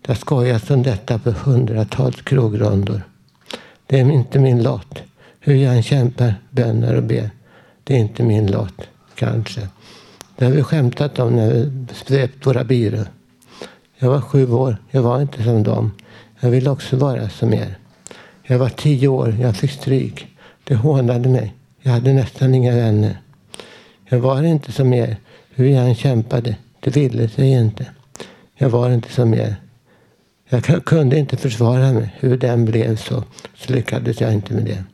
Det 0.03 0.09
har 0.09 0.15
skojats 0.15 0.71
om 0.71 0.83
detta 0.83 1.19
på 1.19 1.31
hundratals 1.31 2.23
krogrundor. 2.23 3.03
Det 3.87 4.01
är 4.01 4.11
inte 4.11 4.39
min 4.39 4.63
lott. 4.63 5.03
Hur 5.41 5.55
jag 5.55 5.77
än 5.77 5.83
kämpar, 5.83 6.35
bönar 6.51 6.95
och 6.95 7.03
ber. 7.03 7.31
Det 7.85 7.95
är 7.95 7.99
inte 7.99 8.23
min 8.23 8.47
lott, 8.47 8.89
kanske. 9.15 9.69
Det 10.41 10.47
har 10.47 10.53
vi 10.53 10.63
skämtat 10.63 11.19
om 11.19 11.37
när 11.37 11.55
vi 11.55 11.95
svept 11.95 12.47
våra 12.47 12.65
byrå. 12.65 13.05
Jag 13.99 14.11
var 14.11 14.21
sju 14.21 14.53
år. 14.53 14.77
Jag 14.91 15.03
var 15.03 15.23
inte 15.23 15.45
som 15.45 15.63
dem. 15.63 15.93
Jag 16.41 16.51
ville 16.51 16.71
också 16.71 16.97
vara 16.97 17.29
som 17.29 17.55
er. 17.55 17.79
Jag 18.43 18.59
var 18.59 18.69
tio 18.69 19.09
år. 19.09 19.37
Jag 19.41 19.57
fick 19.57 19.71
stryk. 19.71 20.27
Det 20.65 20.75
hånade 20.75 21.29
mig. 21.29 21.55
Jag 21.81 21.93
hade 21.93 22.13
nästan 22.13 22.55
inga 22.55 22.75
vänner. 22.75 23.21
Jag 24.09 24.19
var 24.19 24.43
inte 24.43 24.73
som 24.73 24.93
er. 24.93 25.17
Hur 25.55 25.69
jag 25.69 25.85
än 25.85 25.95
kämpade. 25.95 26.57
Det 26.81 26.97
ville 26.97 27.29
sig 27.29 27.53
inte. 27.53 27.87
Jag 28.55 28.71
var 28.71 28.91
inte 28.91 29.13
som 29.13 29.35
er. 29.35 29.57
Jag 30.49 30.85
kunde 30.85 31.19
inte 31.19 31.37
försvara 31.37 31.93
mig. 31.93 32.17
Hur 32.19 32.37
den 32.37 32.65
blev 32.65 32.97
så, 32.97 33.25
så 33.57 33.73
lyckades 33.73 34.21
jag 34.21 34.33
inte 34.33 34.55
med 34.55 34.65
det. 34.65 34.85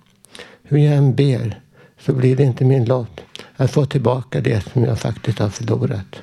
Hur 0.62 0.78
jag 0.78 0.94
än 0.94 1.14
ber 1.14 1.60
så 2.00 2.12
blir 2.12 2.36
det 2.36 2.42
inte 2.42 2.64
min 2.64 2.84
lott 2.84 3.20
att 3.56 3.70
få 3.70 3.86
tillbaka 3.86 4.40
det 4.40 4.72
som 4.72 4.84
jag 4.84 4.98
faktiskt 4.98 5.38
har 5.38 5.48
förlorat. 5.48 6.22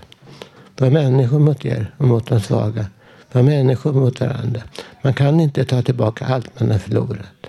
Var 0.77 0.89
människor 0.89 1.39
mot 1.39 1.65
er 1.65 1.93
och 1.97 2.07
mot 2.07 2.27
de 2.27 2.41
svaga. 2.41 2.86
vara 3.31 3.43
människor 3.43 3.93
mot 3.93 4.21
varandra. 4.21 4.61
Man 5.01 5.13
kan 5.13 5.39
inte 5.39 5.65
ta 5.65 5.81
tillbaka 5.81 6.25
allt 6.25 6.59
man 6.59 6.71
har 6.71 6.79
förlorat. 6.79 7.47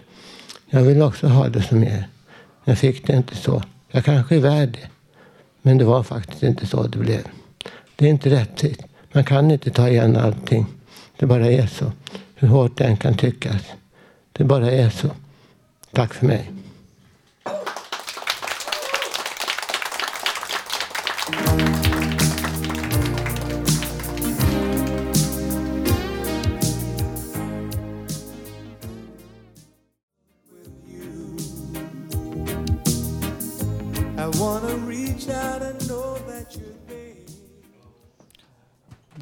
Jag 0.70 0.82
vill 0.82 1.02
också 1.02 1.28
ha 1.28 1.48
det 1.48 1.62
som 1.62 1.84
er. 1.84 2.08
Jag 2.64 2.78
fick 2.78 3.06
det 3.06 3.16
inte 3.16 3.36
så. 3.36 3.62
Jag 3.90 4.04
kanske 4.04 4.36
är 4.36 4.40
värd 4.40 4.68
det. 4.72 4.88
Men 5.62 5.78
det 5.78 5.84
var 5.84 6.02
faktiskt 6.02 6.42
inte 6.42 6.66
så 6.66 6.82
det 6.82 6.98
blev. 6.98 7.22
Det 7.96 8.06
är 8.06 8.10
inte 8.10 8.30
rättvist. 8.30 8.80
Man 9.12 9.24
kan 9.24 9.50
inte 9.50 9.70
ta 9.70 9.88
igen 9.88 10.16
allting. 10.16 10.66
Det 11.16 11.26
bara 11.26 11.46
är 11.46 11.66
så. 11.66 11.92
Hur 12.34 12.48
hårt 12.48 12.76
det 12.76 12.84
än 12.84 12.96
kan 12.96 13.16
tyckas. 13.16 13.62
Det 14.32 14.44
bara 14.44 14.70
är 14.70 14.90
så. 14.90 15.08
Tack 15.92 16.14
för 16.14 16.26
mig. 16.26 16.53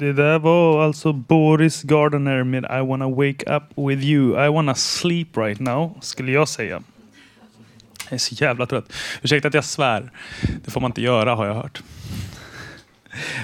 Det 0.03 0.13
där 0.13 0.39
var 0.39 0.85
alltså 0.85 1.13
Boris 1.13 1.83
Gardner 1.83 2.43
med 2.43 2.63
I 2.63 2.87
wanna 2.87 3.09
wake 3.09 3.55
up 3.55 3.63
with 3.89 4.05
you. 4.05 4.45
I 4.45 4.49
wanna 4.49 4.75
sleep 4.75 5.37
right 5.37 5.59
now, 5.59 5.97
skulle 6.01 6.31
jag 6.31 6.47
säga. 6.47 6.83
Jag 8.03 8.13
är 8.13 8.17
så 8.17 8.35
jävla 8.35 8.65
trött. 8.65 8.93
Ursäkta 9.21 9.47
att 9.47 9.53
jag 9.53 9.65
svär. 9.65 10.11
Det 10.65 10.71
får 10.71 10.81
man 10.81 10.89
inte 10.89 11.01
göra 11.01 11.35
har 11.35 11.45
jag 11.45 11.53
hört. 11.53 11.83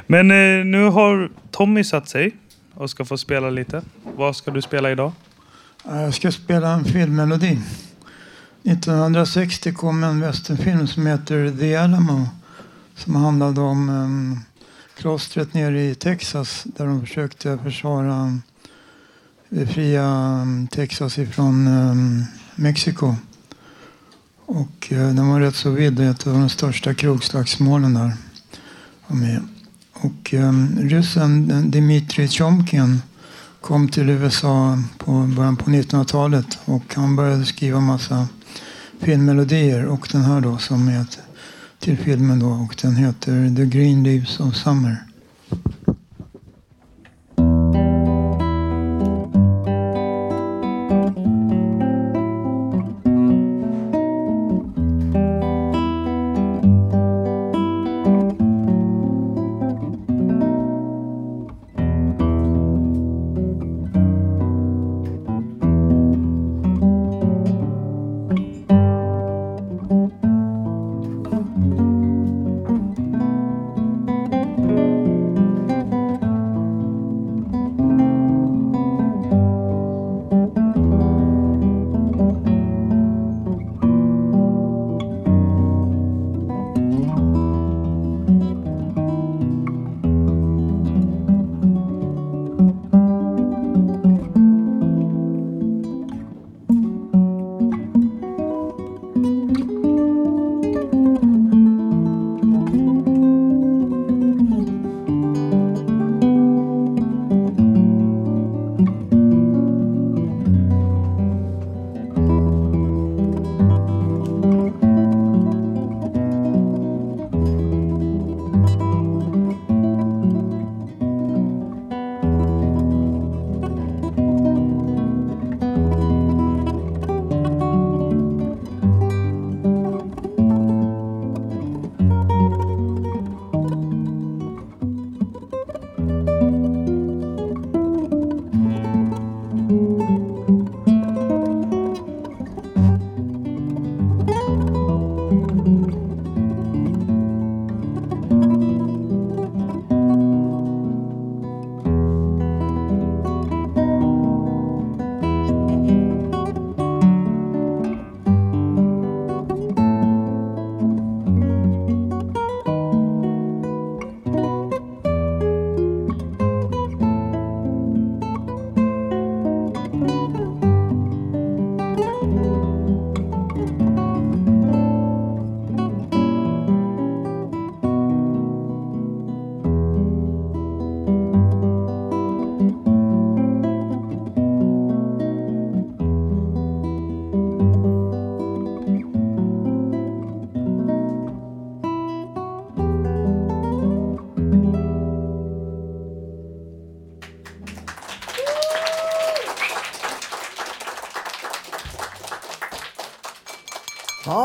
Men 0.07 0.31
eh, 0.31 0.65
nu 0.65 0.83
har 0.83 1.29
Tommy 1.51 1.83
satt 1.83 2.09
sig 2.09 2.35
och 2.73 2.89
ska 2.89 3.05
få 3.05 3.17
spela 3.17 3.49
lite. 3.49 3.81
Vad 4.15 4.35
ska 4.35 4.51
du 4.51 4.61
spela 4.61 4.91
idag? 4.91 5.11
Jag 5.83 6.13
ska 6.13 6.31
spela 6.31 6.73
en 6.73 6.85
filmmelodi. 6.85 7.59
1960 8.63 9.73
kom 9.73 10.03
en 10.03 10.21
westernfilm 10.21 10.87
som 10.87 11.05
heter 11.05 11.57
The 11.59 11.75
Alamo 11.75 12.27
som 12.95 13.15
handlade 13.15 13.61
om 13.61 13.89
um, 13.89 14.39
klostret 14.99 15.53
nere 15.53 15.81
i 15.81 15.95
Texas 15.95 16.63
där 16.63 16.85
de 16.85 17.01
försökte 17.01 17.57
försvara 17.63 18.25
eh, 18.25 18.33
befria 19.49 20.05
eh, 20.05 20.69
Texas 20.69 21.17
ifrån 21.17 21.67
um, 21.67 22.23
Mexiko. 22.55 23.15
Och 24.45 24.89
uh, 24.91 25.13
den 25.13 25.29
var 25.29 25.39
rätt 25.39 25.55
så 25.55 25.69
vidd. 25.69 25.99
Ett 25.99 26.27
av 26.27 26.33
de 26.33 26.49
största 26.49 26.93
krogslagsmålen 26.93 27.93
där. 27.93 28.13
Och 29.93 30.33
um, 30.33 30.79
ryssen 30.81 31.71
Dmitrij 31.71 32.27
Tjomkin 32.27 33.01
kom 33.61 33.89
till 33.89 34.09
USA 34.09 34.83
på 34.97 35.11
början 35.11 35.57
på 35.57 35.69
1900-talet 35.69 36.59
och 36.65 36.95
han 36.95 37.15
började 37.15 37.45
skriva 37.45 37.79
massa 37.79 38.27
filmmelodier 38.99 39.85
och 39.85 40.07
den 40.11 40.21
här 40.21 40.41
då 40.41 40.57
som 40.57 40.87
är 40.87 41.05
till 41.79 41.97
filmen 41.97 42.39
då 42.39 42.47
och 42.47 42.75
den 42.81 42.95
heter 42.95 43.55
The 43.55 43.65
Green 43.65 44.03
Leaves 44.03 44.39
of 44.39 44.55
Summer. 44.55 45.08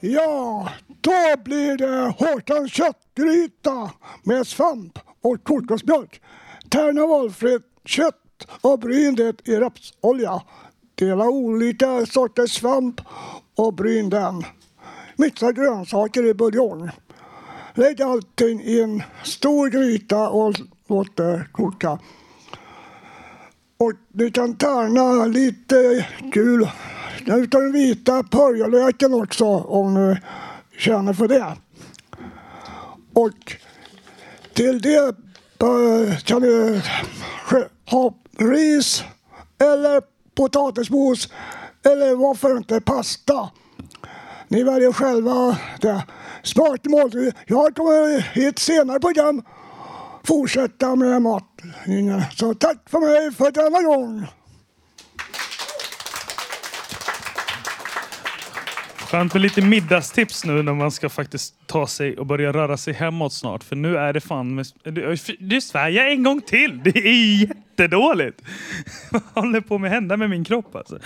Ja, 0.00 0.68
då 1.00 1.42
blir 1.44 1.76
det 1.76 2.14
Håkans 2.18 2.72
köttgryta 2.72 3.90
med 4.22 4.46
svamp 4.46 4.98
och 5.22 5.44
kokosmjölk. 5.44 6.22
Tärna 6.70 7.06
valfritt 7.06 7.62
kött 7.84 8.48
och 8.60 8.78
bryn 8.78 9.14
det 9.14 9.48
i 9.48 9.56
rapsolja. 9.56 10.42
Dela 10.94 11.28
olika 11.28 12.06
sorters 12.06 12.50
svamp 12.50 13.00
och 13.54 13.74
bryn 13.74 14.10
den. 14.10 14.44
Mixa 15.16 15.52
grönsaker 15.52 16.26
i 16.26 16.34
buljong. 16.34 16.90
Lägg 17.74 18.02
allting 18.02 18.60
i 18.60 18.80
en 18.80 19.02
stor 19.24 19.68
gryta 19.68 20.28
och 20.28 20.54
låt 20.88 21.16
det 21.16 21.46
koka. 21.52 21.98
Och 23.78 23.92
ni 24.12 24.30
kan 24.30 24.56
tärna 24.56 25.26
lite 25.26 26.06
gul 26.32 26.68
utav 27.36 27.60
den 27.60 27.72
vita 27.72 28.22
purjolöken 28.22 29.14
också 29.14 29.46
om 29.46 29.94
ni 29.94 30.20
känner 30.78 31.12
för 31.12 31.28
det. 31.28 31.56
Och 33.14 33.56
till 34.52 34.80
det 34.80 34.96
eh, 34.96 36.18
kan 36.24 36.42
ni 36.42 36.82
ha 37.90 38.14
ris 38.38 39.04
eller 39.58 40.02
potatismos 40.34 41.28
eller 41.84 42.14
varför 42.14 42.56
inte 42.56 42.80
pasta. 42.80 43.50
Ni 44.48 44.62
väljer 44.62 44.92
själva 44.92 45.58
det. 45.80 46.04
Smart 46.42 46.84
måltid. 46.84 47.34
Jag 47.46 47.74
kommer 47.74 48.38
i 48.38 48.46
ett 48.46 48.58
senare 48.58 49.00
program 49.00 49.42
fortsätta 50.28 50.96
med 50.96 51.22
matlinjen. 51.22 52.22
Så 52.36 52.54
tack 52.54 52.90
för 52.90 53.00
mig 53.00 53.32
för 53.32 53.50
denna 53.50 53.82
gång. 53.82 54.26
Skönt 59.10 59.34
med 59.34 59.42
lite 59.42 59.62
middagstips 59.62 60.44
nu 60.44 60.62
när 60.62 60.74
man 60.74 60.90
ska 60.90 61.08
faktiskt 61.08 61.66
ta 61.66 61.86
sig 61.86 62.16
och 62.18 62.26
börja 62.26 62.52
röra 62.52 62.76
sig 62.76 62.94
hemåt 62.94 63.32
snart. 63.32 63.64
För 63.64 63.76
nu 63.76 63.96
är 63.96 64.12
det 64.12 64.20
fan... 64.20 64.54
Med, 64.54 64.66
det, 65.38 65.60
svär 65.60 65.88
jag 65.88 66.12
en 66.12 66.22
gång 66.22 66.40
till! 66.40 66.80
Det 66.84 66.98
är 66.98 67.40
jättedåligt! 67.40 68.42
Vad 69.10 69.22
håller 69.22 69.60
på 69.60 69.78
med 69.78 69.88
att 69.88 69.94
hända 69.94 70.16
med 70.16 70.30
min 70.30 70.44
kropp 70.44 70.76
alltså? 70.76 70.98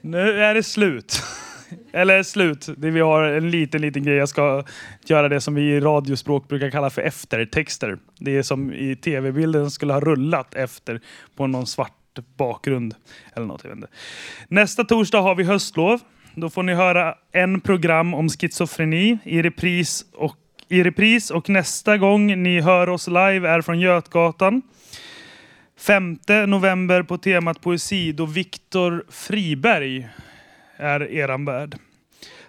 Nu 0.00 0.42
är 0.42 0.54
det 0.54 0.62
slut. 0.62 1.22
Eller 1.92 2.22
slut. 2.22 2.68
Vi 2.76 3.00
har 3.00 3.22
en 3.22 3.50
liten, 3.50 3.82
liten 3.82 4.02
grej. 4.02 4.16
Jag 4.16 4.28
ska 4.28 4.64
göra 5.04 5.28
det 5.28 5.40
som 5.40 5.54
vi 5.54 5.62
i 5.62 5.80
radiospråk 5.80 6.48
brukar 6.48 6.70
kalla 6.70 6.90
för 6.90 7.02
eftertexter. 7.02 7.98
Det 8.18 8.36
är 8.36 8.42
som 8.42 8.72
i 8.72 8.96
tv-bilden 8.96 9.70
skulle 9.70 9.92
ha 9.92 10.00
rullat 10.00 10.54
efter 10.54 11.00
på 11.36 11.46
någon 11.46 11.66
svart 11.66 11.92
bakgrund. 12.36 12.94
Eller 13.34 13.46
något, 13.46 13.64
jag 13.64 13.70
vet 13.70 13.76
inte. 13.76 13.90
Nästa 14.48 14.84
torsdag 14.84 15.20
har 15.20 15.34
vi 15.34 15.44
höstlov. 15.44 16.00
Då 16.40 16.50
får 16.50 16.62
ni 16.62 16.74
höra 16.74 17.14
en 17.32 17.60
program 17.60 18.14
om 18.14 18.28
schizofreni 18.28 19.18
i 19.24 19.42
repris 19.42 20.04
och, 20.12 20.36
i 20.68 20.82
repris 20.82 21.30
och 21.30 21.48
nästa 21.48 21.98
gång 21.98 22.42
ni 22.42 22.60
hör 22.60 22.88
oss 22.88 23.08
live 23.08 23.48
är 23.48 23.60
från 23.60 23.80
Götgatan. 23.80 24.62
5 25.78 26.18
november 26.46 27.02
på 27.02 27.18
temat 27.18 27.60
poesi 27.60 28.12
då 28.12 28.26
Viktor 28.26 29.04
Friberg 29.08 30.08
är 30.76 31.12
eran 31.12 31.44
värd. 31.44 31.76